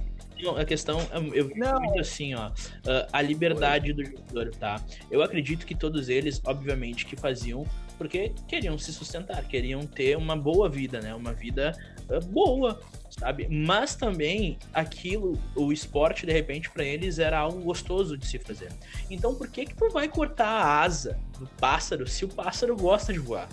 Não, 0.42 0.56
a 0.56 0.64
questão, 0.64 0.98
é- 1.00 1.18
eu 1.18 1.48
vejo 1.48 1.54
Não. 1.54 1.78
muito 1.82 2.00
assim, 2.00 2.34
ó, 2.34 2.50
ah, 2.86 3.08
a 3.12 3.20
liberdade 3.20 3.92
do 3.92 4.02
jogador, 4.02 4.50
tá? 4.56 4.82
Eu 5.10 5.22
acredito 5.22 5.66
que 5.66 5.74
todos 5.74 6.08
eles, 6.08 6.40
obviamente, 6.46 7.04
que 7.04 7.14
faziam 7.14 7.66
porque 7.98 8.32
queriam 8.48 8.76
se 8.76 8.92
sustentar, 8.92 9.46
queriam 9.46 9.86
ter 9.86 10.16
uma 10.16 10.36
boa 10.36 10.68
vida, 10.68 11.00
né? 11.00 11.14
Uma 11.14 11.32
vida 11.32 11.72
boa, 12.20 12.80
sabe? 13.10 13.48
Mas 13.48 13.94
também 13.94 14.58
aquilo, 14.72 15.38
o 15.54 15.72
esporte, 15.72 16.26
de 16.26 16.32
repente, 16.32 16.70
pra 16.70 16.84
eles 16.84 17.18
era 17.18 17.38
algo 17.38 17.60
gostoso 17.60 18.16
de 18.16 18.26
se 18.26 18.38
fazer. 18.38 18.72
Então, 19.10 19.34
por 19.34 19.48
que 19.48 19.66
que 19.66 19.74
tu 19.74 19.90
vai 19.90 20.08
cortar 20.08 20.48
a 20.48 20.80
asa 20.82 21.18
do 21.38 21.46
pássaro 21.58 22.06
se 22.06 22.24
o 22.24 22.28
pássaro 22.28 22.76
gosta 22.76 23.12
de 23.12 23.18
voar? 23.18 23.48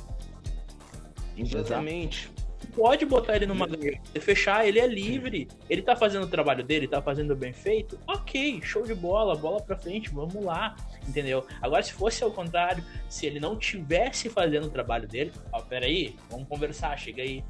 Exatamente. 1.38 2.30
pode 2.76 3.06
botar 3.06 3.36
ele 3.36 3.46
numa 3.46 3.66
gaiola, 3.68 4.00
fechar, 4.20 4.68
ele 4.68 4.80
é 4.80 4.88
livre. 4.88 5.48
Ele 5.70 5.82
tá 5.82 5.96
fazendo 5.96 6.24
o 6.24 6.28
trabalho 6.28 6.64
dele, 6.64 6.88
tá 6.88 7.02
fazendo 7.02 7.36
bem 7.36 7.54
feito. 7.54 8.00
Ok, 8.08 8.62
show 8.64 8.84
de 8.84 8.94
bola, 8.94 9.36
bola 9.36 9.62
pra 9.62 9.78
frente, 9.78 10.10
vamos 10.10 10.44
lá. 10.44 10.76
Entendeu? 11.08 11.46
Agora, 11.62 11.82
se 11.82 11.94
fosse 11.94 12.24
ao 12.24 12.32
contrário, 12.32 12.84
se 13.08 13.26
ele 13.26 13.40
não 13.40 13.56
tivesse 13.58 14.30
fazendo 14.30 14.68
o 14.68 14.70
trabalho 14.70 15.08
dele, 15.08 15.32
ó, 15.52 15.62
peraí, 15.62 16.16
vamos 16.30 16.48
conversar, 16.48 16.98
chega 16.98 17.22
aí. 17.22 17.44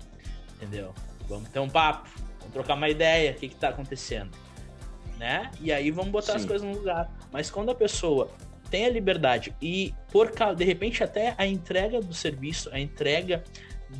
Entendeu? 0.59 0.93
Vamos 1.27 1.49
ter 1.49 1.59
um 1.59 1.69
papo, 1.69 2.09
vamos 2.39 2.53
trocar 2.53 2.75
uma 2.75 2.89
ideia, 2.89 3.31
o 3.31 3.35
que 3.35 3.47
que 3.47 3.55
tá 3.55 3.69
acontecendo. 3.69 4.35
Né? 5.17 5.49
E 5.61 5.71
aí 5.71 5.89
vamos 5.91 6.11
botar 6.11 6.35
as 6.35 6.41
Sim. 6.41 6.47
coisas 6.47 6.67
no 6.67 6.75
lugar. 6.75 7.09
Mas 7.31 7.49
quando 7.49 7.71
a 7.71 7.75
pessoa 7.75 8.29
tem 8.69 8.85
a 8.85 8.89
liberdade 8.89 9.55
e, 9.61 9.93
por 10.11 10.31
causa, 10.31 10.55
de 10.55 10.63
repente, 10.63 11.03
até 11.03 11.33
a 11.37 11.45
entrega 11.45 12.01
do 12.01 12.13
serviço, 12.13 12.69
a 12.71 12.79
entrega 12.79 13.43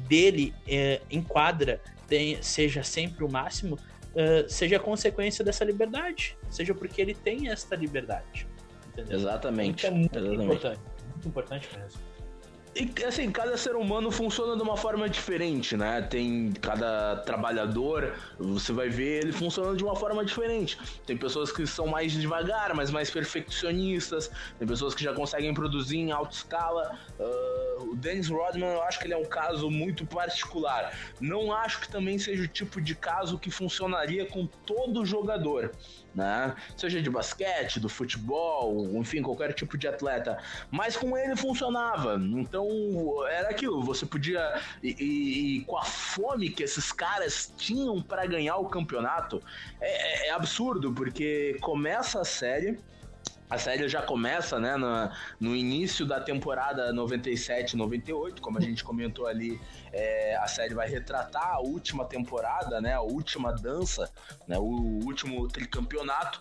dele 0.07 0.53
é, 0.68 1.01
enquadra 1.10 1.82
tem, 2.07 2.41
seja 2.41 2.84
sempre 2.84 3.24
o 3.24 3.32
máximo, 3.32 3.76
uh, 3.76 4.49
seja 4.49 4.80
consequência 4.80 5.45
dessa 5.45 5.64
liberdade, 5.64 6.38
seja 6.49 6.74
porque 6.74 7.01
ele 7.01 7.14
tem 7.14 7.49
esta 7.49 7.76
liberdade. 7.76 8.47
Entendeu? 8.89 9.18
Exatamente. 9.18 9.86
Então, 9.86 9.95
é 9.95 9.99
muito 9.99 10.18
Exatamente. 10.18 10.43
importante, 10.43 10.82
muito 11.12 11.28
importante 11.28 11.70
mesmo. 11.78 12.09
E 12.80 13.03
assim, 13.03 13.30
cada 13.30 13.57
ser 13.57 13.75
humano 13.75 14.09
funciona 14.09 14.55
de 14.55 14.61
uma 14.61 14.77
forma 14.77 15.09
diferente, 15.09 15.75
né? 15.75 16.01
Tem 16.01 16.53
cada 16.61 17.17
trabalhador, 17.17 18.15
você 18.38 18.71
vai 18.71 18.88
ver 18.88 19.23
ele 19.23 19.34
funcionando 19.34 19.75
de 19.75 19.84
uma 19.84 19.97
forma 19.97 20.23
diferente. 20.23 20.80
Tem 21.05 21.17
pessoas 21.17 21.51
que 21.51 21.67
são 21.67 21.88
mais 21.88 22.13
devagar, 22.13 22.73
mas 22.73 22.89
mais 22.89 23.11
perfeccionistas. 23.11 24.32
Tem 24.57 24.65
pessoas 24.65 24.95
que 24.95 25.03
já 25.03 25.13
conseguem 25.13 25.53
produzir 25.53 25.97
em 25.97 26.13
alta 26.13 26.34
escala. 26.34 26.97
Uh, 27.19 27.91
o 27.91 27.95
Dennis 27.97 28.30
Rodman, 28.30 28.69
eu 28.69 28.84
acho 28.84 28.97
que 28.97 29.07
ele 29.07 29.13
é 29.13 29.17
um 29.17 29.25
caso 29.25 29.69
muito 29.69 30.05
particular. 30.05 30.97
Não 31.19 31.51
acho 31.51 31.82
que 31.82 31.89
também 31.89 32.17
seja 32.17 32.43
o 32.43 32.47
tipo 32.47 32.80
de 32.80 32.95
caso 32.95 33.38
que 33.38 33.51
funcionaria 33.51 34.25
com 34.25 34.47
todo 34.65 35.05
jogador 35.05 35.71
né? 36.14 36.55
Seja 36.76 37.01
de 37.01 37.10
basquete, 37.10 37.80
do 37.80 37.89
futebol, 37.89 38.89
enfim, 38.95 39.22
qualquer 39.22 39.53
tipo 39.53 39.78
de 39.78 39.88
atleta. 39.88 40.38
Mas 40.72 40.97
com 40.97 41.18
ele 41.18 41.36
funcionava. 41.36 42.16
Então 42.16 42.68
era 43.28 43.49
aquilo, 43.49 43.82
você 43.82 44.05
podia. 44.05 44.62
E, 44.82 44.95
e, 44.99 45.57
e 45.57 45.62
com 45.66 45.78
a 45.78 45.84
fome 45.84 46.49
que 46.49 46.64
esses 46.64 46.91
caras 46.91 47.53
tinham 47.57 48.01
para 48.01 48.26
ganhar 48.26 48.57
o 48.57 48.66
campeonato, 48.66 49.41
é, 49.80 50.28
é 50.28 50.32
absurdo, 50.32 50.93
porque 50.93 51.57
começa 51.62 52.22
a 52.22 52.26
série. 52.26 52.80
A 53.50 53.58
série 53.58 53.89
já 53.89 54.02
começa, 54.02 54.60
né, 54.60 54.78
no, 54.78 55.10
no 55.39 55.56
início 55.56 56.06
da 56.06 56.20
temporada 56.20 56.93
97-98, 56.93 58.39
como 58.39 58.60
a 58.60 58.62
gente 58.62 58.84
comentou 58.84 59.26
ali, 59.26 59.60
é, 59.91 60.38
a 60.38 60.47
série 60.47 60.76
vai 60.76 60.88
retratar 60.88 61.56
a 61.56 61.60
última 61.60 62.06
temporada, 62.06 62.80
né, 62.80 62.93
a 62.93 63.02
última 63.02 63.52
dança, 63.52 64.12
né, 64.47 64.58
o 64.60 65.00
último 65.04 65.47
tricampeonato. 65.47 66.39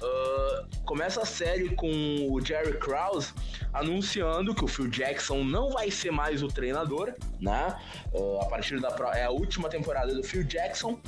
Uh, 0.00 0.84
começa 0.84 1.20
a 1.20 1.26
série 1.26 1.74
com 1.74 1.90
o 2.30 2.40
Jerry 2.40 2.78
Krause 2.78 3.34
anunciando 3.72 4.54
que 4.54 4.64
o 4.64 4.68
Phil 4.68 4.88
Jackson 4.88 5.44
não 5.44 5.70
vai 5.70 5.90
ser 5.90 6.10
mais 6.10 6.42
o 6.42 6.48
treinador, 6.48 7.12
né, 7.38 7.78
uh, 8.14 8.40
a 8.40 8.46
partir 8.46 8.80
da 8.80 8.96
é 9.14 9.24
a 9.24 9.30
última 9.30 9.68
temporada 9.68 10.14
do 10.14 10.22
Phil 10.22 10.42
Jackson 10.42 10.98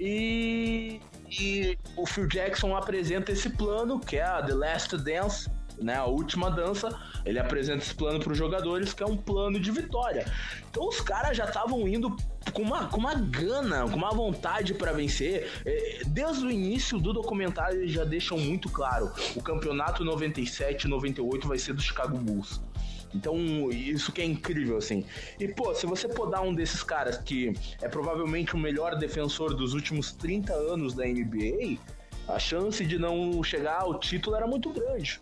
e 0.00 1.00
e 1.30 1.78
o 1.96 2.06
Phil 2.06 2.26
Jackson 2.26 2.76
apresenta 2.76 3.32
esse 3.32 3.50
plano, 3.50 3.98
que 3.98 4.16
é 4.16 4.22
a 4.22 4.42
The 4.42 4.54
Last 4.54 4.96
Dance, 4.98 5.50
né, 5.80 5.94
a 5.94 6.04
última 6.04 6.50
dança. 6.50 6.88
Ele 7.24 7.38
apresenta 7.38 7.78
esse 7.78 7.94
plano 7.94 8.20
para 8.20 8.32
os 8.32 8.38
jogadores, 8.38 8.92
que 8.92 9.02
é 9.02 9.06
um 9.06 9.16
plano 9.16 9.58
de 9.60 9.70
vitória. 9.70 10.26
Então 10.70 10.88
os 10.88 11.00
caras 11.00 11.36
já 11.36 11.44
estavam 11.44 11.86
indo 11.86 12.16
com 12.52 12.62
uma, 12.62 12.86
com 12.86 12.98
uma 12.98 13.14
gana, 13.14 13.88
com 13.88 13.96
uma 13.96 14.10
vontade 14.10 14.74
para 14.74 14.92
vencer. 14.92 15.50
Desde 16.06 16.46
o 16.46 16.50
início 16.50 16.98
do 16.98 17.12
documentário 17.12 17.80
eles 17.80 17.92
já 17.92 18.04
deixam 18.04 18.38
muito 18.38 18.68
claro: 18.68 19.12
o 19.34 19.42
campeonato 19.42 20.04
97-98 20.04 21.46
vai 21.46 21.58
ser 21.58 21.74
do 21.74 21.82
Chicago 21.82 22.16
Bulls. 22.18 22.60
Então, 23.16 23.36
isso 23.70 24.12
que 24.12 24.20
é 24.20 24.24
incrível, 24.24 24.76
assim. 24.76 25.04
E, 25.40 25.48
pô, 25.48 25.74
se 25.74 25.86
você 25.86 26.06
podar 26.06 26.42
um 26.42 26.54
desses 26.54 26.82
caras 26.82 27.16
que 27.16 27.54
é 27.80 27.88
provavelmente 27.88 28.54
o 28.54 28.58
melhor 28.58 28.94
defensor 28.96 29.54
dos 29.54 29.72
últimos 29.72 30.12
30 30.12 30.52
anos 30.52 30.92
da 30.92 31.04
NBA, 31.06 31.78
a 32.28 32.38
chance 32.38 32.84
de 32.84 32.98
não 32.98 33.42
chegar 33.42 33.80
ao 33.80 33.98
título 33.98 34.36
era 34.36 34.46
muito 34.46 34.70
grande. 34.70 35.18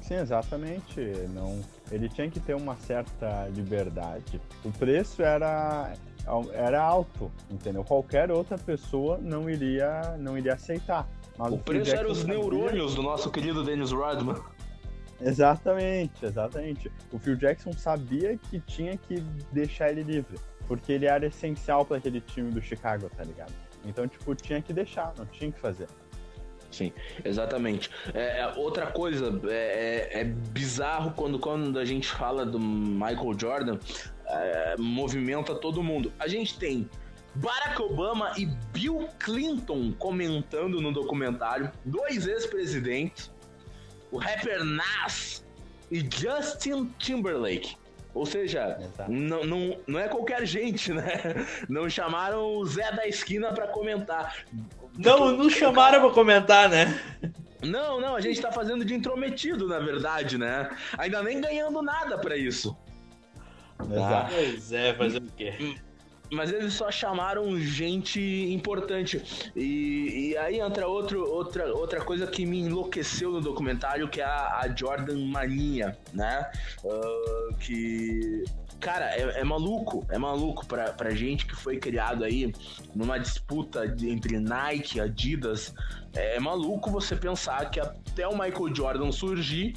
Sim, 0.00 0.14
exatamente. 0.14 1.00
Não, 1.32 1.60
ele 1.90 2.08
tinha 2.08 2.28
que 2.28 2.40
ter 2.40 2.54
uma 2.54 2.76
certa 2.76 3.48
liberdade. 3.54 4.40
O 4.64 4.72
preço 4.72 5.22
era 5.22 5.92
era 6.52 6.80
alto, 6.80 7.32
entendeu? 7.50 7.82
Qualquer 7.82 8.30
outra 8.30 8.56
pessoa 8.56 9.18
não 9.18 9.50
iria 9.50 10.16
não 10.18 10.36
iria 10.38 10.54
aceitar. 10.54 11.08
Mas 11.36 11.50
o, 11.50 11.54
o 11.56 11.58
preço 11.58 11.94
era 11.94 12.10
os 12.10 12.24
neurônios 12.24 12.94
do 12.94 13.02
nosso 13.02 13.30
querido 13.30 13.64
Dennis 13.64 13.90
Rodman. 13.90 14.36
Exatamente, 15.24 16.24
exatamente. 16.24 16.90
O 17.12 17.18
Phil 17.18 17.36
Jackson 17.36 17.72
sabia 17.72 18.36
que 18.36 18.60
tinha 18.60 18.96
que 18.96 19.20
deixar 19.52 19.90
ele 19.90 20.02
livre, 20.02 20.38
porque 20.66 20.92
ele 20.92 21.06
era 21.06 21.26
essencial 21.26 21.84
para 21.84 21.98
aquele 21.98 22.20
time 22.20 22.50
do 22.50 22.60
Chicago, 22.60 23.10
tá 23.16 23.22
ligado? 23.22 23.52
Então, 23.84 24.06
tipo, 24.06 24.34
tinha 24.34 24.60
que 24.60 24.72
deixar, 24.72 25.12
não 25.16 25.26
tinha 25.26 25.50
que 25.50 25.58
fazer. 25.58 25.86
Sim, 26.70 26.92
exatamente. 27.22 27.90
É, 28.14 28.40
é 28.40 28.52
outra 28.56 28.86
coisa, 28.86 29.40
é, 29.48 30.10
é, 30.14 30.20
é, 30.20 30.24
bizarro 30.24 31.12
quando, 31.12 31.38
quando 31.38 31.78
a 31.78 31.84
gente 31.84 32.08
fala 32.08 32.46
do 32.46 32.58
Michael 32.58 33.38
Jordan, 33.38 33.78
é, 34.26 34.76
movimenta 34.78 35.54
todo 35.54 35.82
mundo. 35.82 36.10
A 36.18 36.26
gente 36.26 36.58
tem 36.58 36.88
Barack 37.34 37.80
Obama 37.80 38.32
e 38.36 38.46
Bill 38.72 39.08
Clinton 39.18 39.92
comentando 39.98 40.80
no 40.80 40.92
documentário, 40.92 41.70
dois 41.84 42.26
ex-presidentes, 42.26 43.30
o 44.12 44.18
rapper 44.18 44.62
Nas 44.64 45.44
e 45.90 46.00
Justin 46.00 46.92
Timberlake. 46.98 47.76
Ou 48.14 48.26
seja, 48.26 48.78
não, 49.08 49.42
não, 49.42 49.76
não 49.86 49.98
é 49.98 50.06
qualquer 50.06 50.46
gente, 50.46 50.92
né? 50.92 51.46
Não 51.68 51.88
chamaram 51.88 52.56
o 52.56 52.64
Zé 52.64 52.92
da 52.92 53.06
esquina 53.06 53.52
para 53.52 53.66
comentar. 53.68 54.44
Não, 54.98 55.32
não 55.32 55.48
chamaram 55.48 56.00
pra 56.00 56.10
comentar, 56.10 56.68
né? 56.68 57.00
Não, 57.62 58.00
não, 58.00 58.14
a 58.14 58.20
gente 58.20 58.40
tá 58.40 58.52
fazendo 58.52 58.84
de 58.84 58.94
intrometido, 58.94 59.66
na 59.66 59.78
verdade, 59.78 60.36
né? 60.36 60.68
Ainda 60.98 61.22
nem 61.22 61.40
ganhando 61.40 61.80
nada 61.80 62.18
para 62.18 62.36
isso. 62.36 62.76
Exato. 63.90 64.34
Pois 64.34 64.72
é, 64.72 64.94
fazer 64.94 65.22
o 65.22 65.32
quê? 65.34 65.76
Mas 66.32 66.52
eles 66.52 66.72
só 66.72 66.90
chamaram 66.90 67.58
gente 67.58 68.20
importante. 68.52 69.50
E, 69.54 70.30
e 70.30 70.36
aí 70.38 70.60
entra 70.60 70.88
outro, 70.88 71.28
outra, 71.30 71.72
outra 71.74 72.00
coisa 72.00 72.26
que 72.26 72.46
me 72.46 72.60
enlouqueceu 72.60 73.30
no 73.32 73.40
documentário, 73.40 74.08
que 74.08 74.20
é 74.20 74.24
a, 74.24 74.60
a 74.60 74.74
Jordan 74.74 75.26
Mania, 75.26 75.96
né? 76.12 76.50
Uh, 76.82 77.54
que 77.56 78.44
cara, 78.80 79.14
é, 79.14 79.40
é, 79.40 79.44
maluco, 79.44 80.04
é 80.10 80.18
maluco 80.18 80.66
pra, 80.66 80.92
pra 80.92 81.10
gente 81.10 81.46
que 81.46 81.54
foi 81.54 81.78
criado 81.78 82.24
aí 82.24 82.52
numa 82.94 83.16
disputa 83.16 83.86
de, 83.86 84.10
entre 84.10 84.40
Nike 84.40 84.98
e 84.98 85.00
Adidas. 85.00 85.72
É, 86.14 86.36
é, 86.36 86.40
maluco 86.40 86.90
você 86.90 87.14
pensar 87.14 87.70
que 87.70 87.78
até 87.78 88.26
o 88.26 88.32
Michael 88.32 88.74
Jordan 88.74 89.12
surgir, 89.12 89.74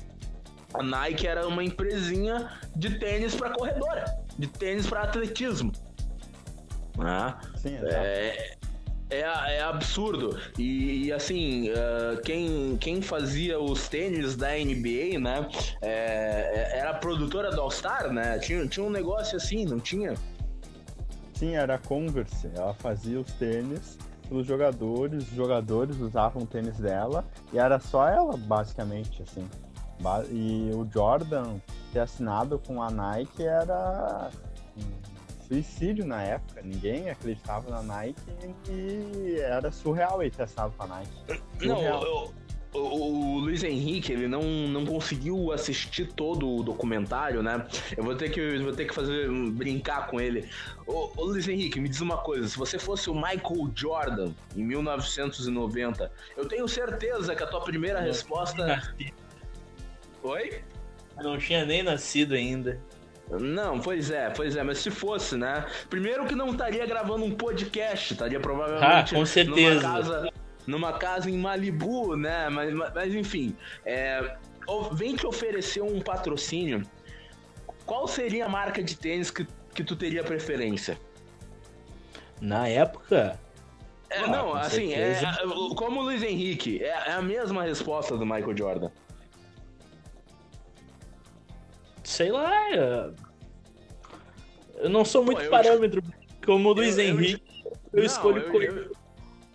a 0.74 0.82
Nike 0.82 1.28
era 1.28 1.48
uma 1.48 1.64
empresinha 1.64 2.50
de 2.76 2.98
tênis 2.98 3.36
para 3.36 3.52
corredora, 3.52 4.06
de 4.40 4.48
tênis 4.48 4.88
para 4.88 5.04
atletismo. 5.04 5.72
Né? 6.98 7.36
Sim, 7.58 7.76
é, 7.84 8.58
é, 9.10 9.20
é, 9.20 9.62
absurdo. 9.62 10.40
E, 10.58 11.12
assim, 11.12 11.70
uh, 11.70 12.22
quem, 12.24 12.78
quem 12.78 13.02
fazia 13.02 13.60
os 13.60 13.88
tênis 13.88 14.36
da 14.36 14.50
NBA, 14.50 15.20
né? 15.20 15.48
É, 15.82 16.72
é, 16.74 16.80
era 16.80 16.92
a 16.92 16.94
produtora 16.96 17.52
do 17.52 17.62
All-Star, 17.62 18.12
né? 18.12 18.40
Tinha, 18.40 18.66
tinha 18.68 18.86
um 18.86 18.90
negócio 18.90 19.38
assim, 19.38 19.66
não 19.66 19.80
tinha? 19.80 20.16
Sim, 21.34 21.56
era 21.56 21.76
a 21.76 21.78
Converse. 21.78 22.50
Ela 22.56 22.74
fazia 22.74 23.20
os 23.20 23.32
tênis 23.34 23.98
para 24.28 24.38
os 24.38 24.48
jogadores, 24.48 25.24
os 25.30 25.36
jogadores 25.36 26.00
usavam 26.00 26.44
o 26.44 26.48
tênis 26.48 26.78
dela 26.78 27.24
e 27.54 27.60
era 27.60 27.80
só 27.80 28.08
ela, 28.08 28.36
basicamente, 28.36 29.22
assim. 29.22 29.48
E 30.32 30.72
o 30.74 30.88
Jordan 30.92 31.58
ter 31.94 32.00
assinado 32.00 32.60
com 32.66 32.82
a 32.82 32.90
Nike 32.90 33.46
era 33.46 34.30
suicídio 35.48 36.06
na 36.06 36.22
época. 36.22 36.62
Ninguém 36.64 37.10
acreditava 37.10 37.70
na 37.70 37.82
Nike 37.82 38.22
e 38.70 39.40
era 39.40 39.72
surreal 39.72 40.22
ele 40.22 40.32
ter 40.32 40.44
assinado 40.44 40.74
com 40.78 40.84
a 40.84 40.88
Nike. 40.88 41.42
Surreal. 41.60 42.02
Não, 42.02 42.04
eu, 42.04 42.34
o, 42.76 43.36
o, 43.36 43.40
Luiz 43.40 43.64
Henrique, 43.64 44.12
ele 44.12 44.28
não, 44.28 44.42
não 44.42 44.86
conseguiu 44.86 45.52
assistir 45.52 46.12
todo 46.14 46.58
o 46.58 46.64
documentário, 46.64 47.42
né? 47.42 47.66
Eu 47.96 48.04
vou 48.04 48.16
ter 48.16 48.30
que, 48.30 48.58
vou 48.60 48.74
ter 48.74 48.86
que 48.86 48.94
fazer 48.94 49.30
brincar 49.52 50.08
com 50.08 50.20
ele. 50.20 50.50
Ô, 50.86 51.12
ô, 51.16 51.24
Luiz 51.26 51.48
Henrique, 51.48 51.80
me 51.80 51.88
diz 51.88 52.02
uma 52.02 52.18
coisa: 52.18 52.48
se 52.48 52.58
você 52.58 52.78
fosse 52.78 53.10
o 53.10 53.16
Michael 53.16 53.72
Jordan 53.74 54.32
em 54.56 54.64
1990, 54.64 56.12
eu 56.36 56.48
tenho 56.48 56.68
certeza 56.68 57.36
que 57.36 57.44
a 57.44 57.48
tua 57.48 57.62
primeira 57.62 58.02
resposta. 58.02 58.94
Oi? 60.24 60.62
Eu 61.18 61.24
não 61.24 61.38
tinha 61.38 61.66
nem 61.66 61.82
nascido 61.82 62.34
ainda. 62.34 62.80
Não, 63.32 63.80
pois 63.80 64.12
é, 64.12 64.30
pois 64.30 64.56
é, 64.56 64.64
mas 64.64 64.78
se 64.78 64.92
fosse, 64.92 65.36
né? 65.36 65.66
Primeiro 65.90 66.26
que 66.26 66.36
não 66.36 66.50
estaria 66.50 66.86
gravando 66.86 67.26
um 67.26 67.32
podcast, 67.32 68.14
estaria 68.14 68.40
provavelmente 68.40 69.16
ah, 69.16 69.18
com 69.18 69.26
certeza. 69.26 69.74
numa 69.74 69.82
casa, 69.82 70.34
numa 70.68 70.94
casa 70.94 71.30
em 71.30 71.38
Malibu, 71.38 72.16
né? 72.16 72.50
Mas, 72.50 72.74
mas 72.74 73.16
enfim, 73.16 73.56
é, 73.84 74.38
vem 74.94 75.16
te 75.16 75.26
oferecer 75.26 75.82
um 75.82 76.00
patrocínio. 76.00 76.84
Qual 77.86 78.08
seria 78.08 78.46
a 78.46 78.50
marca 78.50 78.84
de 78.84 78.96
tênis 78.96 79.32
que, 79.32 79.48
que 79.74 79.84
tu 79.84 79.96
teria 79.96 80.24
preferência? 80.24 80.98
Na 82.40 82.68
época? 82.68 83.40
É, 84.10 84.20
ah, 84.20 84.28
não, 84.28 84.54
assim, 84.54 84.94
é, 84.94 85.20
como 85.76 86.02
o 86.02 86.04
Luiz 86.04 86.22
Henrique, 86.22 86.84
é, 86.84 86.90
é 87.08 87.12
a 87.14 87.22
mesma 87.24 87.64
resposta 87.64 88.16
do 88.16 88.24
Michael 88.24 88.56
Jordan 88.56 88.92
sei 92.06 92.32
lá. 92.32 93.12
Eu 94.76 94.90
não 94.90 95.04
sou 95.04 95.24
muito 95.24 95.44
Pô, 95.44 95.50
parâmetro 95.50 96.02
te... 96.02 96.46
como 96.46 96.70
o 96.70 96.74
Luiz 96.74 96.98
eu, 96.98 97.04
Henrique. 97.06 97.42
eu 97.94 98.00
Não, 98.00 98.06
escolho 98.06 98.42
eu- 98.42 98.52
coisa 98.52 98.80
eu- 98.80 98.92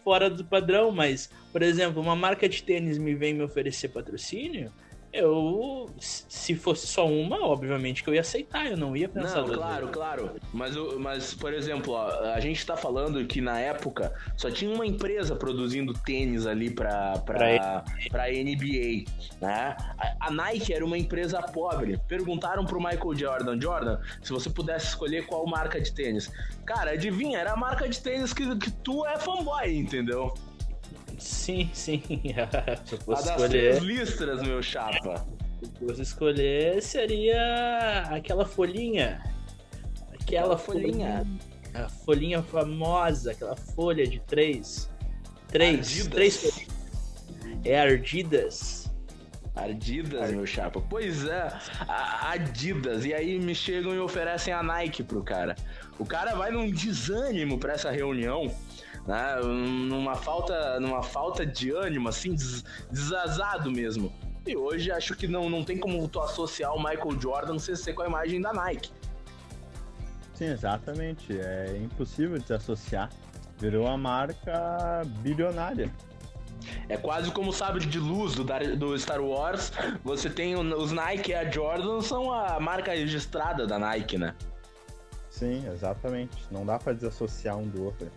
fora 0.02 0.28
do 0.30 0.44
padrão, 0.44 0.90
mas, 0.90 1.30
por 1.52 1.62
exemplo, 1.62 2.00
uma 2.02 2.16
marca 2.16 2.48
de 2.48 2.62
tênis 2.62 2.98
me 2.98 3.14
vem 3.14 3.34
me 3.34 3.42
oferecer 3.42 3.88
patrocínio, 3.90 4.72
eu, 5.12 5.90
se 5.98 6.54
fosse 6.54 6.86
só 6.86 7.06
uma, 7.06 7.44
obviamente 7.46 8.02
que 8.02 8.08
eu 8.08 8.14
ia 8.14 8.20
aceitar, 8.22 8.66
eu 8.66 8.76
não 8.76 8.96
ia 8.96 9.08
pensar 9.08 9.42
Não, 9.42 9.54
claro, 9.54 9.86
vezes. 9.86 9.96
claro. 9.96 10.39
Mas, 10.52 10.74
mas, 10.98 11.32
por 11.34 11.52
exemplo, 11.54 11.92
ó, 11.92 12.08
a 12.34 12.40
gente 12.40 12.64
tá 12.66 12.76
falando 12.76 13.24
que 13.24 13.40
na 13.40 13.58
época 13.60 14.12
só 14.36 14.50
tinha 14.50 14.72
uma 14.74 14.84
empresa 14.84 15.36
produzindo 15.36 15.92
tênis 15.94 16.44
ali 16.44 16.70
pra, 16.70 17.18
pra, 17.18 17.84
pra 18.10 18.24
NBA, 18.28 19.04
né? 19.40 19.76
A, 19.96 20.26
a 20.26 20.30
Nike 20.30 20.72
era 20.72 20.84
uma 20.84 20.98
empresa 20.98 21.40
pobre. 21.40 22.00
Perguntaram 22.08 22.64
pro 22.64 22.80
Michael 22.80 23.14
Jordan, 23.14 23.60
Jordan, 23.60 24.00
se 24.22 24.32
você 24.32 24.50
pudesse 24.50 24.88
escolher 24.88 25.24
qual 25.26 25.46
marca 25.46 25.80
de 25.80 25.92
tênis. 25.92 26.30
Cara, 26.66 26.92
adivinha, 26.92 27.38
era 27.38 27.52
a 27.52 27.56
marca 27.56 27.88
de 27.88 28.00
tênis 28.00 28.32
que, 28.32 28.56
que 28.56 28.70
tu 28.70 29.06
é 29.06 29.18
fanboy, 29.18 29.76
entendeu? 29.76 30.34
Sim, 31.18 31.70
sim. 31.72 32.02
se 32.84 32.94
eu 32.94 32.98
A 32.98 33.02
fosse 33.02 33.24
das 33.26 33.40
escolher, 33.40 33.76
três 33.76 33.78
listras, 33.82 34.42
meu 34.42 34.60
chapa. 34.62 35.24
se 35.62 35.82
eu 35.82 35.88
fosse 35.88 36.02
escolher, 36.02 36.82
seria 36.82 38.02
aquela 38.10 38.44
folhinha. 38.44 39.22
Aquela 40.20 40.56
folhinha. 40.58 41.26
A 41.74 41.88
folhinha 41.88 42.42
famosa, 42.42 43.30
aquela 43.32 43.56
folha 43.56 44.06
de 44.06 44.20
três. 44.20 44.90
Três. 45.48 45.78
Adidas. 45.78 46.08
Três 46.08 46.36
folhinhas. 46.36 46.80
É 47.64 47.80
Ardidas. 47.80 48.90
Adidas, 49.54 50.30
meu 50.30 50.46
chapa. 50.46 50.80
Pois 50.88 51.24
é, 51.26 51.52
a- 51.88 52.30
Adidas. 52.30 53.04
E 53.04 53.12
aí 53.12 53.38
me 53.38 53.54
chegam 53.54 53.94
e 53.94 53.98
oferecem 53.98 54.52
a 54.54 54.62
Nike 54.62 55.02
pro 55.02 55.22
cara. 55.22 55.54
O 55.98 56.06
cara 56.06 56.34
vai 56.34 56.50
num 56.50 56.70
desânimo 56.70 57.58
pra 57.58 57.74
essa 57.74 57.90
reunião, 57.90 58.46
né? 59.06 59.36
Numa 59.42 60.14
falta, 60.14 60.78
numa 60.80 61.02
falta 61.02 61.44
de 61.44 61.70
ânimo, 61.72 62.08
assim, 62.08 62.34
des- 62.34 62.64
desazado 62.90 63.70
mesmo. 63.70 64.12
E 64.46 64.56
hoje 64.56 64.90
acho 64.90 65.14
que 65.14 65.26
não, 65.28 65.50
não 65.50 65.62
tem 65.62 65.76
como 65.78 66.06
tu 66.08 66.20
associar 66.20 66.74
o 66.74 66.78
Michael 66.78 67.20
Jordan 67.20 67.58
sem 67.58 67.76
ser 67.76 67.92
com 67.92 68.02
a 68.02 68.06
imagem 68.06 68.40
da 68.40 68.52
Nike. 68.52 68.90
Sim, 70.40 70.46
exatamente. 70.46 71.38
É 71.38 71.76
impossível 71.76 72.38
desassociar. 72.38 73.10
Virou 73.58 73.84
uma 73.84 73.98
marca 73.98 75.02
bilionária. 75.18 75.92
É 76.88 76.96
quase 76.96 77.30
como 77.30 77.50
o 77.50 77.52
sabre 77.52 77.84
de 77.84 77.98
luz 77.98 78.34
do, 78.34 78.42
do 78.78 78.98
Star 78.98 79.20
Wars. 79.20 79.70
Você 80.02 80.30
tem 80.30 80.56
o- 80.56 80.78
os 80.78 80.92
Nike 80.92 81.32
e 81.32 81.34
a 81.34 81.50
Jordan, 81.50 82.00
são 82.00 82.32
a 82.32 82.58
marca 82.58 82.92
registrada 82.92 83.66
da 83.66 83.78
Nike, 83.78 84.16
né? 84.16 84.34
Sim, 85.28 85.62
exatamente. 85.70 86.38
Não 86.50 86.64
dá 86.64 86.78
pra 86.78 86.94
desassociar 86.94 87.58
um 87.58 87.68
do 87.68 87.84
outro. 87.84 88.10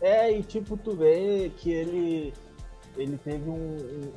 É, 0.00 0.32
e 0.32 0.42
tipo, 0.42 0.76
tu 0.76 0.96
vê 0.96 1.52
que 1.56 1.70
ele, 1.70 2.34
ele 2.96 3.16
teve 3.16 3.48
um- 3.48 3.76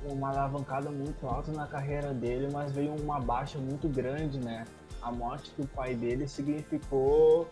um- 0.10 0.14
uma 0.14 0.30
alavancada 0.32 0.90
muito 0.90 1.28
alta 1.28 1.52
na 1.52 1.68
carreira 1.68 2.12
dele, 2.16 2.48
mas 2.52 2.72
veio 2.72 2.96
uma 2.96 3.20
baixa 3.20 3.60
muito 3.60 3.88
grande, 3.88 4.40
né? 4.40 4.66
A 5.04 5.12
morte 5.12 5.52
do 5.58 5.68
pai 5.68 5.96
dele 5.96 6.28
significou 6.28 7.48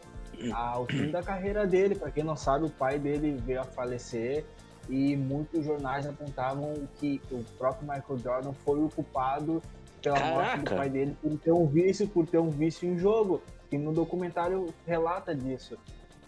a- 0.54 0.80
o 0.80 0.86
fim 0.86 1.12
da 1.12 1.22
carreira 1.22 1.68
dele. 1.68 1.96
Pra 1.96 2.10
quem 2.10 2.24
não 2.24 2.36
sabe, 2.36 2.66
o 2.66 2.70
pai 2.70 2.98
dele 2.98 3.34
veio 3.46 3.62
a 3.62 3.64
falecer 3.66 4.46
e 4.90 5.16
muitos 5.16 5.64
jornais 5.64 6.08
apontavam 6.08 6.74
que 6.98 7.22
o 7.32 7.44
próprio 7.58 7.88
Michael 7.88 8.18
Jordan 8.20 8.54
foi 8.54 8.80
o 8.84 8.90
culpado 8.90 9.62
pela 10.02 10.18
morte 10.20 10.58
do 10.60 10.64
Caraca! 10.64 10.76
pai 10.78 10.90
dele 10.90 11.16
por 11.22 11.38
ter 11.38 11.52
um 11.52 11.68
vício, 11.68 12.08
por 12.08 12.26
ter 12.26 12.40
um 12.40 12.50
vício 12.50 12.90
em 12.90 12.98
jogo. 12.98 13.42
E 13.72 13.78
no 13.78 13.94
documentário 13.94 14.74
relata 14.86 15.34
disso. 15.36 15.78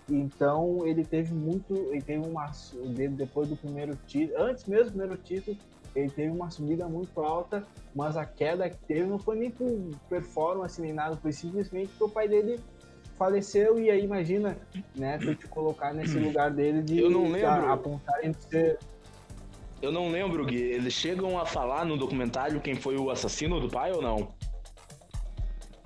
Então 0.09 0.85
ele 0.85 1.03
teve 1.05 1.33
muito, 1.33 1.73
ele 1.91 2.01
teve 2.01 2.25
uma 2.27 2.51
depois 3.11 3.47
do 3.49 3.55
primeiro 3.55 3.95
título, 4.05 4.41
antes 4.43 4.65
mesmo 4.65 4.85
do 4.85 4.91
primeiro 4.91 5.17
título, 5.17 5.57
ele 5.95 6.09
teve 6.09 6.29
uma 6.31 6.49
subida 6.49 6.87
muito 6.87 7.19
alta, 7.21 7.65
mas 7.95 8.17
a 8.17 8.25
queda 8.25 8.69
que 8.69 8.77
teve 8.87 9.03
não 9.05 9.19
foi 9.19 9.35
nem 9.37 9.51
por 9.51 9.91
performance 10.09 10.81
nem 10.81 10.93
nada, 10.93 11.15
foi 11.17 11.31
simplesmente 11.31 11.89
porque 11.89 12.03
o 12.03 12.09
pai 12.09 12.27
dele 12.27 12.59
faleceu 13.17 13.79
e 13.79 13.91
aí 13.91 14.03
imagina, 14.03 14.57
né, 14.95 15.19
tu 15.19 15.35
te 15.35 15.47
colocar 15.47 15.93
nesse 15.93 16.17
lugar 16.17 16.49
dele 16.51 16.81
de 16.81 16.99
Eu 16.99 17.09
não 17.09 17.29
lembro. 17.31 17.47
a- 17.47 17.73
apontarem 17.73 18.31
de 18.31 18.43
ser 18.43 18.79
Eu 19.81 19.91
não 19.91 20.09
lembro, 20.09 20.45
Gui. 20.45 20.61
Eles 20.61 20.93
chegam 20.93 21.37
a 21.37 21.45
falar 21.45 21.85
no 21.85 21.97
documentário 21.97 22.59
quem 22.61 22.73
foi 22.75 22.95
o 22.97 23.09
assassino 23.11 23.59
do 23.59 23.67
pai 23.69 23.91
ou 23.91 24.01
não? 24.01 24.29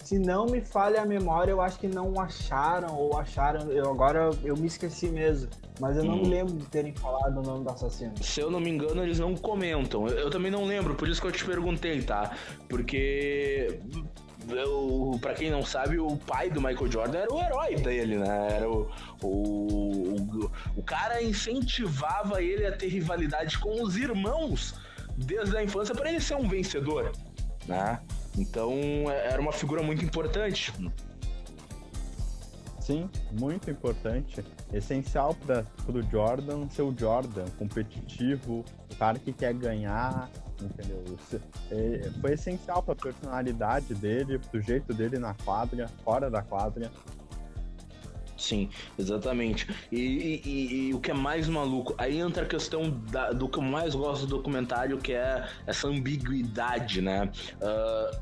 Se 0.08 0.18
não 0.18 0.46
me 0.46 0.62
falha 0.62 1.02
a 1.02 1.06
memória, 1.06 1.52
eu 1.52 1.60
acho 1.60 1.78
que 1.78 1.86
não 1.90 2.18
acharam 2.18 2.96
ou 2.96 3.20
acharam. 3.20 3.70
Eu 3.70 3.92
agora 3.92 4.30
eu 4.42 4.56
me 4.56 4.66
esqueci 4.68 5.10
mesmo, 5.10 5.50
mas 5.82 5.98
eu 5.98 6.06
não 6.06 6.14
Hum. 6.14 6.22
me 6.22 6.30
lembro 6.30 6.54
de 6.54 6.64
terem 6.68 6.94
falado 6.96 7.38
o 7.40 7.44
nome 7.44 7.66
do 7.66 7.70
assassino. 7.70 8.14
Se 8.24 8.40
eu 8.40 8.50
não 8.50 8.62
me 8.62 8.70
engano, 8.70 9.04
eles 9.04 9.20
não 9.20 9.36
comentam. 9.36 10.08
Eu, 10.08 10.18
eu 10.18 10.30
também 10.30 10.50
não 10.50 10.64
lembro, 10.64 10.96
por 10.96 11.10
isso 11.10 11.20
que 11.20 11.28
eu 11.28 11.32
te 11.34 11.44
perguntei, 11.44 12.02
tá? 12.02 12.32
Porque. 12.70 13.82
Eu, 14.48 15.20
pra 15.20 15.34
quem 15.34 15.52
não 15.52 15.66
sabe, 15.66 16.00
o 16.00 16.16
pai 16.16 16.50
do 16.50 16.62
Michael 16.62 16.90
Jordan 16.90 17.20
era 17.20 17.34
o 17.34 17.42
herói 17.42 17.76
dele, 17.76 18.16
né? 18.16 18.48
Era 18.54 18.70
o, 18.70 18.90
o, 19.22 19.28
o, 19.28 20.52
o 20.78 20.84
cara 20.84 21.22
incentivava 21.22 22.42
ele 22.42 22.66
a 22.66 22.72
ter 22.72 22.88
rivalidade 22.88 23.60
com 23.60 23.84
os 23.84 23.98
irmãos 23.98 24.74
desde 25.18 25.58
a 25.58 25.62
infância 25.62 25.94
para 25.94 26.10
ele 26.10 26.22
ser 26.22 26.36
um 26.36 26.48
vencedor, 26.48 27.12
né? 27.68 28.00
Então 28.38 28.72
é- 29.10 29.34
era 29.34 29.42
uma 29.42 29.52
figura 29.52 29.82
muito 29.82 30.04
importante. 30.06 30.74
Sim, 32.80 33.10
muito 33.38 33.70
importante. 33.70 34.46
Essencial 34.72 35.34
para 35.34 35.66
o 35.90 36.02
Jordan 36.04 36.70
ser 36.70 36.84
o 36.84 36.96
Jordan, 36.98 37.46
competitivo, 37.58 38.64
o 38.90 38.96
cara 38.96 39.20
que 39.20 39.34
quer 39.34 39.54
ganhar, 39.54 40.30
entendeu? 40.62 41.04
É, 41.70 42.10
foi 42.22 42.34
essencial 42.34 42.82
para 42.82 42.94
a 42.94 42.96
personalidade 42.96 43.94
dele, 43.94 44.40
pro 44.40 44.62
jeito 44.62 44.94
dele 44.94 45.20
na 45.20 45.34
quadra, 45.34 45.90
fora 46.04 46.30
da 46.30 46.42
quadra. 46.42 46.90
Sim, 48.38 48.70
exatamente. 49.00 49.68
E, 49.92 49.98
e- 50.00 50.42
e- 50.46 50.88
e 50.90 50.94
o 50.94 51.00
que 51.00 51.10
é 51.12 51.14
mais 51.14 51.48
maluco, 51.50 51.96
aí 51.98 52.20
entra 52.20 52.44
a 52.44 52.48
questão 52.48 52.90
da- 53.12 53.32
do 53.32 53.50
que 53.50 53.58
eu 53.58 53.64
mais 53.64 53.96
gosto 53.96 54.28
do 54.28 54.38
documentário, 54.38 54.98
que 55.00 55.14
é 55.14 55.48
essa 55.66 55.88
ambiguidade, 55.88 57.02
né? 57.02 57.32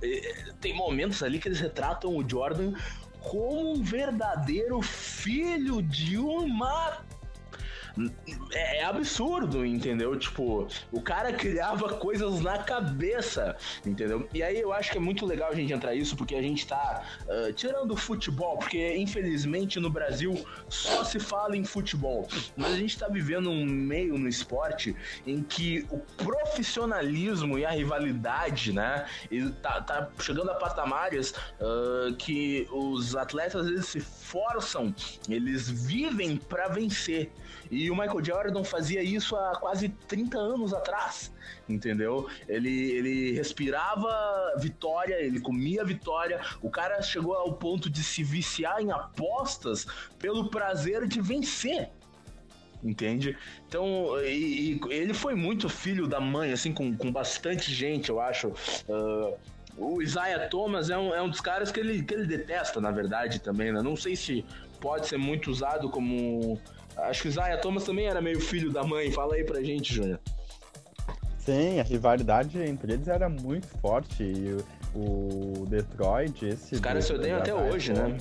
E- 0.01 0.53
tem 0.61 0.73
momentos 0.73 1.21
ali 1.21 1.37
que 1.39 1.47
eles 1.47 1.59
retratam 1.59 2.15
o 2.15 2.27
Jordan 2.27 2.73
como 3.19 3.71
um 3.73 3.81
verdadeiro 3.83 4.81
filho 4.81 5.81
de 5.81 6.17
uma. 6.17 6.99
É, 8.51 8.79
é 8.79 8.83
absurdo, 8.83 9.65
entendeu? 9.65 10.17
Tipo, 10.17 10.67
o 10.91 11.01
cara 11.01 11.31
criava 11.33 11.89
coisas 11.97 12.41
na 12.41 12.57
cabeça, 12.57 13.55
entendeu? 13.85 14.27
E 14.33 14.43
aí 14.43 14.59
eu 14.59 14.73
acho 14.73 14.91
que 14.91 14.97
é 14.97 15.01
muito 15.01 15.25
legal 15.25 15.51
a 15.51 15.55
gente 15.55 15.71
entrar 15.71 15.93
nisso, 15.93 16.15
porque 16.15 16.35
a 16.35 16.41
gente 16.41 16.67
tá 16.67 17.03
ah, 17.29 17.53
tirando 17.53 17.91
o 17.91 17.97
futebol, 17.97 18.57
porque 18.57 18.95
infelizmente 18.97 19.79
no 19.79 19.89
Brasil 19.89 20.45
só 20.69 21.03
se 21.03 21.19
fala 21.19 21.55
em 21.55 21.63
futebol. 21.63 22.27
Mas 22.55 22.73
a 22.73 22.77
gente 22.77 22.97
tá 22.97 23.07
vivendo 23.07 23.49
um 23.49 23.65
meio 23.65 24.17
no 24.17 24.27
esporte 24.27 24.95
em 25.25 25.41
que 25.41 25.85
o 25.89 25.99
profissionalismo 25.99 27.57
e 27.57 27.65
a 27.65 27.71
rivalidade, 27.71 28.73
né? 28.73 29.05
Ele 29.31 29.51
tá, 29.51 29.81
tá 29.81 30.09
chegando 30.19 30.51
a 30.51 30.55
patamares 30.55 31.33
ah, 31.61 32.13
que 32.17 32.67
os 32.71 33.15
atletas 33.15 33.67
eles 33.67 33.85
se 33.85 33.99
forçam, 33.99 34.93
eles 35.29 35.69
vivem 35.69 36.37
pra 36.37 36.67
vencer. 36.67 37.31
E 37.69 37.89
o 37.89 37.95
Michael 37.95 38.23
Jordan 38.23 38.63
fazia 38.63 39.01
isso 39.01 39.35
há 39.35 39.55
quase 39.55 39.89
30 39.89 40.37
anos 40.37 40.73
atrás, 40.73 41.33
entendeu? 41.67 42.27
Ele, 42.47 42.91
ele 42.91 43.31
respirava 43.33 44.53
vitória, 44.57 45.15
ele 45.15 45.39
comia 45.39 45.83
vitória. 45.83 46.41
O 46.61 46.69
cara 46.69 47.01
chegou 47.01 47.33
ao 47.35 47.53
ponto 47.53 47.89
de 47.89 48.03
se 48.03 48.23
viciar 48.23 48.81
em 48.81 48.91
apostas 48.91 49.85
pelo 50.19 50.49
prazer 50.49 51.07
de 51.07 51.21
vencer. 51.21 51.89
Entende? 52.83 53.35
Então, 53.67 54.19
e, 54.23 54.73
e 54.73 54.81
ele 54.89 55.13
foi 55.13 55.33
muito 55.33 55.67
filho 55.67 56.07
da 56.07 56.19
mãe, 56.19 56.51
assim, 56.51 56.71
com, 56.71 56.95
com 56.95 57.11
bastante 57.11 57.73
gente, 57.73 58.09
eu 58.09 58.19
acho. 58.19 58.53
Ah, 58.87 59.33
o 59.77 60.01
Isaiah 60.01 60.47
Thomas 60.47 60.89
é 60.89 60.97
um, 60.97 61.13
é 61.13 61.21
um 61.21 61.29
dos 61.29 61.41
caras 61.41 61.71
que 61.71 61.79
ele, 61.79 62.03
que 62.03 62.13
ele 62.13 62.25
detesta, 62.25 62.79
na 62.79 62.91
verdade, 62.91 63.39
também, 63.39 63.73
né? 63.73 63.81
Não 63.81 63.95
sei 63.95 64.15
se 64.15 64.45
pode 64.79 65.07
ser 65.07 65.17
muito 65.17 65.51
usado 65.51 65.89
como. 65.89 66.59
Acho 66.97 67.23
que 67.23 67.27
o 67.27 67.29
Isaiah 67.29 67.57
Thomas 67.57 67.83
também 67.83 68.07
era 68.07 68.21
meio 68.21 68.39
filho 68.39 68.71
da 68.71 68.83
mãe. 68.83 69.11
Fala 69.11 69.35
aí 69.35 69.43
pra 69.43 69.61
gente, 69.61 69.93
Júnior. 69.93 70.19
Sim, 71.37 71.79
a 71.79 71.83
rivalidade 71.83 72.59
entre 72.59 72.93
eles 72.93 73.07
era 73.07 73.29
muito 73.29 73.67
forte. 73.79 74.23
E 74.23 74.57
o, 74.95 75.65
Detroit, 75.67 76.45
esse. 76.45 76.75
Os 76.75 76.81
caras 76.81 77.05
se 77.05 77.13
odeiam 77.13 77.37
até 77.37 77.53
hoje, 77.53 77.93
né? 77.93 78.17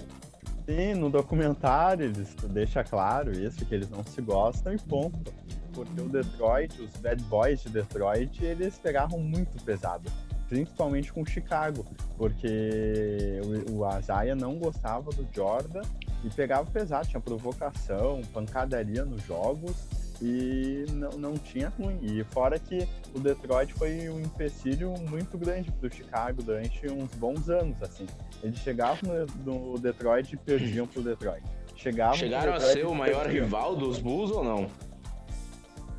Sim, 0.67 0.95
no 0.95 1.11
documentário 1.11 2.07
eles 2.07 2.35
deixam 2.51 2.83
claro 2.85 3.33
isso, 3.33 3.65
que 3.65 3.75
eles 3.75 3.89
não 3.89 4.03
se 4.03 4.21
gostam 4.21 4.75
e 4.75 4.79
ponto. 4.79 5.33
Porque 5.73 6.01
o 6.01 6.09
Detroit, 6.09 6.81
os 6.81 6.97
bad 7.01 7.23
boys 7.25 7.63
de 7.63 7.69
Detroit, 7.69 8.45
eles 8.45 8.79
pegavam 8.79 9.19
muito 9.19 9.63
pesado. 9.65 10.11
Principalmente 10.49 11.13
com 11.13 11.23
o 11.23 11.27
Chicago. 11.27 11.85
Porque 12.17 13.41
o, 13.69 13.81
o 13.81 13.99
Isaiah 13.99 14.37
não 14.37 14.59
gostava 14.59 15.11
do 15.11 15.27
Jordan 15.33 15.83
e 16.25 16.31
pegava 16.31 16.69
pesado, 16.71 17.07
tinha 17.07 17.21
provocação, 17.21 18.23
pancadaria 18.33 19.05
nos 19.05 19.23
jogos 19.25 19.77
e 20.23 20.87
não, 20.93 21.11
não 21.11 21.35
tinha 21.35 21.69
ruim. 21.69 21.99
E 22.03 22.25
fora 22.25 22.59
que 22.59 22.89
o 23.15 23.21
Detroit 23.21 23.75
foi 23.75 24.09
um 24.09 24.21
empecilho 24.21 24.95
muito 25.09 25.37
grande 25.37 25.71
para 25.71 25.87
o 25.87 25.93
Chicago 25.93 26.43
durante 26.43 26.91
uns 26.91 27.11
bons 27.17 27.51
anos, 27.51 27.83
assim. 27.83 28.07
Eles 28.43 28.59
chegavam 28.59 29.27
no, 29.45 29.73
no 29.73 29.79
Detroit 29.79 30.33
e 30.33 30.37
perdiam 30.37 30.87
para 30.87 31.01
o 31.01 31.03
Detroit. 31.03 31.45
Chegavam 31.77 32.15
Chegaram 32.15 32.55
a 32.55 32.61
ser 32.61 32.87
o 32.87 32.95
maior 32.95 33.25
perdiam. 33.25 33.45
rival 33.45 33.77
dos 33.77 33.99
Bulls 33.99 34.31
ou 34.31 34.43
não? 34.43 34.71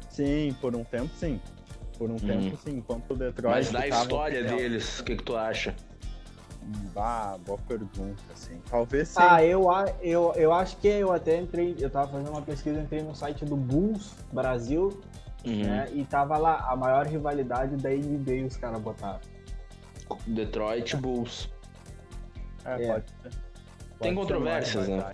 Sim, 0.10 0.56
por 0.60 0.76
um 0.76 0.84
tempo 0.84 1.14
sim. 1.16 1.40
Por 1.98 2.10
um 2.10 2.16
hum. 2.16 2.20
tempo 2.20 2.58
sim, 2.58 2.78
enquanto 2.78 3.12
o 3.12 3.16
Detroit. 3.16 3.54
Mas 3.54 3.72
da 3.72 3.88
história 3.88 4.44
deles, 4.44 5.00
o 5.00 5.04
que, 5.04 5.18
que 5.18 5.24
tu 5.24 5.36
acha? 5.36 5.76
Ah, 6.96 7.38
boa 7.46 7.60
pergunta, 7.68 8.22
assim. 8.34 8.62
Talvez 8.70 9.10
sim. 9.10 9.20
Ah, 9.20 9.44
eu, 9.44 9.68
eu, 10.02 10.34
eu 10.36 10.54
acho 10.54 10.78
que 10.78 10.88
eu 10.88 11.12
até 11.12 11.40
entrei, 11.40 11.76
eu 11.80 11.90
tava 11.90 12.12
fazendo 12.12 12.30
uma 12.30 12.42
pesquisa, 12.42 12.80
entrei 12.80 13.02
no 13.04 13.16
site 13.16 13.46
do 13.46 13.56
Bulls 13.56 14.16
Brasil, 14.32 15.02
uhum. 15.46 15.64
né? 15.64 15.90
E 15.94 16.04
tava 16.06 16.38
lá 16.38 16.66
a 16.70 16.76
maior 16.76 17.06
rivalidade 17.06 17.76
da 17.76 17.90
NBA 17.90 18.48
os 18.48 18.58
caras 18.58 18.82
botaram. 18.82 19.20
Detroit 20.28 20.96
Bulls. 20.98 21.50
É, 22.66 22.84
é. 22.84 22.94
pode 22.94 23.06
ser. 23.22 23.32
Tem 24.00 24.16
controvérsias, 24.16 24.88
né? 24.88 25.14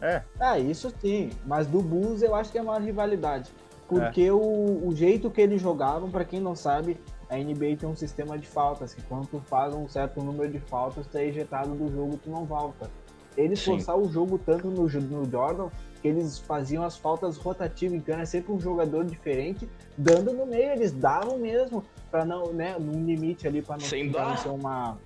É. 0.00 0.22
É, 0.40 0.58
isso 0.58 0.92
sim. 1.00 1.30
Mas 1.44 1.66
do 1.66 1.82
Bulls 1.82 2.22
eu 2.22 2.34
acho 2.34 2.50
que 2.50 2.58
é 2.58 2.60
a 2.60 2.64
maior 2.64 2.80
rivalidade. 2.82 3.50
Porque 3.86 4.22
é. 4.22 4.32
o, 4.32 4.86
o 4.86 4.94
jeito 4.94 5.30
que 5.30 5.40
eles 5.40 5.60
jogavam, 5.60 6.10
para 6.10 6.24
quem 6.24 6.40
não 6.40 6.54
sabe, 6.54 6.98
a 7.30 7.36
NBA 7.36 7.76
tem 7.78 7.88
um 7.88 7.94
sistema 7.94 8.36
de 8.36 8.46
faltas, 8.46 8.92
que 8.92 9.02
quando 9.02 9.26
tu 9.28 9.40
faz 9.40 9.72
um 9.72 9.88
certo 9.88 10.20
número 10.20 10.50
de 10.50 10.58
faltas, 10.58 11.06
tu 11.06 11.16
é 11.16 11.26
ejetado 11.26 11.74
do 11.74 11.90
jogo 11.90 12.18
tu 12.18 12.28
não 12.28 12.44
volta. 12.44 12.90
Eles 13.36 13.64
forçaram 13.64 14.02
o 14.02 14.10
jogo 14.10 14.36
tanto 14.36 14.68
no, 14.68 14.82
no 14.88 15.30
Jordan 15.30 15.68
que 16.02 16.08
eles 16.08 16.38
faziam 16.38 16.82
as 16.82 16.96
faltas 16.96 17.36
rotativas, 17.36 17.96
então 17.96 18.14
era 18.14 18.26
sempre 18.26 18.52
um 18.52 18.58
jogador 18.58 19.04
diferente, 19.04 19.68
dando 19.96 20.32
no 20.32 20.44
meio, 20.44 20.72
eles 20.72 20.90
davam 20.92 21.38
mesmo, 21.38 21.84
para 22.10 22.24
não, 22.24 22.52
né, 22.52 22.76
num 22.78 23.04
limite 23.04 23.46
ali, 23.46 23.62
para 23.62 23.76
não, 23.76 23.86
não 24.28 24.36
ser 24.36 24.48
uma. 24.48 24.98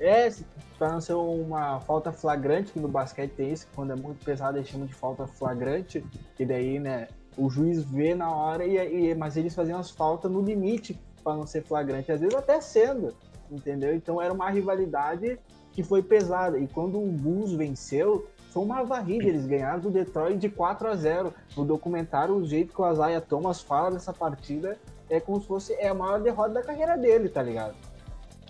É, 0.00 0.32
para 0.78 0.92
não 0.92 1.00
ser 1.00 1.14
uma 1.14 1.80
falta 1.80 2.10
flagrante, 2.10 2.72
que 2.72 2.80
no 2.80 2.88
basquete 2.88 3.32
tem 3.32 3.52
isso, 3.52 3.68
quando 3.74 3.92
é 3.92 3.96
muito 3.96 4.24
pesado 4.24 4.58
eles 4.58 4.68
chamam 4.68 4.86
de 4.86 4.94
falta 4.94 5.26
flagrante, 5.26 6.04
e 6.38 6.44
daí, 6.44 6.80
né, 6.80 7.08
o 7.36 7.48
juiz 7.48 7.84
vê 7.84 8.14
na 8.14 8.30
hora, 8.34 8.64
e, 8.64 9.10
e 9.10 9.14
mas 9.14 9.36
eles 9.36 9.54
faziam 9.54 9.78
as 9.78 9.90
faltas 9.90 10.30
no 10.30 10.40
limite, 10.40 10.98
para 11.22 11.36
não 11.36 11.46
ser 11.46 11.62
flagrante, 11.62 12.10
às 12.12 12.20
vezes 12.20 12.34
até 12.34 12.60
sendo, 12.60 13.14
entendeu? 13.50 13.94
Então 13.94 14.20
era 14.20 14.32
uma 14.32 14.50
rivalidade 14.50 15.38
que 15.72 15.82
foi 15.82 16.02
pesada. 16.02 16.58
E 16.58 16.66
quando 16.66 17.00
o 17.00 17.06
Bulls 17.06 17.52
venceu, 17.52 18.28
foi 18.50 18.62
uma 18.62 18.82
varrida. 18.82 19.28
Eles 19.28 19.46
ganharam 19.46 19.80
do 19.80 19.90
Detroit 19.90 20.38
de 20.38 20.48
4 20.48 20.88
a 20.88 20.96
0. 20.96 21.32
No 21.56 21.64
documentário, 21.64 22.34
o 22.34 22.44
jeito 22.44 22.74
que 22.74 22.80
o 22.80 22.90
Isaiah 22.90 23.20
Thomas 23.20 23.60
fala 23.60 23.92
dessa 23.92 24.12
partida 24.12 24.78
é 25.08 25.20
como 25.20 25.40
se 25.40 25.46
fosse 25.46 25.72
é 25.74 25.88
a 25.88 25.94
maior 25.94 26.20
derrota 26.20 26.54
da 26.54 26.62
carreira 26.62 26.96
dele, 26.96 27.28
tá 27.28 27.42
ligado? 27.42 27.74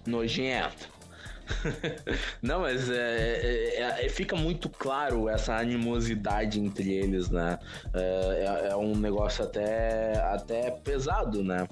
Nojento. 0.07 0.99
Não, 2.43 2.61
mas 2.61 2.91
é, 2.91 3.77
é, 3.77 4.07
é, 4.07 4.09
fica 4.09 4.37
muito 4.37 4.69
claro 4.69 5.29
essa 5.29 5.57
animosidade 5.57 6.61
entre 6.61 6.93
eles, 6.93 7.31
né? 7.31 7.59
É, 7.95 8.69
é, 8.69 8.73
é 8.73 8.77
um 8.77 8.95
negócio 8.95 9.45
até, 9.45 10.19
até 10.19 10.71
pesado, 10.71 11.43
né? 11.43 11.67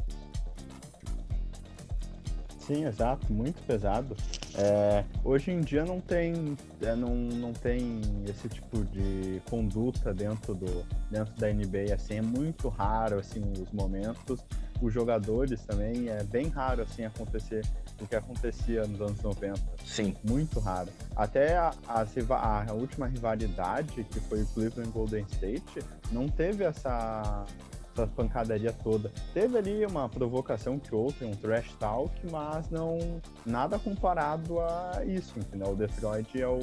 Sim, 2.66 2.84
exato, 2.84 3.32
muito 3.32 3.62
pesado. 3.64 4.16
É, 4.58 5.04
hoje 5.22 5.52
em 5.52 5.60
dia 5.60 5.84
não 5.84 6.00
tem, 6.00 6.56
é, 6.82 6.96
não, 6.96 7.14
não 7.14 7.52
tem 7.52 8.00
esse 8.28 8.48
tipo 8.48 8.84
de 8.86 9.40
conduta 9.48 10.12
dentro, 10.12 10.52
do, 10.52 10.84
dentro 11.08 11.32
da 11.34 11.46
NBA, 11.46 11.94
assim, 11.94 12.14
é 12.14 12.22
muito 12.22 12.68
raro 12.68 13.20
assim, 13.20 13.40
os 13.62 13.70
momentos. 13.70 14.44
Os 14.82 14.92
jogadores 14.92 15.64
também, 15.64 16.10
é 16.10 16.22
bem 16.22 16.48
raro 16.48 16.82
assim 16.82 17.04
acontecer 17.04 17.64
o 18.00 18.06
que 18.06 18.14
acontecia 18.14 18.86
nos 18.86 19.00
anos 19.00 19.22
90. 19.22 19.58
Sim. 19.84 20.14
Muito 20.22 20.60
raro. 20.60 20.90
Até 21.14 21.56
a, 21.56 21.72
a, 21.88 22.64
a 22.68 22.72
última 22.74 23.06
rivalidade, 23.06 24.04
que 24.04 24.20
foi 24.20 24.42
o 24.42 24.46
Cleveland 24.48 24.90
Golden 24.90 25.24
State, 25.32 25.82
não 26.12 26.28
teve 26.28 26.64
essa 26.64 27.46
essa 27.96 28.06
pancadaria 28.06 28.72
toda. 28.72 29.10
Teve 29.32 29.56
ali 29.56 29.86
uma 29.86 30.08
provocação 30.08 30.78
que 30.78 30.94
outra, 30.94 31.26
um 31.26 31.32
trash 31.32 31.72
talk, 31.78 32.12
mas 32.30 32.70
não 32.70 32.98
nada 33.44 33.78
comparado 33.78 34.60
a 34.60 35.02
isso, 35.06 35.38
entendeu? 35.38 35.70
O 35.70 35.76
Detroit 35.76 36.36
e 36.36 36.42
ao, 36.42 36.58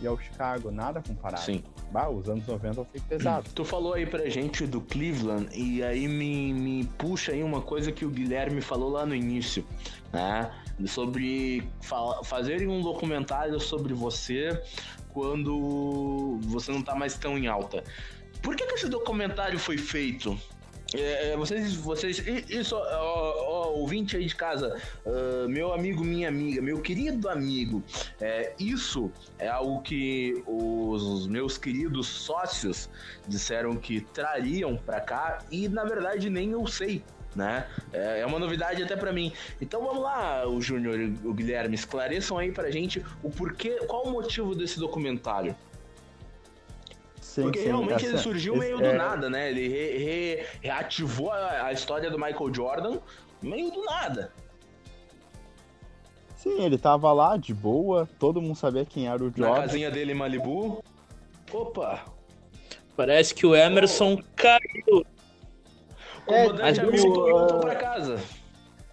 e 0.00 0.06
ao 0.06 0.18
Chicago, 0.18 0.70
nada 0.70 1.02
comparado. 1.06 1.42
Sim. 1.42 1.62
Bah, 1.92 2.08
os 2.08 2.28
anos 2.28 2.46
90 2.46 2.84
foi 2.84 3.00
pesado. 3.00 3.48
Tu 3.54 3.64
falou 3.64 3.94
aí 3.94 4.06
pra 4.06 4.28
gente 4.28 4.66
do 4.66 4.80
Cleveland 4.80 5.48
e 5.54 5.82
aí 5.82 6.08
me, 6.08 6.52
me 6.52 6.84
puxa 6.98 7.32
aí 7.32 7.42
uma 7.42 7.60
coisa 7.60 7.92
que 7.92 8.04
o 8.04 8.10
Guilherme 8.10 8.60
falou 8.60 8.90
lá 8.90 9.04
no 9.04 9.14
início, 9.14 9.64
né? 10.12 10.50
Sobre 10.86 11.62
fa 11.80 12.24
fazerem 12.24 12.66
um 12.66 12.80
documentário 12.80 13.60
sobre 13.60 13.94
você 13.94 14.60
quando 15.14 16.40
você 16.42 16.72
não 16.72 16.82
tá 16.82 16.96
mais 16.96 17.16
tão 17.16 17.38
em 17.38 17.46
alta. 17.46 17.84
Por 18.44 18.54
que, 18.54 18.66
que 18.66 18.74
esse 18.74 18.88
documentário 18.88 19.58
foi 19.58 19.78
feito? 19.78 20.38
É, 20.92 21.30
é 21.30 21.36
vocês, 21.36 21.74
vocês, 21.74 22.18
isso, 22.48 22.76
ó, 22.76 23.34
ó, 23.48 23.70
ouvinte 23.70 24.18
aí 24.18 24.26
de 24.26 24.36
casa, 24.36 24.78
uh, 25.06 25.48
meu 25.48 25.72
amigo, 25.72 26.04
minha 26.04 26.28
amiga, 26.28 26.60
meu 26.60 26.78
querido 26.82 27.30
amigo, 27.30 27.82
é, 28.20 28.52
isso 28.58 29.10
é 29.38 29.48
algo 29.48 29.80
que 29.80 30.44
os 30.46 31.26
meus 31.26 31.56
queridos 31.56 32.06
sócios 32.06 32.90
disseram 33.26 33.76
que 33.76 34.02
trariam 34.02 34.76
para 34.76 35.00
cá 35.00 35.38
e 35.50 35.66
na 35.66 35.84
verdade 35.84 36.28
nem 36.28 36.50
eu 36.50 36.66
sei. 36.66 37.02
Né? 37.34 37.66
É, 37.92 38.20
é 38.20 38.26
uma 38.26 38.38
novidade 38.38 38.80
até 38.80 38.94
para 38.94 39.12
mim. 39.12 39.32
Então 39.60 39.82
vamos 39.82 40.02
lá, 40.02 40.46
o 40.46 40.60
Júnior 40.60 41.00
e 41.00 41.06
o 41.24 41.32
Guilherme, 41.34 41.74
esclareçam 41.74 42.38
aí 42.38 42.52
pra 42.52 42.70
gente 42.70 43.04
o 43.24 43.30
porquê, 43.30 43.80
qual 43.88 44.04
o 44.04 44.12
motivo 44.12 44.54
desse 44.54 44.78
documentário. 44.78 45.56
Sim, 47.34 47.42
Porque 47.42 47.58
sim, 47.58 47.66
realmente 47.66 48.06
ele 48.06 48.16
surgiu 48.18 48.54
meio 48.54 48.78
do 48.78 48.84
é... 48.84 48.92
nada, 48.92 49.28
né? 49.28 49.50
Ele 49.50 49.66
re, 49.66 49.98
re, 49.98 50.46
reativou 50.62 51.32
a, 51.32 51.66
a, 51.66 51.72
história 51.72 52.08
do 52.08 52.16
Michael 52.16 52.54
Jordan 52.54 53.00
meio 53.42 53.72
do 53.72 53.82
nada. 53.82 54.32
Sim, 56.36 56.62
ele 56.62 56.78
tava 56.78 57.12
lá 57.12 57.36
de 57.36 57.52
boa, 57.52 58.08
todo 58.20 58.40
mundo 58.40 58.54
sabia 58.54 58.84
quem 58.84 59.08
era 59.08 59.16
o 59.16 59.32
Jordan. 59.36 59.50
Na 59.50 59.60
casinha 59.62 59.90
dele 59.90 60.12
em 60.12 60.14
Malibu. 60.14 60.80
Opa! 61.52 62.04
Parece 62.96 63.34
que 63.34 63.44
o 63.44 63.56
Emerson 63.56 64.12
oh. 64.12 64.24
caiu. 64.36 65.04
O 66.28 66.32
é, 66.32 66.44
comandante 66.44 66.80
amigo 66.82 67.14
voltou 67.14 67.58
pra 67.58 67.74
casa. 67.74 68.22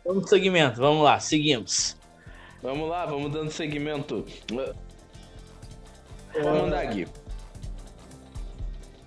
Vamos 0.03 0.27
segmento, 0.27 0.81
vamos 0.81 1.03
lá, 1.03 1.19
seguimos. 1.19 1.95
Vamos 2.63 2.89
lá, 2.89 3.05
vamos 3.05 3.31
dando 3.31 3.51
segmento. 3.51 4.25
Vamos 6.33 6.61
mandar 6.63 6.81
aqui. 6.81 7.05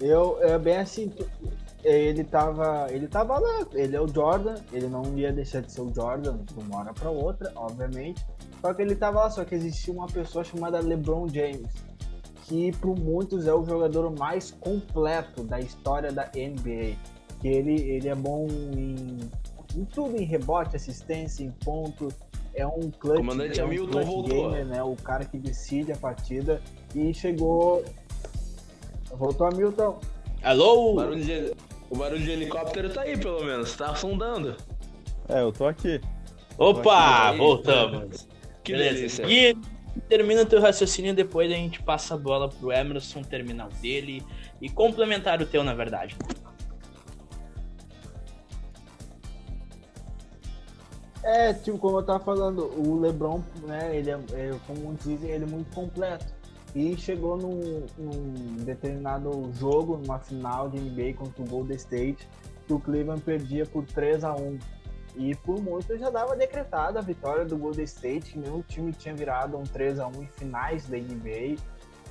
Eu, 0.00 0.38
é 0.42 0.58
bem 0.58 0.78
assim, 0.78 1.12
ele 1.84 2.24
tava, 2.24 2.86
ele 2.90 3.06
tava 3.06 3.38
lá, 3.38 3.66
ele 3.74 3.94
é 3.94 4.00
o 4.00 4.08
Jordan, 4.08 4.54
ele 4.72 4.88
não 4.88 5.04
ia 5.16 5.32
deixar 5.32 5.60
de 5.60 5.70
ser 5.70 5.82
o 5.82 5.92
Jordan 5.94 6.38
de 6.38 6.54
uma 6.58 6.78
hora 6.78 6.92
para 6.92 7.10
outra, 7.10 7.52
obviamente. 7.54 8.24
Só 8.60 8.72
que 8.72 8.80
ele 8.80 8.96
tava 8.96 9.20
lá, 9.20 9.30
só 9.30 9.44
que 9.44 9.54
existia 9.54 9.92
uma 9.92 10.06
pessoa 10.06 10.42
chamada 10.42 10.80
LeBron 10.80 11.28
James, 11.28 11.72
que 12.44 12.72
por 12.78 12.98
muitos 12.98 13.46
é 13.46 13.52
o 13.52 13.62
jogador 13.64 14.10
mais 14.18 14.50
completo 14.50 15.44
da 15.44 15.60
história 15.60 16.10
da 16.10 16.24
NBA. 16.34 16.96
Que 17.40 17.48
ele, 17.48 17.82
ele 17.82 18.08
é 18.08 18.14
bom 18.14 18.46
em, 18.48 19.18
em 19.76 19.84
tudo, 19.84 20.16
em 20.16 20.24
rebote, 20.24 20.76
assistência, 20.76 21.44
em 21.44 21.50
ponto, 21.50 22.08
é 22.54 22.66
um 22.66 22.90
clutch, 22.90 23.18
Comandante 23.18 23.60
é 23.60 23.64
um 23.64 23.66
Hamilton 23.66 23.90
clutch 23.90 24.28
gamer, 24.28 24.64
né? 24.64 24.82
O 24.82 24.96
cara 24.96 25.24
que 25.26 25.36
decide 25.36 25.92
a 25.92 25.96
partida 25.96 26.62
e 26.94 27.12
chegou 27.12 27.84
Voltou 29.16 29.46
a 29.46 29.50
Milton. 29.50 29.98
Alô? 30.42 30.92
O 30.92 30.94
barulho, 30.96 31.24
de, 31.24 31.54
o 31.90 31.96
barulho 31.96 32.22
de 32.22 32.30
helicóptero 32.30 32.90
tá 32.90 33.02
aí, 33.02 33.16
pelo 33.16 33.44
menos. 33.44 33.74
Tá 33.76 33.94
sondando. 33.94 34.56
É, 35.28 35.40
eu 35.40 35.52
tô 35.52 35.66
aqui. 35.66 36.00
Opa, 36.58 37.28
aqui, 37.28 37.38
voltamos. 37.38 38.28
Que 38.62 38.72
Beleza. 38.72 39.22
delícia. 39.22 39.26
E 39.26 39.56
termina 40.08 40.44
teu 40.44 40.60
raciocínio, 40.60 41.14
depois 41.14 41.50
a 41.50 41.54
gente 41.54 41.82
passa 41.82 42.14
a 42.14 42.18
bola 42.18 42.48
pro 42.48 42.72
Emerson 42.72 43.22
terminar 43.22 43.68
o 43.68 43.74
dele 43.80 44.22
e 44.60 44.68
complementar 44.68 45.40
o 45.40 45.46
teu, 45.46 45.62
na 45.62 45.74
verdade. 45.74 46.16
É, 51.22 51.54
tipo, 51.54 51.78
como 51.78 51.98
eu 51.98 52.02
tava 52.02 52.22
falando, 52.22 52.66
o 52.78 53.00
LeBron, 53.00 53.42
né, 53.62 53.96
ele 53.96 54.10
é, 54.10 54.14
é 54.32 54.54
como 54.66 54.94
dizem, 55.02 55.30
ele 55.30 55.44
é 55.44 55.46
muito 55.46 55.74
completo 55.74 56.26
e 56.74 56.96
chegou 56.96 57.36
num, 57.36 57.86
num, 57.96 58.56
determinado 58.64 59.50
jogo, 59.52 59.96
numa 59.96 60.18
final 60.18 60.68
de 60.68 60.80
NBA 60.80 61.14
contra 61.14 61.42
o 61.42 61.46
Golden 61.46 61.76
State, 61.76 62.28
que 62.66 62.72
o 62.72 62.80
Cleveland 62.80 63.22
perdia 63.22 63.64
por 63.64 63.84
3 63.84 64.24
a 64.24 64.34
1 64.34 64.58
E 65.16 65.36
por 65.36 65.62
muito 65.62 65.96
já 65.96 66.10
dava 66.10 66.34
decretada 66.34 66.98
a 66.98 67.02
vitória 67.02 67.44
do 67.44 67.56
Golden 67.56 67.84
State, 67.84 68.36
nenhum 68.36 68.60
time 68.62 68.92
tinha 68.92 69.14
virado 69.14 69.56
um 69.56 69.62
3 69.62 70.00
a 70.00 70.08
1 70.08 70.22
em 70.22 70.26
finais 70.26 70.86
da 70.86 70.96
NBA. 70.96 71.56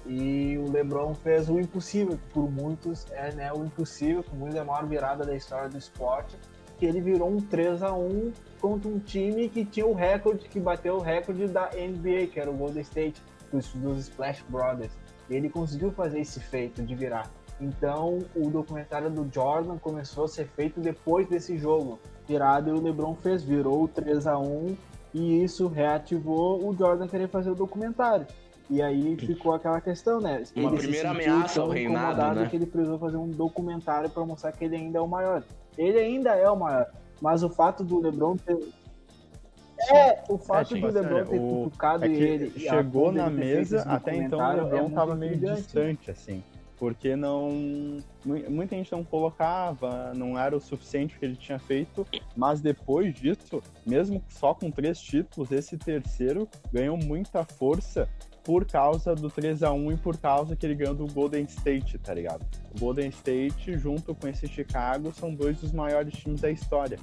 E 0.05 0.57
o 0.57 0.71
LeBron 0.71 1.13
fez 1.13 1.49
o 1.49 1.59
impossível, 1.59 2.17
que 2.17 2.33
por 2.33 2.49
muitos 2.49 3.05
é 3.11 3.31
né, 3.33 3.51
o 3.53 3.63
impossível, 3.63 4.23
que 4.23 4.35
muitos 4.35 4.55
é 4.57 4.59
a 4.59 4.65
maior 4.65 4.85
virada 4.85 5.25
da 5.25 5.35
história 5.35 5.69
do 5.69 5.77
esporte, 5.77 6.37
que 6.77 6.85
ele 6.85 6.99
virou 6.99 7.29
um 7.29 7.39
3 7.39 7.83
a 7.83 7.93
1 7.93 8.31
contra 8.59 8.89
um 8.89 8.99
time 8.99 9.49
que 9.49 9.63
tinha 9.65 9.85
o 9.85 9.93
recorde, 9.93 10.47
que 10.47 10.59
bateu 10.59 10.95
o 10.95 10.99
recorde 10.99 11.47
da 11.47 11.69
NBA, 11.69 12.27
que 12.27 12.39
era 12.39 12.49
o 12.49 12.53
Golden 12.53 12.81
State, 12.81 13.21
dos, 13.53 13.73
dos 13.75 13.99
Splash 13.99 14.43
Brothers. 14.49 14.91
E 15.29 15.35
ele 15.35 15.49
conseguiu 15.49 15.91
fazer 15.91 16.19
esse 16.19 16.39
feito 16.39 16.81
de 16.81 16.95
virar. 16.95 17.31
Então, 17.61 18.19
o 18.35 18.49
documentário 18.49 19.09
do 19.09 19.29
Jordan 19.33 19.77
começou 19.77 20.25
a 20.25 20.27
ser 20.27 20.47
feito 20.47 20.81
depois 20.81 21.27
desse 21.27 21.57
jogo. 21.57 21.99
Virado 22.27 22.69
e 22.69 22.73
o 22.73 22.81
LeBron 22.81 23.15
fez, 23.15 23.43
virou 23.43 23.83
o 23.83 23.87
3 23.87 24.27
a 24.27 24.37
1 24.37 24.75
e 25.13 25.43
isso 25.43 25.67
reativou 25.67 26.67
o 26.67 26.75
Jordan 26.75 27.07
querer 27.07 27.29
fazer 27.29 27.51
o 27.51 27.55
documentário. 27.55 28.25
E 28.69 28.81
aí 28.81 29.15
ficou 29.17 29.53
aquela 29.53 29.79
questão, 29.79 30.19
né? 30.19 30.43
Uma 30.55 30.69
Ele 30.69 30.77
se 30.77 30.83
primeira 30.83 31.11
ameaça 31.11 31.61
ao 31.61 31.69
reinado, 31.69 32.39
né? 32.39 32.47
que 32.49 32.55
ele 32.55 32.65
precisou 32.65 32.97
fazer 32.97 33.17
um 33.17 33.29
documentário 33.29 34.09
para 34.09 34.25
mostrar 34.25 34.51
que 34.51 34.65
ele 34.65 34.75
ainda 34.75 34.97
é 34.97 35.01
o 35.01 35.07
maior. 35.07 35.43
Ele 35.77 35.99
ainda 35.99 36.31
é 36.31 36.49
o 36.49 36.55
maior, 36.55 36.87
mas 37.21 37.43
o 37.43 37.49
fato 37.49 37.83
do 37.83 37.99
LeBron 37.99 38.37
ter 38.37 38.57
é, 39.91 40.23
o 40.29 40.37
fato 40.37 40.75
do 40.77 40.87
assim, 40.87 40.95
LeBron 40.99 41.25
ter 41.25 41.39
o- 41.39 41.63
cutucado 41.63 42.05
É 42.05 42.09
que 42.09 42.15
ele 42.15 42.59
chegou 42.59 43.11
na 43.11 43.29
mesa, 43.29 43.81
até 43.83 44.15
então 44.15 44.39
o 44.39 44.43
é 44.43 44.55
LeBron 44.55 44.81
muito 44.83 44.95
tava 44.95 45.15
meio 45.15 45.37
distante, 45.37 46.11
assim. 46.11 46.43
Porque 46.77 47.15
não. 47.15 47.49
mu- 48.25 48.49
Muita 48.49 48.75
gente 48.75 48.91
não 48.91 49.03
colocava, 49.03 50.11
não 50.15 50.37
era 50.37 50.55
o 50.57 50.59
suficiente 50.59 51.15
o 51.15 51.19
que 51.19 51.25
ele 51.25 51.35
tinha 51.35 51.57
feito, 51.59 52.05
mas 52.35 52.59
depois 52.61 53.13
disso, 53.13 53.61
mesmo 53.85 54.21
só 54.27 54.53
com 54.53 54.69
três 54.69 54.99
títulos, 54.99 55.51
esse 55.51 55.77
terceiro 55.77 56.47
ganhou 56.73 56.97
muita 56.97 57.43
força 57.45 58.09
por 58.43 58.65
causa 58.65 59.15
do 59.15 59.29
3 59.29 59.63
a 59.63 59.71
1 59.71 59.93
e 59.93 59.97
por 59.97 60.17
causa 60.17 60.53
que 60.53 60.65
ele 60.65 60.75
ganhou 60.75 60.93
do 60.93 61.07
Golden 61.07 61.45
State, 61.45 61.97
tá 61.99 62.13
ligado? 62.13 62.45
O 62.75 62.79
Golden 62.79 63.07
State, 63.07 63.77
junto 63.77 64.13
com 64.13 64.27
esse 64.27 64.45
Chicago, 64.47 65.13
são 65.13 65.33
dois 65.33 65.61
dos 65.61 65.71
maiores 65.71 66.13
times 66.15 66.41
da 66.41 66.51
história. 66.51 66.99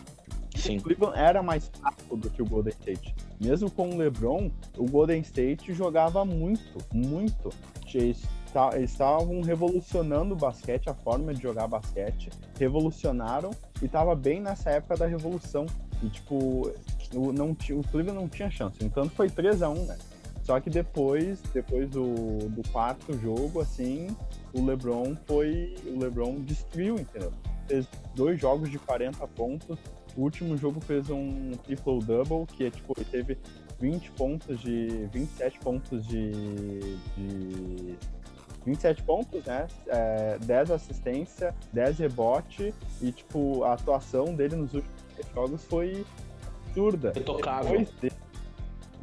Sim. 0.55 0.79
O 0.79 0.83
Cleveland 0.83 1.19
era 1.19 1.43
mais 1.43 1.69
fraco 1.69 2.17
do 2.17 2.29
que 2.29 2.43
o 2.43 2.45
Golden 2.47 2.73
State. 2.79 3.15
Mesmo 3.41 3.71
com 3.71 3.91
o 3.91 3.97
LeBron, 3.97 4.51
o 4.77 4.85
Golden 4.87 5.21
State 5.21 5.73
jogava 5.73 6.25
muito, 6.25 6.79
muito. 6.93 7.51
Eles 7.95 8.23
ta- 8.53 8.71
eles 8.75 8.91
estavam 8.91 9.41
revolucionando 9.43 10.35
o 10.35 10.37
basquete, 10.37 10.89
a 10.91 10.95
forma 10.95 11.33
de 11.33 11.43
jogar 11.43 11.67
basquete, 11.67 12.31
revolucionaram 12.59 13.51
e 13.83 13.89
tava 13.89 14.15
bem 14.15 14.41
nessa 14.41 14.71
época 14.71 14.97
da 14.97 15.07
revolução. 15.07 15.67
E 16.03 16.09
tipo, 16.09 16.73
o, 17.15 17.33
não, 17.33 17.51
o 17.51 17.83
Cleveland 17.91 18.21
não 18.21 18.29
tinha 18.29 18.51
chance. 18.51 18.77
Então 18.83 19.09
foi 19.09 19.29
3 19.29 19.63
a 19.63 19.69
1 19.69 19.85
né? 19.87 19.99
Só 20.43 20.59
que 20.59 20.71
depois, 20.71 21.41
depois 21.53 21.89
do, 21.91 22.49
do 22.49 22.69
quarto 22.71 23.17
jogo, 23.19 23.61
assim, 23.61 24.09
o 24.53 24.65
LeBron 24.65 25.15
foi. 25.27 25.75
O 25.87 25.99
LeBron 25.99 26.41
destruiu, 26.41 26.99
entendeu? 26.99 27.33
Fez 27.69 27.87
dois 28.17 28.41
jogos 28.41 28.69
de 28.71 28.79
40 28.79 29.27
pontos. 29.29 29.79
O 30.17 30.23
último 30.23 30.57
jogo 30.57 30.81
fez 30.81 31.09
um 31.11 31.53
triple-double, 31.65 32.47
que 32.47 32.65
é 32.67 32.71
tipo, 32.71 32.95
ele 32.97 33.07
teve 33.11 33.39
20 33.79 34.11
pontos 34.13 34.61
de. 34.61 35.07
27 35.13 35.59
pontos 35.61 36.07
de. 36.07 36.31
de 37.17 37.97
27 38.67 39.03
pontos, 39.05 39.45
né? 39.45 39.67
É, 39.87 40.39
10 40.41 40.71
assistência, 40.73 41.55
10 41.73 41.99
rebote 41.99 42.75
e 43.01 43.11
tipo, 43.11 43.65
a 43.65 43.73
atuação 43.73 44.35
dele 44.35 44.57
nos 44.57 44.75
últimos 44.75 44.95
jogos 45.35 45.65
foi 45.65 46.05
absurda. 46.67 47.13
Intocável. 47.17 47.71
Depois 47.79 48.01
de- 48.01 48.21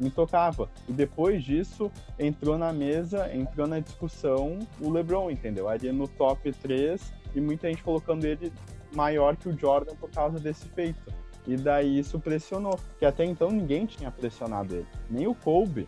intocável. 0.00 0.68
E 0.88 0.92
depois 0.92 1.42
disso, 1.42 1.90
entrou 2.18 2.56
na 2.56 2.72
mesa, 2.72 3.34
entrou 3.34 3.66
na 3.66 3.80
discussão 3.80 4.60
o 4.80 4.90
LeBron, 4.90 5.28
entendeu? 5.28 5.68
Ali 5.68 5.90
no 5.90 6.06
top 6.06 6.52
3 6.52 7.12
e 7.34 7.40
muita 7.40 7.68
gente 7.68 7.82
colocando 7.82 8.24
ele 8.24 8.52
maior 8.94 9.36
que 9.36 9.48
o 9.48 9.56
Jordan 9.58 9.94
por 9.96 10.10
causa 10.10 10.38
desse 10.38 10.68
feito. 10.68 11.12
E 11.46 11.56
daí 11.56 11.98
isso 11.98 12.18
pressionou, 12.20 12.78
que 12.98 13.06
até 13.06 13.24
então 13.24 13.50
ninguém 13.50 13.86
tinha 13.86 14.10
pressionado 14.10 14.74
ele, 14.74 14.86
nem 15.08 15.26
o 15.26 15.34
Kobe, 15.34 15.86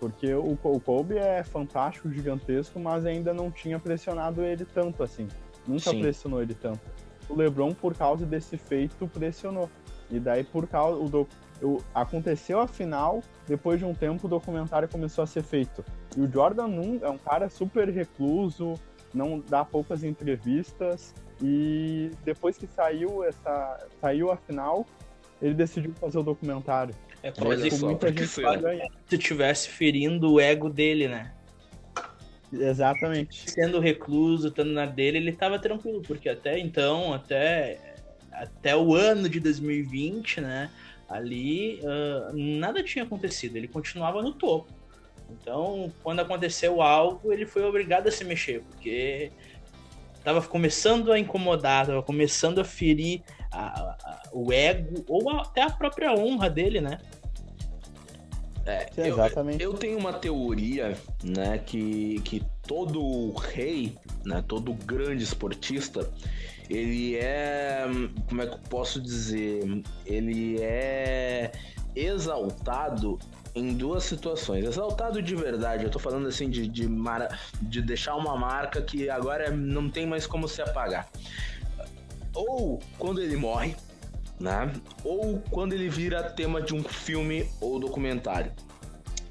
porque 0.00 0.32
o, 0.34 0.58
o 0.62 0.80
Kobe 0.80 1.18
é 1.18 1.42
fantástico, 1.44 2.10
gigantesco, 2.10 2.80
mas 2.80 3.04
ainda 3.04 3.34
não 3.34 3.50
tinha 3.50 3.78
pressionado 3.78 4.42
ele 4.42 4.64
tanto 4.64 5.02
assim. 5.02 5.28
Nunca 5.66 5.90
Sim. 5.90 6.00
pressionou 6.00 6.42
ele 6.42 6.54
tanto. 6.54 6.80
O 7.28 7.34
LeBron, 7.34 7.72
por 7.72 7.94
causa 7.94 8.26
desse 8.26 8.56
feito, 8.56 9.06
pressionou. 9.06 9.70
E 10.10 10.18
daí, 10.18 10.42
por 10.42 10.66
causa. 10.66 10.98
O 10.98 11.08
do, 11.08 11.28
o- 11.62 11.78
aconteceu 11.94 12.58
a 12.58 12.66
final, 12.66 13.22
depois 13.46 13.78
de 13.78 13.84
um 13.84 13.94
tempo 13.94 14.26
o 14.26 14.30
documentário 14.30 14.88
começou 14.88 15.22
a 15.22 15.26
ser 15.26 15.42
feito. 15.42 15.84
E 16.16 16.20
o 16.20 16.30
Jordan 16.30 16.68
é 17.00 17.08
um 17.08 17.18
cara 17.18 17.48
super 17.48 17.88
recluso, 17.88 18.74
não 19.14 19.38
dá 19.38 19.64
poucas 19.64 20.02
entrevistas. 20.02 21.14
E 21.42 22.10
depois 22.24 22.56
que 22.56 22.66
saiu 22.66 23.24
essa. 23.24 23.86
saiu 24.00 24.30
a 24.30 24.36
final, 24.36 24.86
ele 25.40 25.54
decidiu 25.54 25.92
fazer 25.94 26.18
o 26.18 26.22
documentário. 26.22 26.94
É 27.22 27.30
Com 27.30 27.70
só, 27.70 27.86
muita 27.86 28.08
gente 28.08 28.26
foi, 28.26 28.44
pra 28.44 28.56
né? 28.56 28.62
ganhar. 28.62 28.88
se 29.06 29.18
tivesse 29.18 29.68
ferindo 29.68 30.32
o 30.32 30.40
ego 30.40 30.70
dele, 30.70 31.08
né? 31.08 31.32
Exatamente. 32.52 33.50
Sendo 33.50 33.80
recluso, 33.80 34.48
estando 34.48 34.72
na 34.72 34.86
dele, 34.86 35.18
ele 35.18 35.32
tava 35.32 35.58
tranquilo, 35.58 36.02
porque 36.02 36.28
até 36.28 36.58
então, 36.58 37.12
até, 37.12 37.96
até 38.30 38.76
o 38.76 38.94
ano 38.94 39.28
de 39.28 39.40
2020, 39.40 40.40
né? 40.40 40.70
Ali 41.08 41.80
ah, 41.84 42.30
nada 42.32 42.82
tinha 42.82 43.04
acontecido, 43.04 43.56
ele 43.56 43.68
continuava 43.68 44.22
no 44.22 44.32
topo. 44.32 44.72
Então, 45.30 45.90
quando 46.02 46.20
aconteceu 46.20 46.82
algo, 46.82 47.32
ele 47.32 47.46
foi 47.46 47.64
obrigado 47.64 48.06
a 48.08 48.10
se 48.10 48.24
mexer, 48.24 48.62
porque 48.62 49.32
tava 50.24 50.40
começando 50.42 51.12
a 51.12 51.18
incomodar, 51.18 51.86
tava 51.86 52.02
começando 52.02 52.60
a 52.60 52.64
ferir 52.64 53.22
a- 53.50 53.96
a- 54.04 54.22
o 54.32 54.52
ego 54.52 55.04
ou 55.08 55.30
a- 55.30 55.42
até 55.42 55.62
a 55.62 55.70
própria 55.70 56.12
honra 56.12 56.48
dele, 56.48 56.80
né? 56.80 56.98
É, 58.64 58.86
Sim, 58.94 59.00
eu- 59.02 59.06
exatamente. 59.06 59.62
Eu, 59.62 59.74
tenho 59.74 59.98
uma 59.98 60.12
teoria, 60.12 60.96
né, 61.24 61.58
que, 61.58 62.20
que 62.20 62.42
todo 62.66 63.32
rei, 63.32 63.96
né, 64.24 64.42
todo 64.46 64.72
grande 64.72 65.24
esportista, 65.24 66.08
ele 66.70 67.16
é, 67.16 67.84
como 68.28 68.40
é 68.42 68.46
que 68.46 68.54
eu 68.54 68.58
posso 68.70 69.00
dizer, 69.02 69.62
ele 70.06 70.58
é 70.62 71.50
exaltado 71.94 73.18
em 73.54 73.74
duas 73.74 74.04
situações. 74.04 74.64
Exaltado 74.64 75.20
de 75.22 75.34
verdade, 75.34 75.84
eu 75.84 75.90
tô 75.90 75.98
falando 75.98 76.26
assim 76.26 76.48
de, 76.48 76.66
de, 76.66 76.88
mara- 76.88 77.38
de 77.60 77.82
deixar 77.82 78.14
uma 78.16 78.36
marca 78.36 78.80
que 78.80 79.10
agora 79.10 79.50
não 79.50 79.90
tem 79.90 80.06
mais 80.06 80.26
como 80.26 80.48
se 80.48 80.62
apagar. 80.62 81.08
Ou 82.34 82.80
quando 82.98 83.20
ele 83.20 83.36
morre, 83.36 83.76
né? 84.40 84.72
Ou 85.04 85.38
quando 85.50 85.74
ele 85.74 85.88
vira 85.88 86.22
tema 86.22 86.62
de 86.62 86.74
um 86.74 86.82
filme 86.82 87.46
ou 87.60 87.78
documentário. 87.78 88.52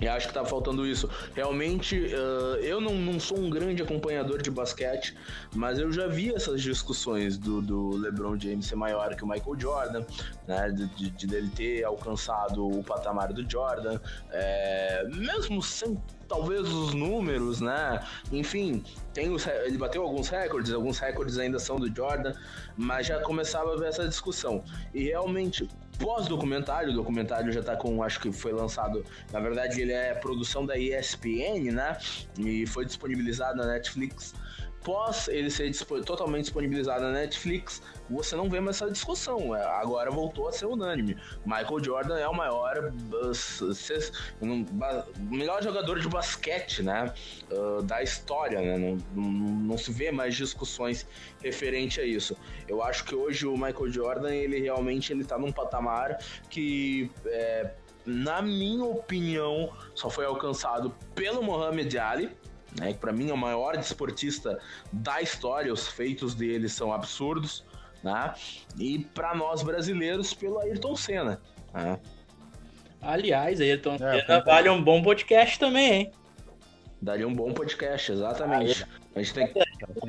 E 0.02 0.08
acho 0.08 0.28
que 0.28 0.34
tá 0.34 0.44
faltando 0.44 0.86
isso. 0.86 1.08
Realmente, 1.36 1.96
eh, 2.12 2.60
eu 2.64 2.82
não, 2.82 2.96
não 2.96 3.20
sou 3.20 3.38
um 3.38 3.50
grande 3.52 3.84
acompanhador 3.84 4.42
de 4.42 4.50
basquete, 4.50 5.16
mas 5.56 5.78
eu 5.78 5.92
já 5.92 6.08
vi 6.08 6.34
essas 6.34 6.62
discussões 6.62 7.38
do, 7.38 7.62
do 7.62 7.90
LeBron 7.98 8.38
James 8.40 8.66
ser 8.66 8.76
maior 8.76 9.16
que 9.16 9.24
o 9.24 9.28
Michael 9.28 9.60
Jordan, 9.60 10.04
né? 10.48 10.72
De, 10.72 10.88
de- 10.96 11.12
de 11.12 11.28
dele 11.28 11.50
ter 11.56 11.84
alcançado 11.84 12.68
o 12.68 12.84
patamar 12.84 13.32
do 13.32 13.50
Jordan, 13.50 14.00
eh, 14.32 15.04
mesmo 15.16 15.62
sem 15.62 16.02
talvez 16.28 16.62
os 16.62 16.94
números, 16.94 17.60
né? 17.62 18.02
Enfim, 18.32 18.84
tem 19.14 19.30
os, 19.30 19.46
ele 19.46 19.78
bateu 19.78 20.02
alguns 20.02 20.30
recordes, 20.30 20.72
alguns 20.74 20.98
recordes 20.98 21.38
ainda 21.38 21.60
são 21.60 21.78
do 21.78 21.94
Jordan, 21.94 22.34
mas 22.78 23.06
já 23.06 23.20
começava 23.20 23.74
a 23.74 23.78
ver 23.78 23.90
essa 23.90 24.08
discussão. 24.08 24.64
E 24.94 25.04
realmente, 25.04 25.68
pós-documentário, 26.02 26.92
o 26.92 26.94
documentário 26.94 27.52
já 27.52 27.62
tá 27.62 27.76
com, 27.76 28.02
acho 28.04 28.20
que 28.20 28.32
foi 28.32 28.52
lançado, 28.52 29.06
na 29.32 29.40
verdade 29.40 29.82
ele 29.82 29.94
é 29.94 30.14
produção 30.14 30.66
da 30.66 30.78
ESPN, 30.78 31.72
né? 31.72 31.98
E 32.38 32.66
foi 32.66 32.86
disponibilizado 32.86 33.58
na 33.58 33.68
Netflix. 33.68 34.34
Pós 34.84 35.28
ele 35.28 35.50
ser 35.50 35.70
dispo- 35.70 36.02
totalmente 36.02 36.44
disponibilizado 36.44 37.04
na 37.04 37.12
Netflix, 37.12 37.82
você 38.10 38.36
não 38.36 38.50
vê 38.50 38.60
mais 38.60 38.78
essa 38.78 38.92
discussão. 38.92 39.56
É, 39.56 39.64
Agora 39.64 40.10
voltou 40.10 40.48
a 40.48 40.52
ser 40.52 40.66
unânime. 40.66 41.16
Michael 41.46 41.84
Jordan 41.84 42.18
é 42.18 42.28
o 42.28 42.34
maior, 42.34 42.92
melhor 45.20 45.64
jogador 45.64 46.00
de 46.00 46.08
basquete, 46.08 46.82
né? 46.84 47.14
uh, 47.52 47.82
da 47.84 48.02
história, 48.02 48.60
né? 48.60 48.78
Não, 48.78 48.98
não, 49.14 49.32
não 49.32 49.78
se 49.78 49.92
vê 49.92 50.12
mais 50.12 50.36
discussões 50.36 51.08
referente 51.42 52.00
a 52.00 52.06
isso. 52.06 52.36
Eu 52.68 52.82
acho 52.84 53.06
que 53.06 53.16
hoje 53.16 53.46
o 53.46 53.54
Michael 53.54 53.90
Jordan, 53.90 54.34
ele 54.34 54.60
realmente 54.60 55.14
ele 55.14 55.24
tá 55.24 55.38
num 55.38 55.52
patamar 55.52 56.18
que, 56.50 57.12
é, 57.26 57.72
na 58.06 58.42
minha 58.42 58.84
opinião, 58.86 59.72
só 59.94 60.10
foi 60.10 60.26
alcançado 60.26 60.96
pelo 61.14 61.44
Muhammad 61.44 61.94
Ali, 61.96 62.32
né? 62.80 62.94
Que 62.94 63.00
para 63.00 63.12
mim 63.12 63.30
é 63.30 63.34
o 63.34 63.38
maior 63.38 63.76
desportista 63.78 64.60
da 64.92 65.22
história. 65.22 65.72
Os 65.72 65.88
feitos 65.88 66.36
dele 66.36 66.70
são 66.70 66.94
absurdos, 66.94 67.66
né? 68.04 68.34
E 68.78 69.00
para 69.00 69.36
nós 69.36 69.64
brasileiros, 69.64 70.34
pelo 70.34 70.60
Ayrton 70.60 70.96
Senna. 70.96 71.42
Né? 71.74 72.00
Aliás, 73.02 73.60
Ayrton 73.60 73.96
É, 73.96 74.22
Senna 74.22 74.40
vale 74.42 74.70
um 74.70 74.84
bom 74.84 75.02
podcast 75.02 75.60
também, 75.60 75.94
hein? 75.94 76.12
Daria 77.02 77.28
um 77.28 77.34
bom 77.34 77.52
podcast, 77.52 78.12
exatamente. 78.12 78.86
A 79.16 79.22
gente 79.22 79.34
tem 79.34 79.54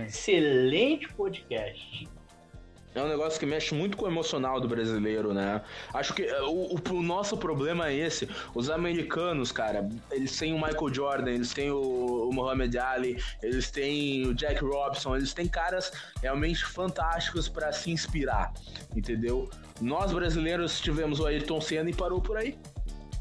Excelente 0.06 1.08
podcast. 1.14 2.08
É 2.94 3.02
um 3.02 3.08
negócio 3.08 3.40
que 3.40 3.46
mexe 3.46 3.74
muito 3.74 3.96
com 3.96 4.04
o 4.04 4.08
emocional 4.08 4.60
do 4.60 4.68
brasileiro, 4.68 5.32
né? 5.32 5.62
Acho 5.94 6.12
que 6.14 6.22
é, 6.22 6.42
o, 6.42 6.74
o, 6.74 6.80
o, 6.90 7.02
nosso 7.02 7.36
problema 7.36 7.88
é 7.88 7.94
esse. 7.94 8.28
Os 8.54 8.68
americanos, 8.68 9.50
cara, 9.50 9.88
eles 10.10 10.36
têm 10.36 10.52
o 10.52 10.56
Michael 10.56 10.92
Jordan, 10.92 11.30
eles 11.30 11.54
têm 11.54 11.70
o, 11.70 12.28
o 12.28 12.32
Muhammad 12.32 12.74
Ali, 12.76 13.22
eles 13.42 13.70
têm 13.70 14.26
o 14.26 14.34
Jack 14.34 14.62
Robinson, 14.62 15.16
eles 15.16 15.32
têm 15.32 15.48
caras 15.48 15.90
realmente 16.20 16.64
fantásticos 16.64 17.48
para 17.48 17.72
se 17.72 17.90
inspirar, 17.90 18.52
entendeu? 18.94 19.48
Nós 19.80 20.12
brasileiros 20.12 20.80
tivemos 20.80 21.18
o 21.18 21.26
Ayrton 21.26 21.60
Senna 21.60 21.88
e 21.88 21.94
parou 21.94 22.20
por 22.20 22.36
aí 22.36 22.58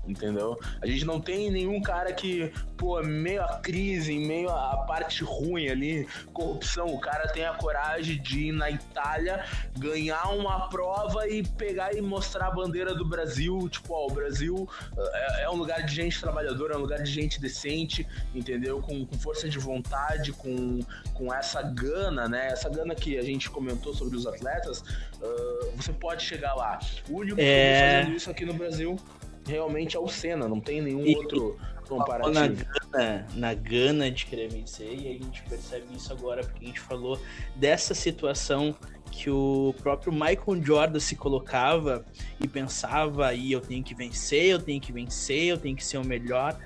entendeu? 0.08 0.60
A 0.82 0.88
gente 0.88 1.06
não 1.06 1.20
tem 1.20 1.52
nenhum 1.52 1.82
cara 1.82 2.12
que, 2.14 2.52
pô, 2.78 3.02
meio 3.02 3.44
a 3.44 3.58
crise, 3.58 4.18
meio 4.18 4.50
a 4.50 4.78
parte 4.88 5.24
ruim 5.24 5.70
ali, 5.70 6.08
corrupção, 6.34 6.88
o 6.88 7.00
cara 7.00 7.28
tem 7.28 7.46
a 7.46 7.54
coragem 7.54 8.22
de 8.22 8.48
ir 8.48 8.52
na 8.52 8.70
Itália, 8.70 9.46
ganhar 9.78 10.30
uma 10.34 10.68
prova 10.70 11.28
e 11.28 11.44
pegar 11.44 11.94
e 11.96 12.02
mostrar 12.02 12.48
a 12.48 12.52
bandeira 12.52 12.94
do 12.94 13.06
Brasil, 13.06 13.70
tipo, 13.70 13.94
ó, 13.94 14.08
o 14.08 14.14
Brasil 14.14 14.68
é, 14.98 15.44
é 15.44 15.50
um 15.50 15.56
lugar 15.56 15.84
de 15.86 15.94
gente 15.94 16.20
trabalhadora, 16.20 16.74
é 16.74 16.78
um 16.78 16.82
lugar 16.82 17.02
de 17.04 17.12
gente 17.12 17.40
decente, 17.40 18.08
entendeu? 18.34 18.82
Com, 18.82 19.06
com 19.06 19.18
força 19.18 19.48
de 19.48 19.60
vontade, 19.60 20.32
com, 20.34 20.80
com 21.14 21.34
essa 21.34 21.62
gana, 21.62 22.28
né? 22.28 22.48
Essa 22.48 22.70
gana 22.70 22.96
que 22.96 23.18
a 23.18 23.22
gente 23.24 23.50
comentou 23.50 23.94
sobre 23.94 24.18
os 24.18 24.26
atletas, 24.26 24.80
uh, 24.80 25.72
você 25.76 25.94
pode 25.94 26.24
chegar 26.24 26.56
lá. 26.56 26.80
O 27.10 27.18
único 27.18 27.36
que 27.36 27.42
é... 27.42 28.00
fazendo 28.00 28.16
isso 28.16 28.30
aqui 28.30 28.46
no 28.46 28.54
Brasil 28.54 28.98
realmente 29.46 29.96
é 29.96 30.00
o 30.00 30.08
Senna, 30.08 30.48
não 30.48 30.60
tem 30.60 30.82
nenhum 30.82 31.06
e, 31.06 31.16
outro 31.16 31.58
comparativo. 31.88 32.34
Na 32.34 32.48
gana, 32.48 33.28
na 33.36 33.54
gana 33.54 34.12
de 34.12 34.26
querer 34.26 34.50
vencer, 34.50 34.94
e 34.94 35.08
a 35.08 35.14
gente 35.14 35.44
percebe 35.44 35.86
isso 35.96 36.12
agora, 36.12 36.44
porque 36.44 36.64
a 36.64 36.68
gente 36.68 36.80
falou 36.80 37.20
dessa 37.56 37.94
situação 37.94 38.76
que 39.12 39.30
o 39.30 39.76
próprio 39.82 40.12
Michael 40.12 40.64
Jordan 40.64 41.00
se 41.00 41.16
colocava 41.16 42.06
e 42.40 42.48
pensava, 42.48 43.34
e 43.34 43.52
eu 43.52 43.60
tenho 43.60 43.84
que 43.84 43.94
vencer, 43.94 44.46
eu 44.46 44.60
tenho 44.60 44.80
que 44.80 44.92
vencer, 44.92 45.44
eu 45.44 45.58
tenho 45.58 45.76
que 45.76 45.84
ser 45.84 45.98
o 45.98 46.06
melhor. 46.06 46.58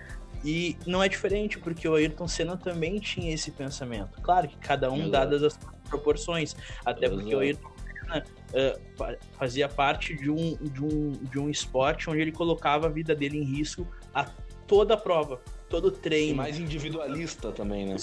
E 0.43 0.77
não 0.85 1.01
é 1.01 1.09
diferente, 1.09 1.57
porque 1.57 1.87
o 1.87 1.95
Ayrton 1.95 2.27
Senna 2.27 2.55
também 2.55 2.99
tinha 2.99 3.33
esse 3.33 3.49
pensamento. 3.49 4.21
Claro 4.21 4.47
que 4.47 4.55
cada 4.57 4.91
um, 4.91 4.97
Exato. 4.97 5.09
dadas 5.09 5.43
as 5.43 5.59
proporções. 5.89 6.55
Até 6.85 7.07
Exato. 7.07 7.19
porque 7.19 7.35
o 7.35 7.39
Ayrton 7.39 7.71
Senna 7.77 8.23
uh, 8.53 9.17
fazia 9.33 9.67
parte 9.67 10.15
de 10.15 10.29
um, 10.29 10.55
de, 10.55 10.83
um, 10.83 11.11
de 11.11 11.39
um 11.39 11.49
esporte 11.49 12.09
onde 12.09 12.21
ele 12.21 12.31
colocava 12.31 12.87
a 12.87 12.89
vida 12.89 13.15
dele 13.15 13.37
em 13.37 13.43
risco 13.43 13.87
a 14.13 14.25
toda 14.67 14.93
a 14.93 14.97
prova, 14.97 15.41
todo 15.69 15.91
treino. 15.91 16.33
E 16.33 16.35
mais 16.35 16.59
individualista 16.59 17.51
também, 17.51 17.85
né? 17.85 17.95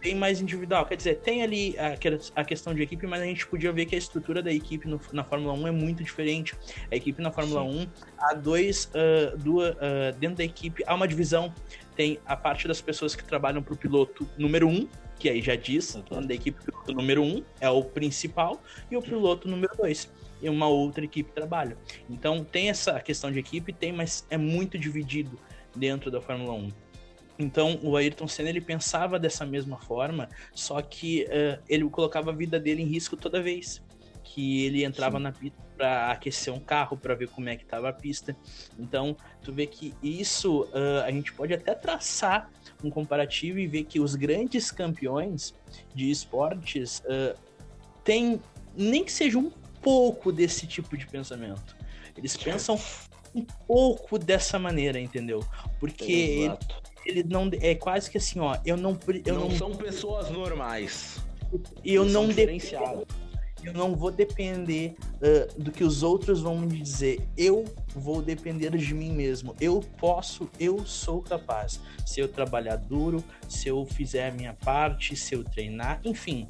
Tem 0.00 0.14
mais 0.14 0.40
individual, 0.40 0.86
quer 0.86 0.96
dizer, 0.96 1.16
tem 1.16 1.42
ali 1.42 1.76
a, 1.78 1.94
a 2.40 2.42
questão 2.42 2.74
de 2.74 2.82
equipe, 2.82 3.06
mas 3.06 3.20
a 3.20 3.26
gente 3.26 3.46
podia 3.46 3.70
ver 3.70 3.84
que 3.84 3.94
a 3.94 3.98
estrutura 3.98 4.42
da 4.42 4.50
equipe 4.50 4.88
no, 4.88 4.98
na 5.12 5.22
Fórmula 5.22 5.52
1 5.52 5.68
é 5.68 5.70
muito 5.70 6.02
diferente. 6.02 6.56
A 6.90 6.96
equipe 6.96 7.20
na 7.20 7.30
Fórmula 7.30 7.70
Sim. 7.70 7.82
1 7.82 7.86
há 8.16 8.32
dois, 8.32 8.90
uh, 8.94 9.36
duas, 9.36 9.74
uh, 9.74 10.18
dentro 10.18 10.38
da 10.38 10.44
equipe 10.44 10.82
há 10.86 10.94
uma 10.94 11.06
divisão. 11.06 11.52
Tem 11.94 12.18
a 12.24 12.34
parte 12.34 12.66
das 12.66 12.80
pessoas 12.80 13.14
que 13.14 13.22
trabalham 13.22 13.62
para 13.62 13.74
o 13.74 13.76
piloto 13.76 14.26
número 14.38 14.66
1, 14.68 14.88
que 15.20 15.28
aí 15.28 15.42
já 15.42 15.54
diz, 15.54 15.94
uhum. 15.94 16.26
da 16.26 16.34
equipe 16.34 16.64
piloto 16.64 16.92
número 16.92 17.22
um 17.22 17.44
é 17.60 17.68
o 17.68 17.84
principal 17.84 18.60
e 18.90 18.96
o 18.96 19.02
piloto 19.02 19.46
número 19.46 19.76
dois 19.76 20.10
e 20.42 20.48
uma 20.48 20.66
outra 20.66 21.04
equipe 21.04 21.30
trabalha. 21.32 21.76
Então 22.08 22.42
tem 22.42 22.70
essa 22.70 22.98
questão 23.00 23.30
de 23.30 23.38
equipe, 23.38 23.70
tem, 23.70 23.92
mas 23.92 24.26
é 24.30 24.38
muito 24.38 24.78
dividido 24.78 25.38
dentro 25.76 26.10
da 26.10 26.22
Fórmula 26.22 26.54
1. 26.54 26.72
Então 27.38 27.78
o 27.82 27.96
Ayrton 27.96 28.26
Senna 28.26 28.48
ele 28.48 28.62
pensava 28.62 29.18
dessa 29.18 29.44
mesma 29.44 29.78
forma, 29.78 30.30
só 30.54 30.80
que 30.80 31.24
uh, 31.24 31.62
ele 31.68 31.88
colocava 31.90 32.30
a 32.30 32.34
vida 32.34 32.58
dele 32.58 32.82
em 32.82 32.86
risco 32.86 33.14
toda 33.16 33.42
vez 33.42 33.82
que 34.34 34.64
ele 34.64 34.84
entrava 34.84 35.18
Sim. 35.18 35.24
na 35.24 35.32
pista 35.32 35.58
para 35.76 36.12
aquecer 36.12 36.52
um 36.52 36.60
carro, 36.60 36.96
para 36.96 37.14
ver 37.14 37.28
como 37.28 37.48
é 37.48 37.56
que 37.56 37.64
estava 37.64 37.88
a 37.88 37.92
pista. 37.92 38.36
Então, 38.78 39.16
tu 39.42 39.52
vê 39.52 39.66
que 39.66 39.92
isso 40.02 40.64
uh, 40.64 41.02
a 41.04 41.10
gente 41.10 41.32
pode 41.32 41.52
até 41.52 41.74
traçar 41.74 42.48
um 42.84 42.90
comparativo 42.90 43.58
e 43.58 43.66
ver 43.66 43.84
que 43.84 43.98
os 43.98 44.14
grandes 44.14 44.70
campeões 44.70 45.54
de 45.94 46.10
esportes 46.10 47.00
uh, 47.00 47.36
têm 48.04 48.40
nem 48.76 49.04
que 49.04 49.10
seja 49.10 49.38
um 49.38 49.50
pouco 49.82 50.30
desse 50.30 50.66
tipo 50.66 50.96
de 50.96 51.06
pensamento. 51.06 51.76
Eles 52.16 52.36
pensam 52.36 52.78
um 53.34 53.44
pouco 53.66 54.18
dessa 54.18 54.58
maneira, 54.58 55.00
entendeu? 55.00 55.44
Porque 55.80 56.12
ele, 56.12 56.58
ele, 57.04 57.22
não 57.24 57.50
é 57.60 57.74
quase 57.74 58.08
que 58.08 58.18
assim, 58.18 58.38
ó, 58.38 58.56
eu 58.64 58.76
não 58.76 58.96
eu 59.24 59.34
não, 59.34 59.48
não 59.48 59.50
são 59.50 59.74
pessoas 59.74 60.30
normais. 60.30 61.18
Eu 61.84 62.04
não 62.04 62.28
diferenciado 62.28 63.06
eu 63.64 63.72
não 63.72 63.94
vou 63.94 64.10
depender 64.10 64.94
uh, 65.16 65.62
do 65.62 65.70
que 65.70 65.84
os 65.84 66.02
outros 66.02 66.40
vão 66.40 66.58
me 66.58 66.80
dizer. 66.80 67.26
Eu 67.36 67.64
vou 67.94 68.22
depender 68.22 68.76
de 68.76 68.94
mim 68.94 69.12
mesmo. 69.12 69.54
Eu 69.60 69.80
posso, 69.98 70.50
eu 70.58 70.84
sou 70.86 71.22
capaz. 71.22 71.80
Se 72.06 72.20
eu 72.20 72.28
trabalhar 72.28 72.76
duro, 72.76 73.22
se 73.48 73.68
eu 73.68 73.84
fizer 73.84 74.28
a 74.28 74.32
minha 74.32 74.54
parte, 74.54 75.14
se 75.16 75.34
eu 75.34 75.44
treinar, 75.44 76.00
enfim. 76.04 76.48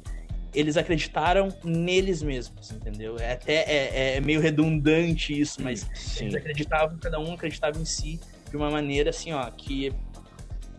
Eles 0.53 0.75
acreditaram 0.75 1.47
neles 1.63 2.21
mesmos, 2.21 2.71
entendeu? 2.71 3.17
É 3.17 3.33
até 3.33 3.53
é, 3.53 4.17
é 4.17 4.21
meio 4.21 4.41
redundante 4.41 5.39
isso, 5.39 5.61
mas 5.61 5.87
Sim. 5.95 6.25
eles 6.25 6.35
acreditavam, 6.35 6.97
cada 6.97 7.19
um 7.19 7.33
acreditava 7.33 7.79
em 7.79 7.85
si 7.85 8.19
de 8.49 8.57
uma 8.57 8.69
maneira 8.69 9.09
assim, 9.09 9.31
ó, 9.31 9.49
que. 9.49 9.93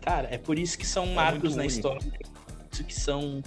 Cara, 0.01 0.27
é 0.29 0.37
por 0.37 0.59
isso 0.59 0.77
que 0.77 0.85
são 0.85 1.05
é 1.05 1.13
marcos 1.13 1.55
na 1.55 1.63
único. 1.63 1.75
história, 1.75 2.01
por 2.01 2.67
isso 2.71 2.83
que 2.83 2.93
são 2.93 3.41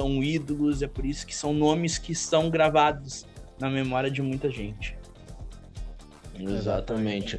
são 0.00 0.22
ídolos, 0.22 0.80
é 0.80 0.86
por 0.86 1.04
isso 1.04 1.26
que 1.26 1.34
são 1.34 1.52
nomes 1.52 1.98
que 1.98 2.12
estão 2.12 2.48
gravados 2.48 3.26
na 3.60 3.68
memória 3.68 4.10
de 4.10 4.22
muita 4.22 4.50
gente. 4.50 4.96
Exatamente. 6.38 7.38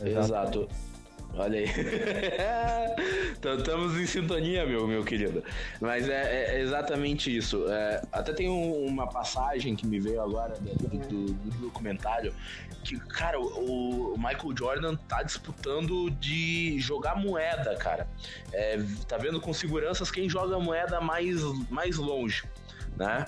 Exatamente. 0.00 0.06
Exato. 0.18 0.68
Olha 1.36 1.58
aí. 1.58 1.66
Estamos 3.58 3.94
em 4.00 4.06
sintonia, 4.06 4.64
meu, 4.64 4.86
meu 4.86 5.04
querido. 5.04 5.44
Mas 5.80 6.08
é, 6.08 6.56
é 6.56 6.60
exatamente 6.60 7.34
isso. 7.34 7.70
É, 7.70 8.02
até 8.10 8.32
tem 8.32 8.48
um, 8.48 8.86
uma 8.86 9.06
passagem 9.06 9.76
que 9.76 9.86
me 9.86 10.00
veio 10.00 10.22
agora 10.22 10.54
do, 10.58 10.98
do, 10.98 11.32
do, 11.32 11.50
documentário 11.58 12.32
que, 12.82 12.98
cara, 12.98 13.38
o, 13.40 14.14
o, 14.14 14.16
Michael 14.16 14.56
Jordan 14.56 14.96
tá 15.08 15.22
disputando 15.22 16.10
de 16.10 16.78
jogar 16.78 17.16
moeda, 17.16 17.76
cara. 17.76 18.08
É, 18.52 18.78
tá 19.06 19.18
vendo 19.18 19.40
com 19.40 19.52
seguranças 19.52 20.10
quem 20.10 20.28
joga 20.28 20.58
moeda 20.58 21.00
mais, 21.00 21.42
mais 21.68 21.96
longe, 21.96 22.44
né? 22.96 23.26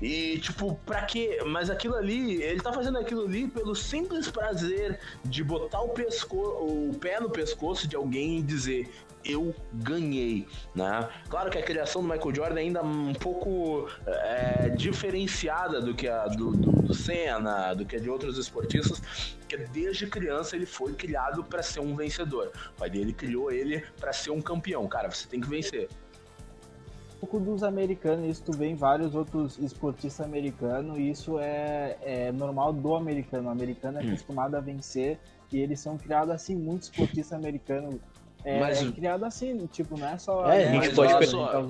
E, 0.00 0.38
tipo, 0.38 0.74
pra 0.84 1.02
quê? 1.02 1.38
Mas 1.46 1.70
aquilo 1.70 1.94
ali, 1.94 2.42
ele 2.42 2.60
tá 2.60 2.72
fazendo 2.72 2.98
aquilo 2.98 3.24
ali 3.24 3.48
pelo 3.48 3.74
simples 3.74 4.30
prazer 4.30 5.00
de 5.24 5.42
botar 5.42 5.80
o, 5.80 5.88
pesco 5.88 6.36
o 6.36 6.94
pé 7.00 7.18
no 7.20 7.30
pescoço 7.30 7.88
de 7.88 7.96
alguém 7.96 8.38
e 8.38 8.42
dizer: 8.42 8.90
eu 9.28 9.54
ganhei, 9.72 10.46
né? 10.74 11.08
Claro 11.28 11.50
que 11.50 11.58
a 11.58 11.62
criação 11.62 12.02
do 12.02 12.08
Michael 12.08 12.34
Jordan 12.34 12.60
é 12.60 12.62
ainda 12.62 12.82
um 12.82 13.12
pouco 13.14 13.88
é, 14.06 14.68
diferenciada 14.76 15.80
do 15.80 15.94
que 15.94 16.06
a 16.06 16.26
do, 16.26 16.52
do, 16.52 16.70
do 16.82 16.94
Senna, 16.94 17.74
do 17.74 17.84
que 17.84 17.96
a 17.96 17.98
de 17.98 18.08
outros 18.08 18.38
esportistas, 18.38 19.36
porque 19.40 19.56
desde 19.56 20.06
criança 20.06 20.54
ele 20.54 20.66
foi 20.66 20.92
criado 20.92 21.42
para 21.42 21.62
ser 21.62 21.80
um 21.80 21.96
vencedor. 21.96 22.52
O 22.74 22.78
pai 22.78 22.90
dele 22.90 23.12
criou 23.12 23.50
ele 23.50 23.84
para 23.98 24.12
ser 24.12 24.30
um 24.30 24.40
campeão. 24.40 24.86
Cara, 24.86 25.10
você 25.10 25.26
tem 25.26 25.40
que 25.40 25.48
vencer 25.48 25.88
pouco 27.20 27.40
dos 27.40 27.62
americanos, 27.62 28.28
isso 28.28 28.42
tu 28.44 28.52
vê 28.52 28.66
em 28.66 28.74
vários 28.74 29.14
outros 29.14 29.58
esportistas 29.58 30.24
americanos, 30.24 30.98
e 30.98 31.10
isso 31.10 31.38
é, 31.38 31.96
é 32.02 32.32
normal 32.32 32.72
do 32.72 32.94
americano. 32.94 33.48
O 33.48 33.50
americano 33.50 33.98
é 33.98 34.02
hum. 34.02 34.08
acostumado 34.08 34.54
a 34.54 34.60
vencer 34.60 35.18
e 35.52 35.58
eles 35.58 35.80
são 35.80 35.96
criados 35.96 36.34
assim, 36.34 36.54
muitos 36.54 36.88
esportistas 36.88 37.32
americanos. 37.32 37.96
É, 38.44 38.60
mas, 38.60 38.80
é 38.80 38.92
criado 38.92 39.24
assim, 39.24 39.66
tipo, 39.72 39.98
não 39.98 40.06
é 40.06 40.18
só. 40.18 40.48
É, 40.48 40.68
a 40.68 40.72
gente 40.72 40.94
pode 40.94 41.18
pegar 41.18 41.48
tá 41.48 41.62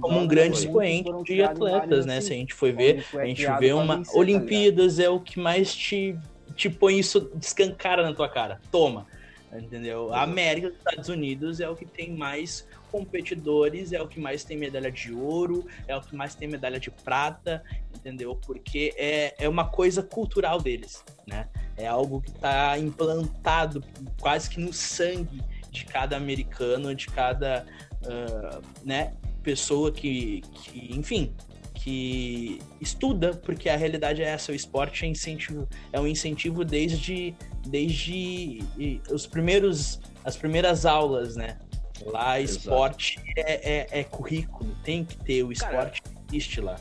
como 0.00 0.20
um 0.20 0.26
grande 0.26 0.56
expoente 0.56 1.10
de 1.24 1.42
atletas, 1.42 2.06
né? 2.06 2.18
Assim, 2.18 2.26
Se 2.28 2.32
a 2.32 2.36
gente 2.36 2.54
for 2.54 2.72
ver, 2.72 3.04
a 3.14 3.24
gente 3.24 3.44
vê 3.58 3.72
uma. 3.72 3.96
Vencer, 3.96 4.12
tá 4.12 4.18
Olimpíadas 4.20 4.96
tá 4.96 5.02
é 5.02 5.08
o 5.08 5.18
que 5.18 5.40
mais 5.40 5.74
te, 5.74 6.16
te 6.54 6.70
põe 6.70 6.98
isso, 6.98 7.32
descancara 7.34 8.04
na 8.04 8.14
tua 8.14 8.28
cara. 8.28 8.60
Toma. 8.70 9.04
Entendeu? 9.52 10.14
A 10.14 10.22
América 10.22 10.68
dos 10.68 10.78
Estados 10.78 11.08
Unidos 11.08 11.60
é 11.60 11.68
o 11.68 11.74
que 11.74 11.84
tem 11.84 12.16
mais 12.16 12.66
competidores, 12.92 13.92
é 13.92 14.02
o 14.02 14.06
que 14.06 14.20
mais 14.20 14.44
tem 14.44 14.58
medalha 14.58 14.92
de 14.92 15.12
ouro, 15.14 15.66
é 15.88 15.96
o 15.96 16.00
que 16.02 16.14
mais 16.14 16.34
tem 16.34 16.46
medalha 16.46 16.78
de 16.78 16.90
prata, 16.90 17.64
entendeu? 17.94 18.36
Porque 18.36 18.94
é, 18.98 19.34
é 19.38 19.48
uma 19.48 19.66
coisa 19.68 20.02
cultural 20.02 20.60
deles, 20.60 21.02
né? 21.26 21.48
É 21.74 21.86
algo 21.86 22.20
que 22.20 22.30
está 22.30 22.78
implantado 22.78 23.82
quase 24.20 24.50
que 24.50 24.60
no 24.60 24.74
sangue 24.74 25.42
de 25.70 25.86
cada 25.86 26.18
americano, 26.18 26.94
de 26.94 27.06
cada 27.06 27.66
uh, 28.04 28.62
né, 28.84 29.14
pessoa 29.42 29.90
que, 29.90 30.42
que, 30.52 30.94
enfim, 30.94 31.34
que 31.72 32.60
estuda, 32.78 33.32
porque 33.32 33.70
a 33.70 33.76
realidade 33.76 34.22
é 34.22 34.26
essa, 34.26 34.52
o 34.52 34.54
esporte 34.54 35.06
é 35.06 35.08
incentivo, 35.08 35.66
é 35.92 35.98
um 35.98 36.06
incentivo 36.06 36.62
desde, 36.62 37.34
desde 37.66 38.62
os 39.10 39.26
primeiros, 39.26 39.98
as 40.22 40.36
primeiras 40.36 40.84
aulas, 40.84 41.34
né? 41.34 41.58
Lá 42.06 42.40
esporte 42.40 43.20
é, 43.36 43.78
é, 43.78 44.00
é, 44.00 44.04
currículo, 44.04 44.74
tem 44.84 45.04
que 45.04 45.16
ter 45.16 45.42
o 45.42 45.52
esporte 45.52 46.02
Cara, 46.02 46.16
existe 46.28 46.60
lá. 46.60 46.76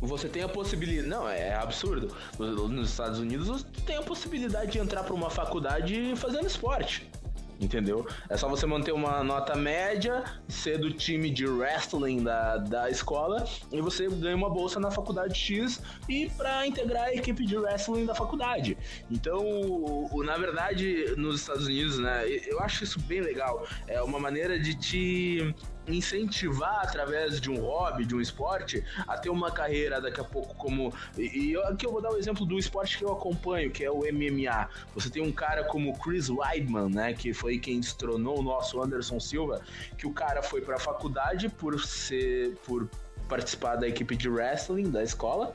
Você 0.00 0.28
tem 0.28 0.42
a 0.42 0.48
possibilidade. 0.48 1.08
Não, 1.08 1.28
é 1.28 1.54
absurdo. 1.54 2.14
Nos 2.38 2.90
Estados 2.90 3.18
Unidos 3.18 3.48
você 3.48 3.66
tem 3.86 3.96
a 3.96 4.02
possibilidade 4.02 4.72
de 4.72 4.78
entrar 4.78 5.02
para 5.02 5.14
uma 5.14 5.30
faculdade 5.30 6.14
fazendo 6.16 6.46
esporte 6.46 7.08
entendeu? 7.60 8.06
É 8.28 8.36
só 8.36 8.48
você 8.48 8.66
manter 8.66 8.92
uma 8.92 9.22
nota 9.22 9.54
média, 9.54 10.24
ser 10.48 10.78
do 10.78 10.90
time 10.92 11.30
de 11.30 11.46
wrestling 11.46 12.22
da, 12.22 12.58
da 12.58 12.90
escola 12.90 13.44
e 13.72 13.80
você 13.80 14.08
ganha 14.08 14.36
uma 14.36 14.50
bolsa 14.50 14.78
na 14.78 14.90
faculdade 14.90 15.38
X 15.38 15.80
e 16.08 16.30
para 16.36 16.66
integrar 16.66 17.04
a 17.04 17.14
equipe 17.14 17.44
de 17.44 17.56
wrestling 17.56 18.06
da 18.06 18.14
faculdade. 18.14 18.76
Então, 19.10 19.38
o, 19.38 20.08
o, 20.12 20.22
na 20.22 20.36
verdade, 20.36 21.14
nos 21.16 21.40
Estados 21.40 21.66
Unidos, 21.66 21.98
né, 21.98 22.26
eu 22.46 22.60
acho 22.60 22.84
isso 22.84 23.00
bem 23.00 23.20
legal. 23.20 23.66
É 23.86 24.00
uma 24.02 24.18
maneira 24.18 24.58
de 24.58 24.74
te 24.74 25.54
incentivar 25.88 26.80
através 26.82 27.40
de 27.40 27.50
um 27.50 27.60
hobby, 27.60 28.04
de 28.04 28.14
um 28.14 28.20
esporte, 28.20 28.84
a 29.06 29.16
ter 29.16 29.30
uma 29.30 29.50
carreira 29.50 30.00
daqui 30.00 30.20
a 30.20 30.24
pouco 30.24 30.54
como. 30.54 30.92
E, 31.16 31.52
e 31.52 31.56
aqui 31.64 31.86
eu 31.86 31.92
vou 31.92 32.00
dar 32.00 32.10
o 32.10 32.14
um 32.14 32.18
exemplo 32.18 32.44
do 32.44 32.58
esporte 32.58 32.98
que 32.98 33.04
eu 33.04 33.12
acompanho, 33.12 33.70
que 33.70 33.84
é 33.84 33.90
o 33.90 34.00
MMA. 34.00 34.68
Você 34.94 35.10
tem 35.10 35.22
um 35.22 35.32
cara 35.32 35.64
como 35.64 35.96
Chris 35.98 36.28
Weidman, 36.28 36.88
né? 36.88 37.12
Que 37.12 37.32
foi 37.32 37.58
quem 37.58 37.80
destronou 37.80 38.40
o 38.40 38.42
nosso 38.42 38.80
Anderson 38.82 39.20
Silva, 39.20 39.60
que 39.96 40.06
o 40.06 40.12
cara 40.12 40.42
foi 40.42 40.60
pra 40.60 40.78
faculdade 40.78 41.48
por 41.48 41.80
ser. 41.80 42.56
por 42.64 42.88
participar 43.28 43.76
da 43.76 43.88
equipe 43.88 44.16
de 44.16 44.28
wrestling 44.28 44.90
da 44.90 45.02
escola. 45.02 45.54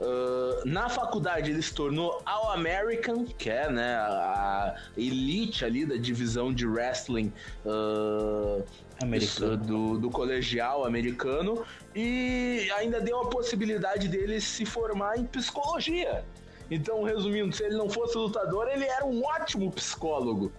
Uh, 0.00 0.66
na 0.66 0.88
faculdade 0.88 1.50
ele 1.50 1.62
se 1.62 1.74
tornou 1.74 2.22
All 2.24 2.52
American, 2.52 3.24
que 3.24 3.50
é 3.50 3.70
né, 3.70 3.96
a 3.96 4.74
elite 4.96 5.64
ali 5.64 5.84
da 5.84 5.96
divisão 5.96 6.52
de 6.52 6.66
wrestling 6.66 7.32
uh, 7.64 8.64
americano. 9.02 9.56
Do, 9.56 9.98
do 9.98 10.10
colegial 10.10 10.84
americano 10.84 11.64
e 11.94 12.68
ainda 12.76 13.00
deu 13.00 13.20
a 13.20 13.26
possibilidade 13.26 14.08
dele 14.08 14.40
se 14.40 14.64
formar 14.64 15.18
em 15.18 15.24
psicologia. 15.24 16.24
Então, 16.70 17.02
resumindo, 17.02 17.54
se 17.54 17.64
ele 17.64 17.76
não 17.76 17.90
fosse 17.90 18.16
lutador, 18.16 18.68
ele 18.68 18.84
era 18.84 19.04
um 19.04 19.24
ótimo 19.24 19.70
psicólogo. 19.72 20.52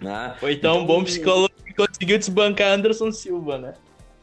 Né? 0.00 0.34
Foi 0.40 0.56
tão 0.56 0.76
então, 0.76 0.86
bom 0.86 1.04
psicólogo 1.04 1.54
que 1.64 1.74
conseguiu 1.74 2.18
desbancar 2.18 2.72
Anderson 2.72 3.12
Silva, 3.12 3.58
né? 3.58 3.74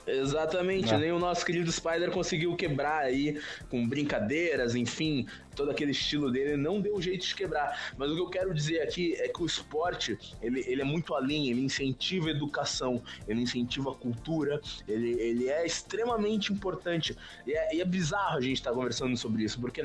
Exatamente, 0.07 0.95
nem 0.97 1.11
o 1.11 1.19
nosso 1.19 1.45
querido 1.45 1.71
Spider 1.71 2.09
conseguiu 2.11 2.55
quebrar 2.55 3.03
aí 3.03 3.39
com 3.69 3.87
brincadeiras, 3.87 4.73
enfim, 4.73 5.27
todo 5.55 5.71
aquele 5.71 5.91
estilo 5.91 6.31
dele 6.31 6.55
não 6.57 6.81
deu 6.81 7.01
jeito 7.01 7.25
de 7.25 7.35
quebrar. 7.35 7.93
Mas 7.97 8.11
o 8.11 8.15
que 8.15 8.21
eu 8.21 8.29
quero 8.29 8.53
dizer 8.53 8.81
aqui 8.81 9.15
é 9.15 9.27
que 9.27 9.41
o 9.41 9.45
esporte, 9.45 10.17
ele, 10.41 10.63
ele 10.67 10.81
é 10.81 10.85
muito 10.85 11.13
além, 11.13 11.49
ele 11.49 11.61
incentiva 11.61 12.27
a 12.27 12.31
educação, 12.31 13.01
ele 13.27 13.41
incentiva 13.41 13.91
a 13.91 13.95
cultura, 13.95 14.61
ele, 14.87 15.11
ele 15.19 15.49
é 15.49 15.65
extremamente 15.65 16.51
importante. 16.53 17.15
E 17.45 17.53
é, 17.53 17.75
e 17.75 17.81
é 17.81 17.85
bizarro 17.85 18.37
a 18.37 18.41
gente 18.41 18.57
estar 18.57 18.71
tá 18.71 18.75
conversando 18.75 19.15
sobre 19.17 19.43
isso, 19.43 19.59
porque 19.59 19.81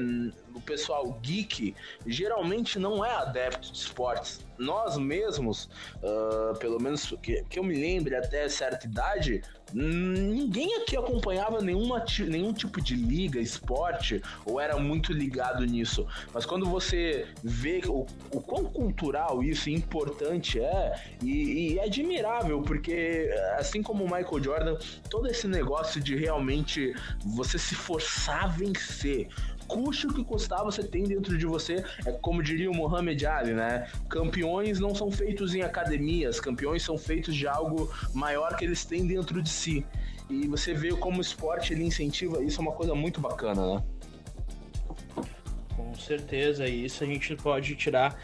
o 0.55 0.61
pessoal 0.61 1.19
geek 1.23 1.75
geralmente 2.07 2.79
não 2.79 3.05
é 3.05 3.13
adepto 3.13 3.73
de 3.73 3.79
esportes. 3.79 4.45
Nós 4.59 4.97
mesmos, 4.97 5.69
uh, 5.97 6.59
pelo 6.59 6.81
menos 6.81 7.15
que, 7.23 7.45
que 7.49 7.59
eu 7.59 7.65
me 7.65 7.75
lembre 7.75 8.17
até 8.17 8.49
certa 8.49 8.87
idade, 8.87 9.43
ninguém 9.73 10.77
aqui 10.77 10.97
acompanhava 10.97 11.61
nenhuma, 11.61 12.05
nenhum 12.27 12.53
tipo 12.53 12.81
de 12.81 12.95
liga, 12.95 13.39
esporte, 13.39 14.23
ou 14.45 14.61
era 14.61 14.79
muito 14.79 15.13
ligado 15.13 15.56
nisso. 15.65 16.07
Mas 16.35 16.45
quando 16.45 16.67
você 16.67 17.27
vê 17.43 17.83
o, 17.87 18.07
o 18.33 18.41
quão 18.41 18.65
cultural 18.65 19.43
isso 19.43 19.71
importante 19.71 20.61
é, 20.61 21.01
e, 21.23 21.73
e 21.75 21.79
é 21.79 21.85
admirável, 21.85 22.61
porque 22.63 23.31
assim 23.57 23.83
como 23.83 24.05
o 24.05 24.07
Michael 24.07 24.43
Jordan, 24.43 24.79
todo 25.09 25.29
esse 25.29 25.47
negócio 25.47 26.01
de 26.01 26.17
realmente 26.17 26.95
você 27.25 27.59
se 27.59 27.75
forçar 27.75 28.45
a 28.45 28.49
vencer 28.49 29.29
custe 29.67 30.07
o 30.07 30.13
que 30.13 30.25
custar, 30.25 30.65
você 30.65 30.83
tem 30.83 31.05
dentro 31.05 31.37
de 31.37 31.45
você, 31.45 31.85
é 32.05 32.13
como 32.13 32.43
diria 32.43 32.71
o 32.71 32.75
Muhammad 32.75 33.23
Ali, 33.25 33.53
né? 33.53 33.89
Campeões 34.09 34.79
não 34.79 34.95
são 34.95 35.11
feitos 35.11 35.55
em 35.55 35.63
academias, 35.63 36.41
campeões 36.41 36.83
são 36.83 36.97
feitos 36.97 37.35
de 37.35 37.47
algo 37.47 37.91
maior 38.15 38.57
que 38.57 38.65
eles 38.65 38.85
têm 38.85 39.07
dentro 39.07 39.43
de 39.43 39.51
si. 39.51 39.85
E 40.29 40.49
você 40.49 40.75
vê 40.75 40.91
como 40.91 41.19
o 41.19 41.21
esporte 41.21 41.73
ele 41.73 41.85
incentiva 41.85 42.43
isso, 42.43 42.61
é 42.61 42.63
uma 42.63 42.73
coisa 42.73 42.95
muito 42.95 43.21
bacana, 43.21 43.75
né? 43.75 43.83
Com 45.77 45.95
certeza, 45.95 46.67
e 46.67 46.87
isso 46.87 47.05
a 47.05 47.07
gente 47.07 47.37
pode 47.37 47.75
tirar, 47.77 48.19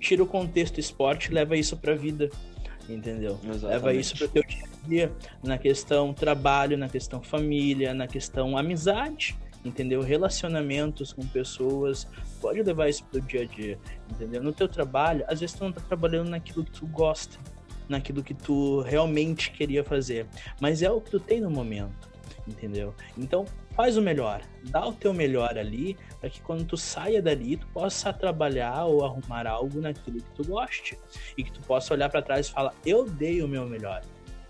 tira 0.00 0.22
o 0.22 0.26
contexto 0.26 0.78
esporte 0.78 1.30
e 1.30 1.34
leva 1.34 1.56
isso 1.56 1.76
pra 1.76 1.94
vida, 1.94 2.30
entendeu? 2.88 3.38
Exatamente. 3.42 3.64
Leva 3.64 3.94
isso 3.94 4.16
pro 4.16 4.28
teu 4.28 4.44
dia 4.44 4.64
a 4.64 4.88
dia, 4.88 5.12
na 5.42 5.58
questão 5.58 6.14
trabalho, 6.14 6.78
na 6.78 6.88
questão 6.88 7.22
família, 7.22 7.92
na 7.92 8.06
questão 8.06 8.56
amizade, 8.56 9.36
entendeu? 9.64 10.00
Relacionamentos 10.00 11.12
com 11.12 11.26
pessoas, 11.26 12.06
pode 12.40 12.62
levar 12.62 12.88
isso 12.88 13.04
pro 13.04 13.20
dia 13.20 13.42
a 13.42 13.44
dia, 13.44 13.78
entendeu? 14.10 14.42
No 14.42 14.52
teu 14.52 14.68
trabalho, 14.68 15.24
às 15.26 15.40
vezes 15.40 15.56
tu 15.56 15.64
não 15.64 15.72
tá 15.72 15.80
trabalhando 15.80 16.28
naquilo 16.28 16.64
que 16.64 16.70
tu 16.70 16.86
gosta, 16.86 17.38
naquilo 17.88 18.22
que 18.22 18.34
tu 18.34 18.80
realmente 18.82 19.50
queria 19.50 19.82
fazer, 19.82 20.26
mas 20.60 20.82
é 20.82 20.90
o 20.90 21.00
que 21.00 21.10
tu 21.10 21.20
tem 21.20 21.40
no 21.40 21.50
momento, 21.50 22.08
entendeu? 22.46 22.94
Então, 23.16 23.44
faz 23.74 23.96
o 23.96 24.02
melhor, 24.02 24.42
dá 24.64 24.86
o 24.86 24.92
teu 24.92 25.12
melhor 25.12 25.58
ali, 25.58 25.96
para 26.20 26.30
que 26.30 26.40
quando 26.40 26.64
tu 26.64 26.76
saia 26.76 27.20
dali, 27.20 27.56
tu 27.56 27.66
possa 27.68 28.12
trabalhar 28.12 28.84
ou 28.84 29.04
arrumar 29.04 29.46
algo 29.46 29.80
naquilo 29.80 30.18
que 30.18 30.30
tu 30.34 30.44
goste 30.44 30.98
e 31.36 31.44
que 31.44 31.52
tu 31.52 31.60
possa 31.62 31.94
olhar 31.94 32.08
para 32.08 32.22
trás 32.22 32.48
e 32.48 32.52
falar: 32.52 32.74
"Eu 32.84 33.04
dei 33.04 33.42
o 33.42 33.48
meu 33.48 33.66
melhor" 33.66 34.02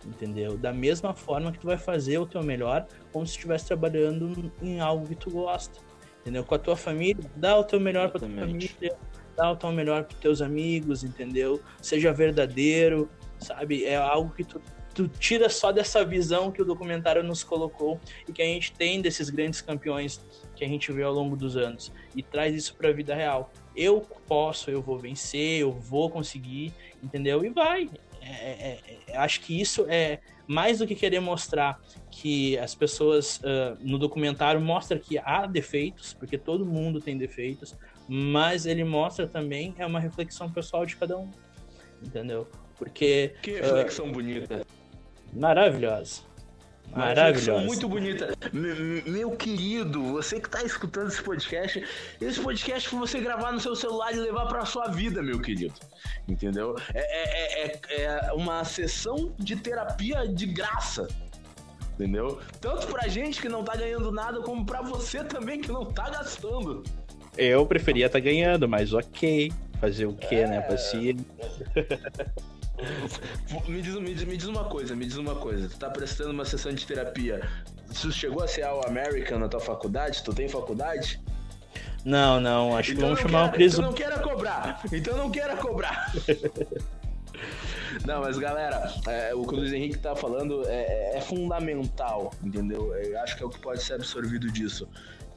entendeu? 0.07 0.57
Da 0.57 0.73
mesma 0.73 1.13
forma 1.15 1.53
que 1.53 1.59
tu 1.59 1.67
vai 1.67 1.77
fazer 1.77 2.19
o 2.19 2.27
teu 2.27 2.43
melhor 2.43 2.87
como 3.13 3.27
se 3.27 3.33
estivesse 3.33 3.67
trabalhando 3.67 4.53
em 4.63 4.81
algo 4.81 5.07
que 5.07 5.17
tu 5.17 5.31
gosta, 5.31 5.81
entendeu? 6.21 6.45
Com 6.45 6.55
a 6.55 6.59
tua 6.59 6.77
família, 6.77 7.25
dá 7.35 7.59
o 7.59 7.65
teu 7.65 7.81
melhor 7.81 8.11
para 8.11 8.21
tua 8.21 8.29
família, 8.29 8.97
dá 9.37 9.51
o 9.51 9.57
teu 9.57 9.73
melhor 9.73 10.05
para 10.05 10.17
teus 10.19 10.41
amigos, 10.41 11.03
entendeu? 11.03 11.61
Seja 11.83 12.13
verdadeiro, 12.13 13.11
sabe? 13.39 13.85
É 13.85 13.97
algo 13.97 14.33
que 14.33 14.45
tu, 14.45 14.61
tu 14.97 15.07
tira 15.07 15.51
só 15.51 15.71
dessa 15.71 16.03
visão 16.03 16.51
que 16.51 16.63
o 16.63 16.65
documentário 16.65 17.23
nos 17.23 17.45
colocou 17.45 18.01
e 18.27 18.33
que 18.33 18.41
a 18.41 18.47
gente 18.47 18.73
tem 18.73 19.03
desses 19.03 19.29
grandes 19.29 19.61
campeões 19.61 20.19
que 20.57 20.65
a 20.65 20.69
gente 20.69 20.91
vê 20.91 21.03
ao 21.03 21.13
longo 21.13 21.37
dos 21.37 21.55
anos 21.55 21.93
e 22.15 22.23
traz 22.23 22.55
isso 22.55 22.75
para 22.75 22.89
a 22.89 22.93
vida 22.93 23.15
real. 23.15 23.53
Eu 23.77 24.01
posso, 24.27 24.71
eu 24.71 24.81
vou 24.81 24.99
vencer, 24.99 25.61
eu 25.61 25.71
vou 25.71 26.09
conseguir, 26.09 26.73
entendeu? 27.03 27.45
E 27.45 27.51
vai. 27.51 27.91
É, 28.23 28.29
é, 28.31 28.81
é, 29.09 29.17
acho 29.19 29.43
que 29.43 29.61
isso 29.61 29.85
é 29.87 30.19
mais 30.49 30.79
do 30.79 30.87
que 30.87 30.95
querer 30.95 31.21
mostrar 31.21 31.79
que 32.11 32.59
as 32.59 32.75
pessoas 32.75 33.39
uh, 33.41 33.77
no 33.81 33.99
documentário 33.99 34.61
mostra 34.63 34.99
que 34.99 35.19
há 35.19 35.47
defeitos, 35.47 36.15
porque 36.15 36.39
todo 36.39 36.65
mundo 36.65 37.03
tem 37.03 37.19
defeitos, 37.19 37.77
mas 38.09 38.65
ele 38.65 38.83
mostra 38.83 39.27
também 39.27 39.75
é 39.77 39.85
uma 39.85 40.01
reflexão 40.01 40.51
pessoal 40.51 40.87
de 40.87 40.97
cada 40.97 41.19
um, 41.19 41.31
entendeu? 42.03 42.49
Porque 42.79 43.35
que 43.43 43.53
reflexão 43.53 44.09
uh, 44.09 44.13
bonita, 44.13 44.67
maravilhosa. 45.33 46.23
Maravilhosa. 46.95 47.65
Muito 47.65 47.89
bonita. 47.89 48.35
Meu 48.53 49.33
querido, 49.33 50.03
você 50.13 50.41
que 50.41 50.49
tá 50.49 50.63
escutando 50.63 51.09
esse 51.09 51.23
podcast, 51.23 51.85
esse 52.21 52.41
podcast 52.41 52.89
foi 52.89 52.99
você 53.01 53.21
gravar 53.21 53.53
no 53.53 53.61
seu 53.61 53.77
celular 53.77 54.15
e 54.15 54.19
levar 54.19 54.47
pra 54.47 54.65
sua 54.65 54.89
vida, 54.89 55.23
meu 55.23 55.41
querido. 55.41 55.75
Entendeu? 56.27 56.77
É, 56.95 57.01
é, 57.01 57.81
é, 57.89 58.05
é 58.29 58.33
uma 58.33 58.65
sessão 58.65 59.35
de 59.39 59.57
terapia 59.57 60.27
de 60.27 60.47
graça. 60.47 61.07
Entendeu? 61.95 62.41
Tanto 62.61 62.87
pra 62.89 63.09
gente 63.09 63.41
que 63.41 63.49
não 63.49 63.65
tá 63.65 63.75
ganhando 63.77 64.13
nada, 64.13 64.41
como 64.41 64.65
pra 64.65 64.83
você 64.83 65.25
também 65.25 65.61
que 65.61 65.73
não 65.73 65.85
tá 65.85 66.11
gastando. 66.11 66.83
Eu 67.37 67.67
preferia 67.67 68.07
estar 68.07 68.19
tá 68.19 68.25
ganhando, 68.25 68.69
mas 68.69 68.93
ok. 68.93 69.53
Fazer 69.81 70.07
o 70.07 70.15
que, 70.15 70.35
é... 70.35 70.47
né? 70.47 70.61
Paciência. 70.63 71.27
me, 73.69 73.83
diz, 73.83 73.95
me, 73.95 74.15
diz, 74.15 74.25
me 74.25 74.37
diz 74.37 74.47
uma 74.47 74.65
coisa, 74.65 74.95
me 74.95 75.07
diz 75.07 75.17
uma 75.17 75.35
coisa. 75.35 75.69
Tu 75.69 75.79
tá 75.79 75.91
prestando 75.91 76.31
uma 76.31 76.45
sessão 76.45 76.73
de 76.73 76.87
terapia. 76.87 77.49
Isso 77.91 78.13
chegou 78.13 78.43
a 78.43 78.49
ser 78.49 78.63
All 78.63 78.87
American 78.87 79.39
na 79.39 79.49
tua 79.49 79.61
faculdade? 79.61 80.23
Tu 80.23 80.35
tem 80.35 80.49
faculdade? 80.49 81.21
Não, 82.05 82.41
não, 82.41 82.77
acho 82.77 82.93
então 82.93 83.15
que 83.15 83.15
vamos 83.15 83.21
chamar 83.21 83.51
quero, 83.51 83.53
o 83.53 83.57
Cris. 83.57 83.73
Então 83.73 83.85
não 83.85 83.93
quero 83.93 84.23
cobrar. 84.23 84.81
Então 84.93 85.17
não 85.17 85.31
quero 85.31 85.57
cobrar. 85.57 86.13
Não, 88.05 88.21
mas 88.21 88.39
galera, 88.39 88.93
é, 89.07 89.35
o 89.35 89.45
que 89.45 89.55
o 89.55 89.59
Luiz 89.59 89.73
Henrique 89.73 89.99
tá 89.99 90.15
falando 90.15 90.63
é, 90.67 91.17
é, 91.17 91.21
fundamental, 91.21 92.33
entendeu? 92.43 92.95
Eu 92.95 93.21
acho 93.21 93.37
que 93.37 93.43
é 93.43 93.47
o 93.47 93.49
que 93.49 93.59
pode 93.59 93.83
ser 93.83 93.95
absorvido 93.95 94.51
disso. 94.51 94.89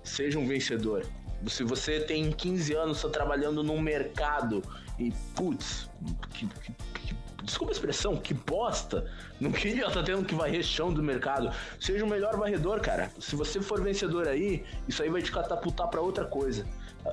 Seja 0.04 0.38
um 0.38 0.48
vencedor. 0.48 1.06
Se 1.48 1.64
você 1.64 2.02
tem 2.02 2.32
15 2.32 2.74
anos, 2.74 3.02
tá 3.02 3.10
trabalhando 3.10 3.64
num 3.64 3.80
mercado 3.80 4.62
e, 4.98 5.12
putz, 5.36 5.90
que, 6.34 6.48
que, 6.48 6.74
que 7.06 7.14
desculpa 7.44 7.72
a 7.72 7.76
expressão, 7.76 8.16
que 8.18 8.34
bosta. 8.34 9.10
Não 9.40 9.52
queria 9.52 9.88
estar 9.88 10.00
tá 10.00 10.04
tendo 10.04 10.26
que 10.26 10.36
varrer 10.36 10.64
chão 10.64 10.94
do 10.94 11.02
mercado. 11.02 11.52
Seja 11.80 12.04
o 12.04 12.08
melhor 12.08 12.38
varredor, 12.38 12.80
cara. 12.82 13.12
Se 13.20 13.36
você 13.36 13.62
for 13.62 13.82
vencedor 13.82 14.28
aí, 14.28 14.64
isso 14.88 15.02
aí 15.02 15.10
vai 15.10 15.22
te 15.22 15.32
catapultar 15.32 15.88
para 15.88 16.02
outra 16.02 16.26
coisa. 16.26 16.66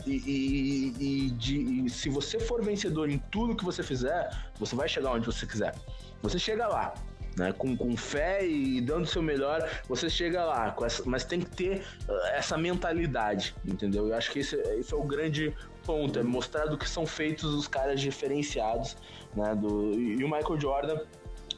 E, 0.05 0.11
e, 0.11 0.95
e, 0.99 1.31
de, 1.31 1.87
e 1.87 1.91
se 1.91 2.09
você 2.09 2.39
for 2.39 2.63
vencedor 2.63 3.09
em 3.09 3.19
tudo 3.31 3.57
que 3.57 3.65
você 3.65 3.83
fizer, 3.83 4.31
você 4.59 4.75
vai 4.75 4.89
chegar 4.89 5.13
onde 5.13 5.27
você 5.27 5.47
quiser. 5.47 5.75
Você 6.23 6.39
chega 6.39 6.67
lá. 6.67 6.95
Né, 7.37 7.53
com, 7.53 7.77
com 7.77 7.95
fé 7.99 8.47
e 8.47 8.81
dando 8.81 9.03
o 9.03 9.07
seu 9.07 9.23
melhor, 9.23 9.69
você 9.87 10.09
chega 10.09 10.43
lá. 10.43 10.75
Essa, 10.83 11.03
mas 11.05 11.23
tem 11.23 11.41
que 11.41 11.51
ter 11.55 11.85
uh, 12.09 12.27
essa 12.29 12.57
mentalidade, 12.57 13.55
entendeu? 13.63 14.09
Eu 14.09 14.17
acho 14.17 14.33
que 14.33 14.39
esse, 14.39 14.57
esse 14.57 14.95
é 14.95 14.97
o 14.97 15.03
grande 15.03 15.55
ponto, 15.85 16.19
é 16.19 16.23
mostrar 16.23 16.65
do 16.65 16.79
que 16.79 16.89
são 16.89 17.07
feitos 17.07 17.53
os 17.53 17.69
caras 17.69 18.01
diferenciados, 18.01 18.97
né? 19.37 19.55
Do, 19.55 19.93
e 19.93 20.25
o 20.25 20.29
Michael 20.29 20.61
Jordan 20.61 20.99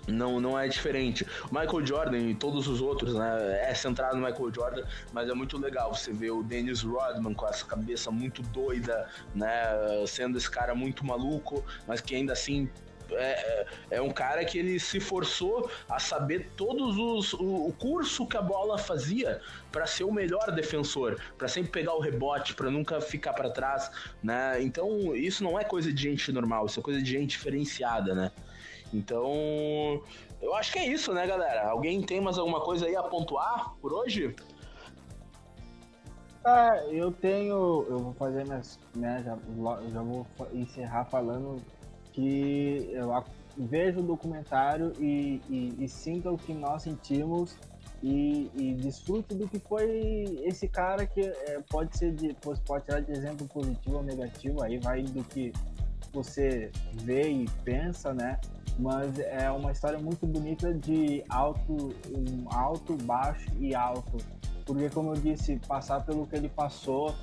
não, 0.09 0.41
não 0.41 0.59
é 0.59 0.66
diferente. 0.66 1.26
O 1.51 1.55
Michael 1.55 1.87
Jordan 1.87 2.18
e 2.18 2.35
todos 2.35 2.66
os 2.66 2.81
outros, 2.81 3.14
né? 3.14 3.61
É 3.68 3.74
centrado 3.74 4.16
no 4.16 4.26
Michael 4.26 4.53
Jordan, 4.53 4.85
mas 5.12 5.29
é 5.29 5.35
muito 5.35 5.59
legal 5.59 5.95
você 5.95 6.12
ver 6.12 6.31
o 6.31 6.43
Dennis 6.43 6.83
Rodman 6.83 7.35
com 7.35 7.47
essa 7.47 7.64
cabeça 7.64 8.11
muito 8.11 8.43
doida, 8.43 9.09
né? 9.35 9.49
Sendo 10.07 10.39
esse 10.39 10.51
cara 10.51 10.74
muito 10.74 11.05
maluco, 11.05 11.64
mas 11.87 12.01
que 12.01 12.14
ainda 12.14 12.33
assim 12.33 12.68
é, 13.12 13.66
é, 13.90 13.96
é 13.96 14.02
um 14.02 14.11
cara 14.11 14.44
que 14.44 14.59
ele 14.59 14.78
se 14.78 15.00
forçou 15.00 15.70
a 15.88 15.98
saber 15.98 16.50
todos 16.56 16.96
os 16.96 17.32
o, 17.34 17.68
o 17.68 17.72
curso 17.72 18.26
que 18.26 18.36
a 18.36 18.42
bola 18.42 18.78
fazia 18.78 19.40
para 19.72 19.86
ser 19.86 20.04
o 20.04 20.12
melhor 20.12 20.50
defensor, 20.52 21.20
para 21.36 21.48
sempre 21.48 21.70
pegar 21.70 21.94
o 21.94 22.00
rebote, 22.00 22.54
para 22.54 22.70
nunca 22.70 23.00
ficar 23.00 23.32
para 23.32 23.50
trás, 23.50 23.90
né? 24.22 24.62
Então 24.62 25.14
isso 25.14 25.42
não 25.42 25.59
é 25.59 25.64
coisa 25.64 25.92
de 25.92 26.02
gente 26.02 26.32
normal, 26.32 26.66
isso 26.66 26.80
é 26.80 26.82
coisa 26.82 27.02
de 27.02 27.11
gente 27.11 27.30
diferenciada, 27.30 28.14
né? 28.14 28.32
Então, 28.92 30.02
eu 30.40 30.54
acho 30.54 30.72
que 30.72 30.78
é 30.78 30.86
isso, 30.86 31.12
né, 31.12 31.26
galera? 31.26 31.68
Alguém 31.68 32.00
tem 32.02 32.20
mais 32.20 32.38
alguma 32.38 32.61
coisa 32.61 32.86
aí 32.86 32.96
a 32.96 33.02
pontuar 33.02 33.74
por 33.80 33.92
hoje? 33.92 34.34
Ah, 36.44 36.76
eu 36.90 37.12
tenho. 37.12 37.84
Eu 37.88 37.98
vou 37.98 38.14
fazer 38.14 38.44
minhas. 38.44 38.78
Né, 38.94 39.22
já, 39.24 39.36
já 39.92 40.02
vou 40.02 40.26
encerrar 40.54 41.04
falando 41.04 41.62
que 42.19 42.91
eu 42.93 43.25
vejo 43.57 44.01
o 44.01 44.03
documentário 44.03 44.93
e, 44.99 45.41
e, 45.49 45.85
e 45.85 45.89
sinta 45.89 46.33
o 46.33 46.37
que 46.37 46.53
nós 46.53 46.83
sentimos 46.83 47.57
e, 48.03 48.51
e 48.57 48.75
desfrute 48.75 49.37
do 49.37 49.47
que 49.47 49.61
foi 49.61 50.41
esse 50.43 50.66
cara 50.66 51.07
que 51.07 51.21
é, 51.21 51.61
pode 51.71 51.97
ser 51.97 52.12
de, 52.12 52.35
pode 52.66 52.85
tirar 52.85 53.01
de 53.03 53.12
exemplo 53.12 53.47
positivo 53.47 53.99
ou 53.99 54.03
negativo, 54.03 54.64
aí 54.64 54.79
vai 54.79 55.03
do 55.03 55.23
que 55.23 55.53
você 56.12 56.73
vê 56.93 57.31
e 57.31 57.47
pensa, 57.64 58.12
né? 58.12 58.41
mas 58.79 59.19
é 59.19 59.51
uma 59.51 59.71
história 59.71 59.99
muito 59.99 60.27
bonita 60.27 60.75
de 60.75 61.25
alto, 61.29 61.95
um 62.16 62.47
alto, 62.53 62.97
baixo 63.05 63.49
e 63.59 63.75
alto. 63.75 64.19
Porque, 64.64 64.89
como 64.91 65.14
eu 65.14 65.21
disse, 65.21 65.59
passar 65.66 66.05
pelo 66.05 66.27
que 66.27 66.37
ele 66.37 66.49
passou, 66.49 67.14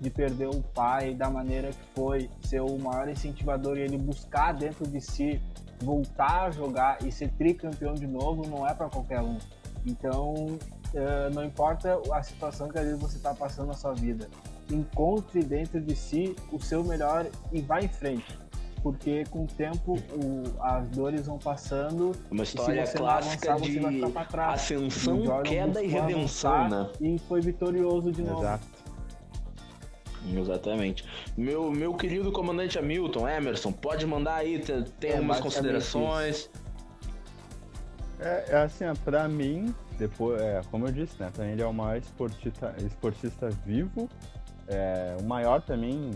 de 0.00 0.10
perder 0.10 0.48
o 0.48 0.62
pai 0.62 1.14
da 1.14 1.30
maneira 1.30 1.70
que 1.70 1.84
foi, 1.94 2.30
ser 2.42 2.60
o 2.60 2.78
maior 2.78 3.08
incentivador 3.08 3.76
e 3.76 3.82
ele 3.82 3.96
buscar 3.96 4.52
dentro 4.52 4.86
de 4.86 5.00
si 5.00 5.40
voltar 5.82 6.44
a 6.44 6.50
jogar 6.50 6.98
e 7.04 7.10
ser 7.10 7.30
tricampeão 7.32 7.94
de 7.94 8.06
novo, 8.06 8.46
não 8.48 8.66
é 8.66 8.72
para 8.72 8.88
qualquer 8.88 9.20
um. 9.20 9.38
Então, 9.84 10.58
eh, 10.94 11.30
não 11.34 11.44
importa 11.44 12.00
a 12.12 12.22
situação 12.22 12.68
que 12.68 12.78
às 12.78 12.84
vezes 12.84 13.00
você 13.00 13.16
está 13.16 13.34
passando 13.34 13.68
na 13.68 13.74
sua 13.74 13.92
vida, 13.92 14.28
encontre 14.70 15.42
dentro 15.42 15.80
de 15.80 15.94
si 15.96 16.36
o 16.52 16.60
seu 16.60 16.84
melhor 16.84 17.26
e 17.52 17.60
vá 17.60 17.80
em 17.80 17.88
frente 17.88 18.38
porque 18.82 19.24
com 19.30 19.44
o 19.44 19.46
tempo 19.46 19.96
o, 20.12 20.42
as 20.60 20.88
dores 20.88 21.26
vão 21.26 21.38
passando. 21.38 22.12
Uma 22.30 22.42
história 22.42 22.84
clássica 22.84 23.52
avançar, 23.52 23.68
de 23.68 24.40
ascensão, 24.40 25.22
queda 25.44 25.82
e 25.82 25.86
redenção, 25.86 26.68
né? 26.68 26.90
E 27.00 27.18
foi 27.28 27.40
vitorioso 27.40 28.10
de 28.10 28.22
novo. 28.22 28.58
Exatamente. 30.34 31.04
Meu, 31.36 31.70
meu 31.70 31.94
querido 31.94 32.30
comandante 32.30 32.78
Hamilton, 32.78 33.28
Emerson, 33.28 33.72
pode 33.72 34.06
mandar 34.06 34.36
aí, 34.36 34.58
tem, 34.58 34.82
tem 34.82 35.10
é, 35.10 35.16
algumas 35.16 35.40
considerações. 35.40 36.50
É, 38.20 38.44
é 38.50 38.56
assim, 38.56 38.84
para 39.04 39.28
mim, 39.28 39.74
depois, 39.98 40.40
é, 40.40 40.60
como 40.70 40.86
eu 40.86 40.92
disse, 40.92 41.20
né, 41.20 41.30
pra 41.32 41.44
mim 41.44 41.52
ele 41.52 41.62
é 41.62 41.66
o 41.66 41.72
maior 41.72 41.96
esportista, 41.96 42.74
esportista 42.78 43.48
vivo, 43.66 44.08
é, 44.68 45.16
o 45.20 45.24
maior 45.24 45.60
também 45.60 46.12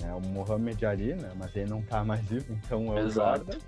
né? 0.00 0.14
O 0.14 0.20
Mohamed 0.20 0.84
Ali, 0.86 1.14
né? 1.14 1.30
Mas 1.36 1.54
ele 1.56 1.68
não 1.68 1.82
tá 1.82 2.04
mais 2.04 2.24
vivo, 2.24 2.52
então 2.52 2.96
é 2.96 3.02
o 3.02 3.06
Exato. 3.06 3.38
Jordan. 3.38 3.58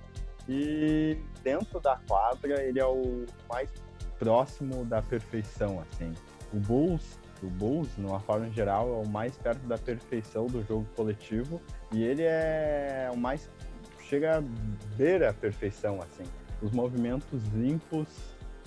E 0.49 1.19
dentro 1.43 1.81
da 1.81 1.99
quadra, 2.09 2.63
ele 2.63 2.81
é 2.81 2.87
o 2.87 3.25
mais 3.49 3.71
próximo 4.19 4.85
da 4.85 5.03
perfeição, 5.03 5.81
assim. 5.81 6.13
O 6.53 6.59
Bulls, 6.59 7.19
o 7.47 7.51
Bulls, 7.51 7.89
numa 7.97 8.21
forma 8.21 8.51
geral, 8.51 8.89
é 8.89 9.07
o 9.07 9.09
mais 9.09 9.37
perto 9.37 9.67
da 9.67 9.79
perfeição 9.79 10.47
do 10.47 10.63
jogo 10.65 10.87
coletivo 10.97 11.61
e 11.93 12.03
ele 12.03 12.23
é 12.23 13.11
o 13.13 13.17
mais 13.17 13.49
chega 14.11 14.39
a 14.39 14.43
ver 14.97 15.25
a 15.25 15.33
perfeição, 15.33 16.01
assim. 16.03 16.25
Os 16.61 16.73
movimentos 16.73 17.45
limpos, 17.55 18.09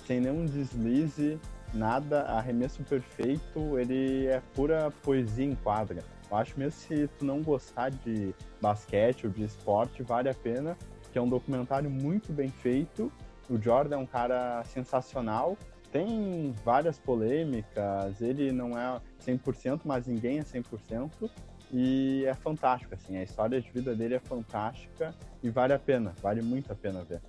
sem 0.06 0.18
nenhum 0.18 0.46
deslize, 0.46 1.38
nada, 1.74 2.22
arremesso 2.22 2.82
perfeito, 2.82 3.78
ele 3.78 4.26
é 4.26 4.40
pura 4.54 4.90
poesia 5.02 5.44
em 5.44 5.54
quadra. 5.54 6.02
Eu 6.30 6.36
acho 6.38 6.58
mesmo 6.58 6.72
se 6.72 7.06
tu 7.18 7.26
não 7.26 7.42
gostar 7.42 7.90
de 7.90 8.34
basquete 8.60 9.26
ou 9.26 9.30
de 9.30 9.44
esporte, 9.44 10.02
vale 10.02 10.30
a 10.30 10.34
pena, 10.34 10.76
que 11.12 11.18
é 11.18 11.20
um 11.20 11.28
documentário 11.28 11.90
muito 11.90 12.32
bem 12.32 12.48
feito. 12.48 13.12
O 13.48 13.60
Jordan 13.60 13.96
é 13.96 13.98
um 13.98 14.06
cara 14.06 14.64
sensacional, 14.64 15.58
tem 15.94 16.52
várias 16.64 16.98
polêmicas, 16.98 18.20
ele 18.20 18.50
não 18.50 18.76
é 18.76 19.00
100%, 19.24 19.82
mas 19.84 20.08
ninguém 20.08 20.40
é 20.40 20.42
100%, 20.42 21.30
e 21.72 22.24
é 22.26 22.34
fantástico, 22.34 22.92
assim, 22.92 23.16
a 23.16 23.22
história 23.22 23.60
de 23.60 23.70
vida 23.70 23.94
dele 23.94 24.14
é 24.14 24.18
fantástica 24.18 25.14
e 25.40 25.48
vale 25.50 25.72
a 25.72 25.78
pena, 25.78 26.12
vale 26.20 26.42
muito 26.42 26.72
a 26.72 26.74
pena 26.74 27.04
ver 27.04 27.20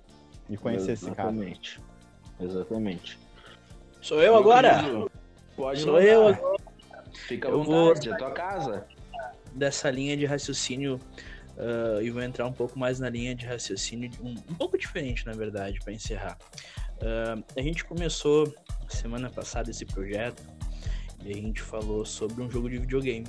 e 0.50 0.56
conhecer 0.56 0.92
Exatamente. 0.92 1.78
esse 1.78 2.38
cara. 2.38 2.50
Exatamente. 2.50 3.18
Sou 4.00 4.20
eu 4.20 4.36
agora? 4.36 4.72
Pode 5.54 5.82
Sou 5.82 5.92
mandar. 5.92 6.04
eu 6.04 6.28
agora. 6.28 6.56
Fica 7.28 7.46
à 7.46 7.50
eu 7.52 7.62
vontade, 7.62 8.08
vou... 8.08 8.16
é 8.16 8.18
tua 8.18 8.30
casa. 8.32 8.86
Dessa 9.54 9.88
linha 9.92 10.16
de 10.16 10.26
raciocínio 10.26 11.00
uh, 11.56 12.02
e 12.02 12.10
vou 12.10 12.20
entrar 12.20 12.46
um 12.46 12.52
pouco 12.52 12.76
mais 12.76 12.98
na 12.98 13.08
linha 13.08 13.32
de 13.32 13.46
raciocínio, 13.46 14.10
um, 14.20 14.30
um 14.30 14.54
pouco 14.54 14.76
diferente, 14.76 15.24
na 15.24 15.32
verdade, 15.32 15.78
para 15.84 15.92
encerrar. 15.92 16.36
Uh, 16.96 17.44
a 17.56 17.62
gente 17.62 17.84
começou 17.84 18.52
semana 18.88 19.28
passada 19.28 19.70
esse 19.70 19.84
projeto 19.84 20.42
e 21.24 21.30
a 21.30 21.34
gente 21.34 21.60
falou 21.60 22.04
sobre 22.04 22.42
um 22.42 22.50
jogo 22.50 22.70
de 22.70 22.78
videogame. 22.78 23.26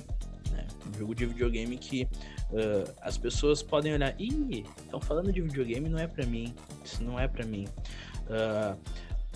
Né? 0.50 0.66
Um 0.88 0.98
jogo 0.98 1.14
de 1.14 1.26
videogame 1.26 1.76
que 1.76 2.04
uh, 2.04 2.94
as 3.00 3.18
pessoas 3.18 3.62
podem 3.62 3.92
olhar, 3.92 4.14
ih, 4.18 4.64
estão 4.78 5.00
falando 5.00 5.32
de 5.32 5.40
videogame, 5.40 5.88
não 5.88 5.98
é 5.98 6.06
para 6.06 6.24
mim, 6.24 6.54
isso 6.84 7.02
não 7.02 7.18
é 7.18 7.28
para 7.28 7.44
mim. 7.44 7.66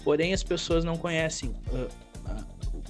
porém, 0.05 0.33
as 0.33 0.43
pessoas 0.43 0.85
não 0.85 0.97
conhecem 0.97 1.55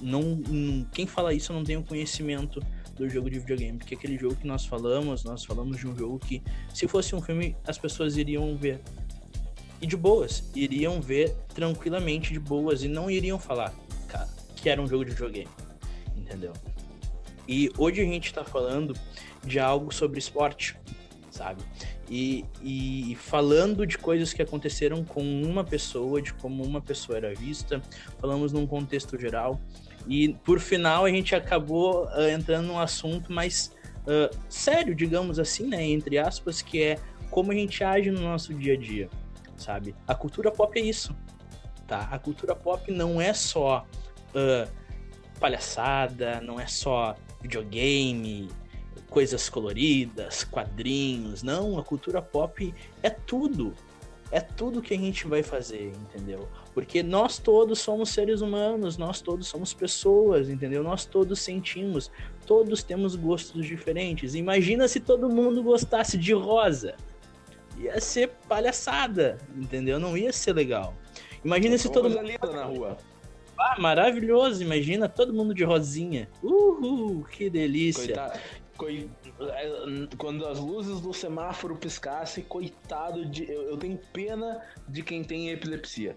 não, 0.01 0.43
quem 0.91 1.07
fala 1.07 1.33
isso 1.33 1.53
não 1.53 1.63
tem 1.63 1.77
o 1.77 1.83
conhecimento 1.83 2.61
do 2.95 3.09
jogo 3.09 3.29
de 3.29 3.39
videogame, 3.39 3.77
porque 3.77 3.95
aquele 3.95 4.17
jogo 4.17 4.35
que 4.35 4.45
nós 4.45 4.65
falamos, 4.65 5.23
nós 5.23 5.43
falamos 5.43 5.77
de 5.77 5.87
um 5.87 5.95
jogo 5.95 6.19
que, 6.19 6.43
se 6.73 6.87
fosse 6.87 7.15
um 7.15 7.21
filme, 7.21 7.55
as 7.65 7.77
pessoas 7.77 8.17
iriam 8.17 8.55
ver. 8.55 8.81
E 9.83 9.85
de 9.85 9.97
boas, 9.97 10.49
iriam 10.55 11.01
ver 11.01 11.35
tranquilamente 11.53 12.31
de 12.31 12.39
boas 12.39 12.85
e 12.85 12.87
não 12.87 13.11
iriam 13.11 13.37
falar, 13.37 13.73
cara, 14.07 14.29
que 14.55 14.69
era 14.69 14.81
um 14.81 14.87
jogo 14.87 15.03
de 15.03 15.11
videogame. 15.11 15.49
Entendeu? 16.15 16.53
E 17.45 17.69
hoje 17.77 17.99
a 17.99 18.05
gente 18.05 18.33
tá 18.33 18.45
falando 18.45 18.95
de 19.43 19.59
algo 19.59 19.93
sobre 19.93 20.19
esporte, 20.19 20.77
sabe? 21.29 21.61
E, 22.09 22.45
e, 22.61 23.13
falando 23.15 23.85
de 23.85 23.97
coisas 23.97 24.31
que 24.31 24.41
aconteceram 24.41 25.03
com 25.03 25.21
uma 25.21 25.65
pessoa, 25.65 26.21
de 26.21 26.33
como 26.35 26.63
uma 26.63 26.79
pessoa 26.79 27.17
era 27.17 27.35
vista, 27.35 27.81
falamos 28.21 28.53
num 28.53 28.65
contexto 28.65 29.19
geral. 29.19 29.59
E 30.07 30.29
por 30.45 30.61
final 30.61 31.03
a 31.03 31.09
gente 31.09 31.35
acabou 31.35 32.05
uh, 32.05 32.29
entrando 32.29 32.67
num 32.67 32.79
assunto 32.79 33.33
mais 33.33 33.75
uh, 34.07 34.33
sério, 34.47 34.95
digamos 34.95 35.39
assim, 35.39 35.67
né? 35.67 35.83
Entre 35.83 36.17
aspas, 36.17 36.61
que 36.61 36.81
é 36.81 36.99
como 37.29 37.51
a 37.51 37.55
gente 37.55 37.83
age 37.83 38.11
no 38.11 38.21
nosso 38.21 38.53
dia 38.53 38.75
a 38.75 38.77
dia, 38.77 39.09
sabe? 39.57 39.95
A 40.07 40.15
cultura 40.15 40.51
pop 40.51 40.79
é 40.79 40.83
isso, 40.83 41.15
tá? 41.87 42.07
A 42.11 42.19
cultura 42.19 42.55
pop 42.55 42.91
não 42.91 43.21
é 43.21 43.33
só 43.33 43.85
uh, 44.29 44.71
palhaçada, 45.39 46.41
não 46.41 46.59
é 46.59 46.67
só 46.67 47.15
videogame, 47.41 48.49
coisas 49.09 49.47
coloridas, 49.47 50.43
quadrinhos. 50.43 51.43
Não, 51.43 51.77
a 51.77 51.83
cultura 51.83 52.21
pop 52.21 52.73
é 53.03 53.09
tudo. 53.09 53.73
É 54.31 54.39
tudo 54.39 54.81
que 54.81 54.95
a 54.95 54.97
gente 54.97 55.27
vai 55.27 55.43
fazer, 55.43 55.91
entendeu? 55.91 56.49
Porque 56.73 57.03
nós 57.03 57.37
todos 57.37 57.77
somos 57.77 58.09
seres 58.09 58.41
humanos, 58.41 58.97
nós 58.97 59.21
todos 59.21 59.47
somos 59.47 59.75
pessoas, 59.75 60.49
entendeu? 60.49 60.81
Nós 60.81 61.05
todos 61.05 61.39
sentimos, 61.39 62.09
todos 62.47 62.81
temos 62.81 63.15
gostos 63.15 63.63
diferentes. 63.63 64.33
Imagina 64.33 64.87
se 64.87 64.99
todo 64.99 65.29
mundo 65.29 65.61
gostasse 65.61 66.17
de 66.17 66.33
rosa. 66.33 66.95
Ia 67.77 67.99
ser 67.99 68.29
palhaçada, 68.47 69.37
entendeu? 69.55 69.99
Não 69.99 70.15
ia 70.17 70.31
ser 70.31 70.53
legal. 70.53 70.93
Imagina 71.43 71.77
se 71.77 71.91
todo 71.91 72.09
mundo. 72.09 72.53
na 72.53 72.63
rua. 72.65 72.97
Ah, 73.59 73.75
maravilhoso, 73.79 74.63
imagina 74.63 75.07
todo 75.07 75.33
mundo 75.33 75.53
de 75.53 75.63
rosinha. 75.63 76.29
Uhul, 76.41 77.23
que 77.25 77.49
delícia. 77.49 78.05
Coitado. 78.15 78.39
coi- 78.77 79.09
quando 80.17 80.47
as 80.47 80.59
luzes 80.59 80.99
do 81.01 81.13
semáforo 81.13 81.75
piscassem, 81.75 82.43
coitado 82.43 83.25
de. 83.25 83.49
Eu, 83.49 83.77
tenho 83.77 83.97
pena 84.11 84.61
de 84.87 85.03
quem 85.03 85.23
tem 85.23 85.49
epilepsia. 85.49 86.15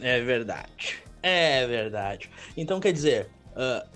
É 0.00 0.20
verdade. 0.20 1.02
É 1.22 1.66
verdade. 1.66 2.30
Então, 2.56 2.78
quer 2.78 2.92
dizer, 2.92 3.28
ah, 3.56 3.86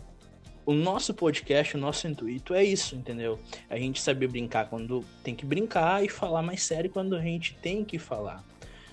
o 0.64 0.72
nosso 0.72 1.12
podcast, 1.12 1.76
o 1.76 1.80
nosso 1.80 2.06
intuito 2.06 2.54
é 2.54 2.64
isso, 2.64 2.94
entendeu? 2.94 3.38
A 3.68 3.76
gente 3.76 4.00
saber 4.00 4.28
brincar 4.28 4.68
quando 4.68 5.04
tem 5.22 5.34
que 5.34 5.44
brincar 5.44 6.04
e 6.04 6.08
falar 6.08 6.42
mais 6.42 6.62
sério 6.62 6.90
quando 6.90 7.16
a 7.16 7.20
gente 7.20 7.54
tem 7.60 7.84
que 7.84 7.98
falar, 7.98 8.44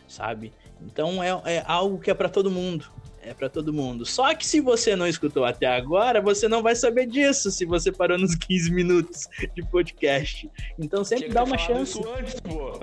sabe? 0.08 0.52
Então 0.82 1.22
é, 1.24 1.30
é 1.46 1.64
algo 1.66 2.00
que 2.00 2.10
é 2.10 2.14
pra 2.14 2.30
todo 2.30 2.50
mundo. 2.50 2.86
É 3.22 3.34
pra 3.34 3.50
todo 3.50 3.74
mundo. 3.74 4.06
Só 4.06 4.34
que 4.34 4.48
se 4.48 4.62
você 4.62 4.96
não 4.96 5.06
escutou 5.06 5.44
até 5.44 5.68
agora, 5.68 6.22
você 6.22 6.48
não 6.48 6.64
vai 6.64 6.74
saber 6.74 7.06
disso 7.06 7.52
se 7.52 7.66
você 7.66 7.91
parou 7.91 8.18
nos 8.18 8.34
15 8.36 8.72
minutos 8.72 9.28
de 9.54 9.62
podcast. 9.70 10.50
Então 10.80 11.04
sempre 11.04 11.26
Tinha 11.26 11.34
dá 11.36 11.44
uma 11.44 11.58
chance. 11.58 12.00
Isso 12.00 12.10
antes, 12.10 12.40
pô. 12.40 12.80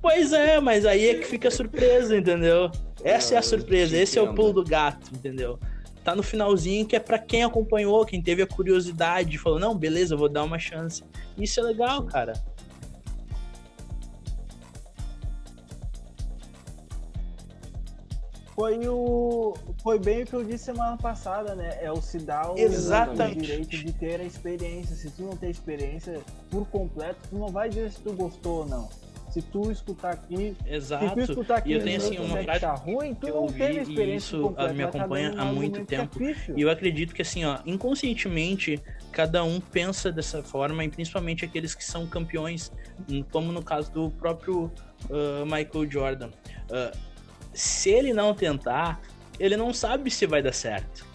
Pois 0.00 0.32
é, 0.32 0.60
mas 0.60 0.86
aí 0.86 1.08
é 1.08 1.14
que 1.16 1.26
fica 1.26 1.48
a 1.48 1.50
surpresa, 1.50 2.16
entendeu? 2.16 2.70
Essa 3.02 3.34
é 3.34 3.38
a 3.38 3.42
surpresa, 3.42 3.96
esse 3.96 4.16
é 4.16 4.22
o 4.22 4.32
pulo 4.32 4.52
do 4.52 4.64
gato, 4.64 5.10
entendeu? 5.12 5.58
Tá 6.08 6.16
no 6.16 6.22
finalzinho 6.22 6.86
que 6.86 6.96
é 6.96 6.98
pra 6.98 7.18
quem 7.18 7.44
acompanhou, 7.44 8.02
quem 8.06 8.22
teve 8.22 8.40
a 8.40 8.46
curiosidade, 8.46 9.36
falou, 9.36 9.58
não, 9.58 9.76
beleza, 9.76 10.16
vou 10.16 10.26
dar 10.26 10.42
uma 10.42 10.58
chance. 10.58 11.04
Isso 11.36 11.60
é 11.60 11.62
legal, 11.62 12.02
cara. 12.04 12.32
Foi 18.54 18.88
o. 18.88 19.52
Foi 19.82 19.98
bem 19.98 20.22
o 20.22 20.26
que 20.26 20.32
eu 20.32 20.42
disse 20.42 20.64
semana 20.64 20.96
passada, 20.96 21.54
né? 21.54 21.76
É 21.78 21.92
o 21.92 22.00
se 22.00 22.20
dar 22.20 22.52
o, 22.52 22.58
Exatamente. 22.58 23.38
o 23.38 23.42
direito 23.42 23.76
de 23.76 23.92
ter 23.92 24.18
a 24.18 24.24
experiência. 24.24 24.96
Se 24.96 25.10
tu 25.10 25.24
não 25.24 25.36
tem 25.36 25.50
experiência 25.50 26.22
por 26.50 26.66
completo, 26.68 27.20
tu 27.28 27.36
não 27.36 27.48
vai 27.48 27.68
dizer 27.68 27.92
se 27.92 28.00
tu 28.00 28.14
gostou 28.14 28.60
ou 28.60 28.66
não. 28.66 28.88
Se 29.38 29.42
tu 29.42 29.70
escutar 29.70 30.10
aqui, 30.14 30.36
se 30.36 30.54
tu 30.64 30.74
Exato. 30.74 31.20
escutar 31.20 31.58
aqui 31.58 31.70
E 31.70 31.72
eu 31.74 31.84
tenho, 31.84 31.96
assim, 31.96 32.18
uma 32.18 32.42
frase 32.42 32.60
tá 32.60 32.74
ruim, 32.74 33.14
tu 33.14 33.28
não 33.28 33.46
teve 33.46 33.78
e 33.78 33.82
experiência 33.82 34.36
isso, 34.36 34.40
completa, 34.40 34.72
me 34.72 34.82
acompanha 34.82 35.34
há 35.36 35.44
muito 35.44 35.84
tempo. 35.84 36.18
pífio. 36.18 36.58
E 36.58 36.62
eu 36.62 36.68
acredito 36.68 37.14
que 37.14 37.22
assim, 37.22 37.44
ó, 37.44 37.58
inconscientemente, 37.64 38.82
cada 39.12 39.44
um 39.44 39.60
pensa 39.60 40.10
dessa 40.10 40.42
forma, 40.42 40.84
e 40.84 40.88
principalmente 40.88 41.44
aqueles 41.44 41.72
que 41.72 41.84
são 41.84 42.04
campeões, 42.04 42.72
hum, 43.08 43.22
como 43.30 43.52
no 43.52 43.62
caso 43.62 43.92
do 43.92 44.10
próprio 44.10 44.72
ah, 45.08 45.44
Michael 45.44 45.88
Jordan. 45.88 46.30
Ah, 46.68 46.90
se 47.54 47.90
ele 47.90 48.12
não 48.12 48.34
tentar, 48.34 49.00
ele 49.38 49.56
não 49.56 49.72
sabe 49.72 50.10
se 50.10 50.26
vai 50.26 50.42
dar 50.42 50.52
certo. 50.52 51.06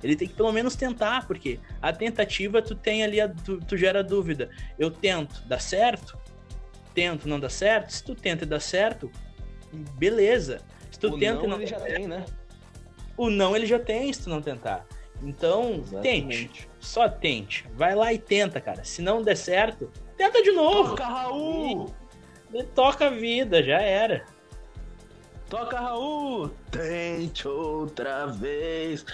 Ele 0.00 0.14
tem 0.16 0.28
que 0.28 0.34
pelo 0.34 0.52
menos 0.52 0.76
tentar, 0.76 1.26
porque 1.26 1.58
a 1.80 1.92
tentativa 1.92 2.62
tu 2.62 2.74
tem 2.74 3.02
ali, 3.02 3.20
a, 3.20 3.28
tu, 3.28 3.58
tu 3.58 3.76
gera 3.76 4.02
dúvida. 4.02 4.48
Eu 4.78 4.90
tento, 4.90 5.42
dá 5.46 5.58
certo? 5.58 6.21
Tento, 6.94 7.28
não 7.28 7.40
dá 7.40 7.48
certo? 7.48 7.90
Se 7.92 8.04
tu 8.04 8.14
tenta 8.14 8.44
e 8.44 8.46
dá 8.46 8.60
certo, 8.60 9.10
beleza. 9.72 10.60
Se 10.90 10.98
tu 10.98 11.08
o 11.08 11.18
tenta 11.18 11.38
não, 11.38 11.44
e 11.44 11.48
não 11.48 11.56
ele 11.56 11.66
já 11.66 11.80
tem, 11.80 12.06
né? 12.06 12.24
o 13.16 13.30
não 13.30 13.56
ele 13.56 13.66
já 13.66 13.78
tem 13.78 14.12
se 14.12 14.24
tu 14.24 14.30
não 14.30 14.42
tentar. 14.42 14.86
Então, 15.22 15.84
tente. 16.02 16.68
Só 16.80 17.08
tente. 17.08 17.64
Vai 17.74 17.94
lá 17.94 18.12
e 18.12 18.18
tenta, 18.18 18.60
cara. 18.60 18.82
Se 18.82 19.00
não 19.00 19.22
der 19.22 19.36
certo, 19.36 19.90
tenta 20.16 20.42
de 20.42 20.50
novo. 20.50 20.90
Toca, 20.90 21.04
Raul! 21.04 21.94
E 22.52 22.62
toca 22.64 23.06
a 23.06 23.10
vida, 23.10 23.62
já 23.62 23.80
era. 23.80 24.24
Toca, 25.48 25.78
Raul! 25.78 26.50
Tente 26.70 27.46
outra 27.46 28.26
vez. 28.26 29.06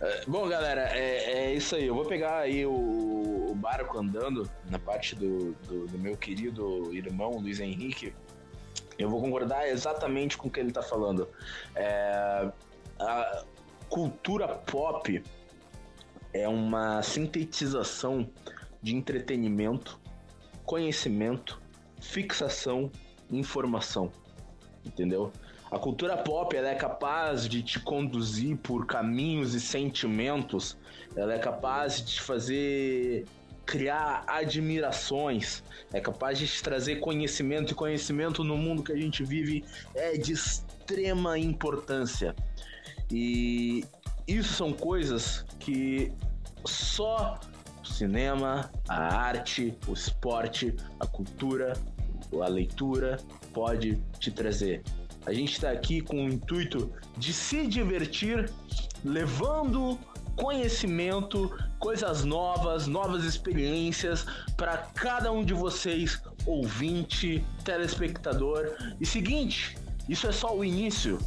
É, 0.00 0.24
Bom, 0.26 0.48
galera, 0.48 0.88
é, 0.96 1.46
é 1.46 1.54
isso 1.54 1.76
aí. 1.76 1.86
Eu 1.86 1.94
vou 1.94 2.04
pegar 2.04 2.38
aí 2.38 2.64
o, 2.66 3.46
o 3.50 3.54
barco 3.54 3.98
andando 3.98 4.48
na 4.70 4.78
parte 4.78 5.14
do, 5.14 5.52
do, 5.66 5.86
do 5.86 5.98
meu 5.98 6.16
querido 6.16 6.92
irmão 6.94 7.38
Luiz 7.38 7.60
Henrique. 7.60 8.14
Eu 8.98 9.08
vou 9.08 9.20
concordar 9.20 9.68
exatamente 9.68 10.36
com 10.36 10.48
o 10.48 10.50
que 10.50 10.60
ele 10.60 10.72
tá 10.72 10.82
falando. 10.82 11.28
É, 11.74 12.50
a 12.98 13.44
cultura 13.88 14.48
pop 14.48 15.22
é 16.32 16.48
uma 16.48 17.02
sintetização 17.02 18.28
de 18.82 18.94
entretenimento, 18.94 19.98
conhecimento, 20.64 21.60
fixação 22.00 22.90
informação. 23.30 24.10
Entendeu? 24.84 25.32
A 25.74 25.78
cultura 25.80 26.16
pop 26.16 26.56
ela 26.56 26.68
é 26.68 26.74
capaz 26.76 27.48
de 27.48 27.60
te 27.60 27.80
conduzir 27.80 28.56
por 28.58 28.86
caminhos 28.86 29.54
e 29.54 29.60
sentimentos, 29.60 30.78
ela 31.16 31.34
é 31.34 31.38
capaz 31.40 31.96
de 31.96 32.12
te 32.12 32.22
fazer 32.22 33.26
criar 33.66 34.22
admirações, 34.28 35.64
é 35.92 36.00
capaz 36.00 36.38
de 36.38 36.46
te 36.46 36.62
trazer 36.62 37.00
conhecimento 37.00 37.72
e 37.72 37.74
conhecimento 37.74 38.44
no 38.44 38.56
mundo 38.56 38.84
que 38.84 38.92
a 38.92 38.96
gente 38.96 39.24
vive 39.24 39.64
é 39.96 40.16
de 40.16 40.34
extrema 40.34 41.36
importância. 41.40 42.36
E 43.10 43.84
isso 44.28 44.52
são 44.52 44.72
coisas 44.72 45.44
que 45.58 46.12
só 46.64 47.40
o 47.82 47.84
cinema, 47.84 48.70
a 48.88 49.12
arte, 49.12 49.76
o 49.88 49.92
esporte, 49.92 50.72
a 51.00 51.06
cultura, 51.06 51.72
a 52.40 52.46
leitura 52.46 53.18
pode 53.52 54.00
te 54.20 54.30
trazer. 54.30 54.84
A 55.26 55.32
gente 55.32 55.52
está 55.52 55.70
aqui 55.70 56.00
com 56.00 56.26
o 56.26 56.28
intuito 56.28 56.92
de 57.16 57.32
se 57.32 57.66
divertir, 57.66 58.50
levando 59.04 59.98
conhecimento, 60.36 61.50
coisas 61.78 62.24
novas, 62.24 62.86
novas 62.86 63.24
experiências 63.24 64.26
para 64.56 64.76
cada 64.76 65.32
um 65.32 65.44
de 65.44 65.54
vocês, 65.54 66.20
ouvinte, 66.44 67.44
telespectador. 67.64 68.76
E 69.00 69.06
seguinte, 69.06 69.76
isso 70.08 70.26
é 70.26 70.32
só 70.32 70.54
o 70.54 70.64
início. 70.64 71.18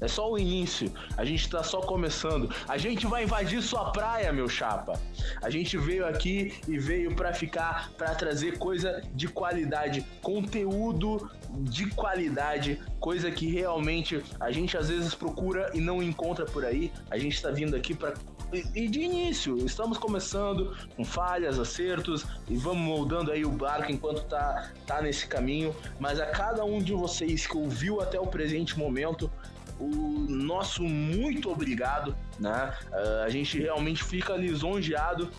É 0.00 0.08
só 0.08 0.30
o 0.30 0.38
início. 0.38 0.92
A 1.16 1.24
gente 1.24 1.48
tá 1.48 1.62
só 1.62 1.80
começando. 1.80 2.52
A 2.68 2.76
gente 2.76 3.06
vai 3.06 3.24
invadir 3.24 3.62
sua 3.62 3.90
praia, 3.90 4.32
meu 4.32 4.48
chapa. 4.48 5.00
A 5.42 5.50
gente 5.50 5.76
veio 5.76 6.06
aqui 6.06 6.54
e 6.68 6.78
veio 6.78 7.14
para 7.14 7.32
ficar, 7.32 7.90
para 7.96 8.14
trazer 8.14 8.58
coisa 8.58 9.02
de 9.14 9.28
qualidade, 9.28 10.06
conteúdo 10.22 11.30
de 11.50 11.86
qualidade, 11.90 12.80
coisa 13.00 13.30
que 13.30 13.50
realmente 13.50 14.22
a 14.38 14.50
gente 14.50 14.76
às 14.76 14.88
vezes 14.88 15.14
procura 15.14 15.70
e 15.74 15.80
não 15.80 16.02
encontra 16.02 16.44
por 16.44 16.64
aí. 16.64 16.92
A 17.10 17.18
gente 17.18 17.40
tá 17.40 17.50
vindo 17.50 17.74
aqui 17.74 17.94
para 17.94 18.14
e 18.52 18.86
de 18.86 19.00
início, 19.00 19.56
estamos 19.66 19.98
começando 19.98 20.76
com 20.96 21.04
falhas, 21.04 21.58
acertos 21.58 22.24
e 22.48 22.56
vamos 22.56 22.82
moldando 22.82 23.32
aí 23.32 23.44
o 23.44 23.50
barco 23.50 23.90
enquanto 23.90 24.22
tá, 24.24 24.70
tá 24.86 25.02
nesse 25.02 25.26
caminho. 25.26 25.74
Mas 25.98 26.20
a 26.20 26.26
cada 26.26 26.64
um 26.64 26.80
de 26.80 26.92
vocês 26.92 27.44
que 27.44 27.56
ouviu 27.56 28.00
até 28.00 28.20
o 28.20 28.26
presente 28.26 28.78
momento, 28.78 29.30
o 29.78 29.86
nosso 30.28 30.82
muito 30.82 31.50
obrigado, 31.50 32.16
né? 32.38 32.72
Uh, 32.90 33.24
a 33.24 33.28
gente 33.28 33.58
realmente 33.60 34.02
fica 34.02 34.34
lisonjeado 34.34 35.30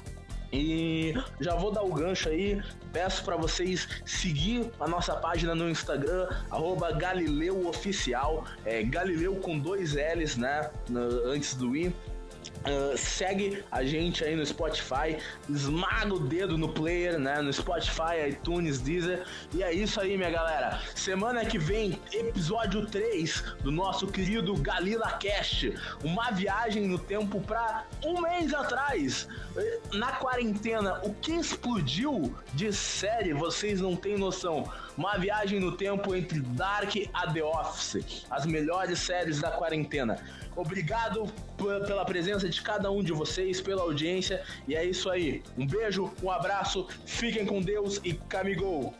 e 0.51 1.14
já 1.39 1.55
vou 1.55 1.72
dar 1.72 1.84
o 1.84 1.93
gancho 1.93 2.30
aí. 2.30 2.61
Peço 2.93 3.23
para 3.23 3.35
vocês 3.35 3.88
seguir 4.05 4.72
a 4.80 4.88
nossa 4.88 5.15
página 5.15 5.53
no 5.53 5.69
Instagram, 5.69 6.30
arroba 6.49 6.91
Galileu 6.93 7.68
Oficial, 7.68 8.45
é 8.65 8.81
Galileu 8.81 9.35
com 9.35 9.59
dois 9.59 9.93
L's, 9.93 10.38
né? 10.38 10.69
Antes 11.26 11.53
do 11.55 11.76
I. 11.76 11.93
Uh, 12.66 12.98
segue 12.98 13.64
a 13.72 13.84
gente 13.84 14.24
aí 14.24 14.36
no 14.36 14.46
Spotify, 14.46 15.18
esmaga 15.50 16.14
o 16.14 16.20
dedo 16.20 16.58
no 16.58 16.70
player, 16.70 17.18
né? 17.18 17.42
No 17.42 17.52
Spotify, 17.54 18.30
iTunes, 18.30 18.80
Deezer. 18.82 19.26
E 19.54 19.64
é 19.64 19.72
isso 19.74 20.02
aí, 20.02 20.18
minha 20.18 20.30
galera. 20.30 20.80
Semana 20.96 21.46
que 21.46 21.58
vem, 21.58 22.00
episódio 22.12 22.86
3 22.86 23.42
do 23.62 23.72
nosso 23.72 24.08
querido 24.08 24.56
Galila 24.56 25.12
Cast. 25.14 25.74
Uma 26.04 26.32
viagem 26.32 26.88
no 26.88 26.98
tempo 26.98 27.40
pra 27.42 27.86
um 28.04 28.22
mês 28.22 28.54
atrás. 28.54 29.28
Na 29.94 30.14
quarentena, 30.14 31.00
o 31.04 31.14
que 31.14 31.32
explodiu 31.34 32.36
de 32.54 32.74
série, 32.74 33.34
vocês 33.34 33.80
não 33.80 33.96
têm 33.96 34.18
noção. 34.18 34.72
Uma 34.98 35.18
viagem 35.18 35.60
no 35.60 35.72
tempo 35.72 36.16
entre 36.16 36.40
Dark 36.40 36.96
e 36.96 37.08
The 37.08 37.44
Office. 37.44 38.26
As 38.30 38.46
melhores 38.46 39.00
séries 39.00 39.40
da 39.40 39.52
quarentena. 39.52 40.18
Obrigado 40.58 41.28
pela 41.86 42.04
presença 42.04 42.50
de 42.50 42.62
cada 42.64 42.90
um 42.90 43.04
de 43.04 43.14
vocês, 43.14 43.62
pela 43.62 43.84
audiência. 43.84 44.44
E 44.68 44.76
é 44.76 44.84
isso 44.84 45.08
aí. 45.08 45.44
Um 45.56 45.68
beijo, 45.68 46.12
um 46.24 46.32
abraço, 46.32 46.88
fiquem 47.06 47.46
com 47.46 47.62
Deus 47.62 48.02
e 48.04 48.14
Camigol! 48.14 48.94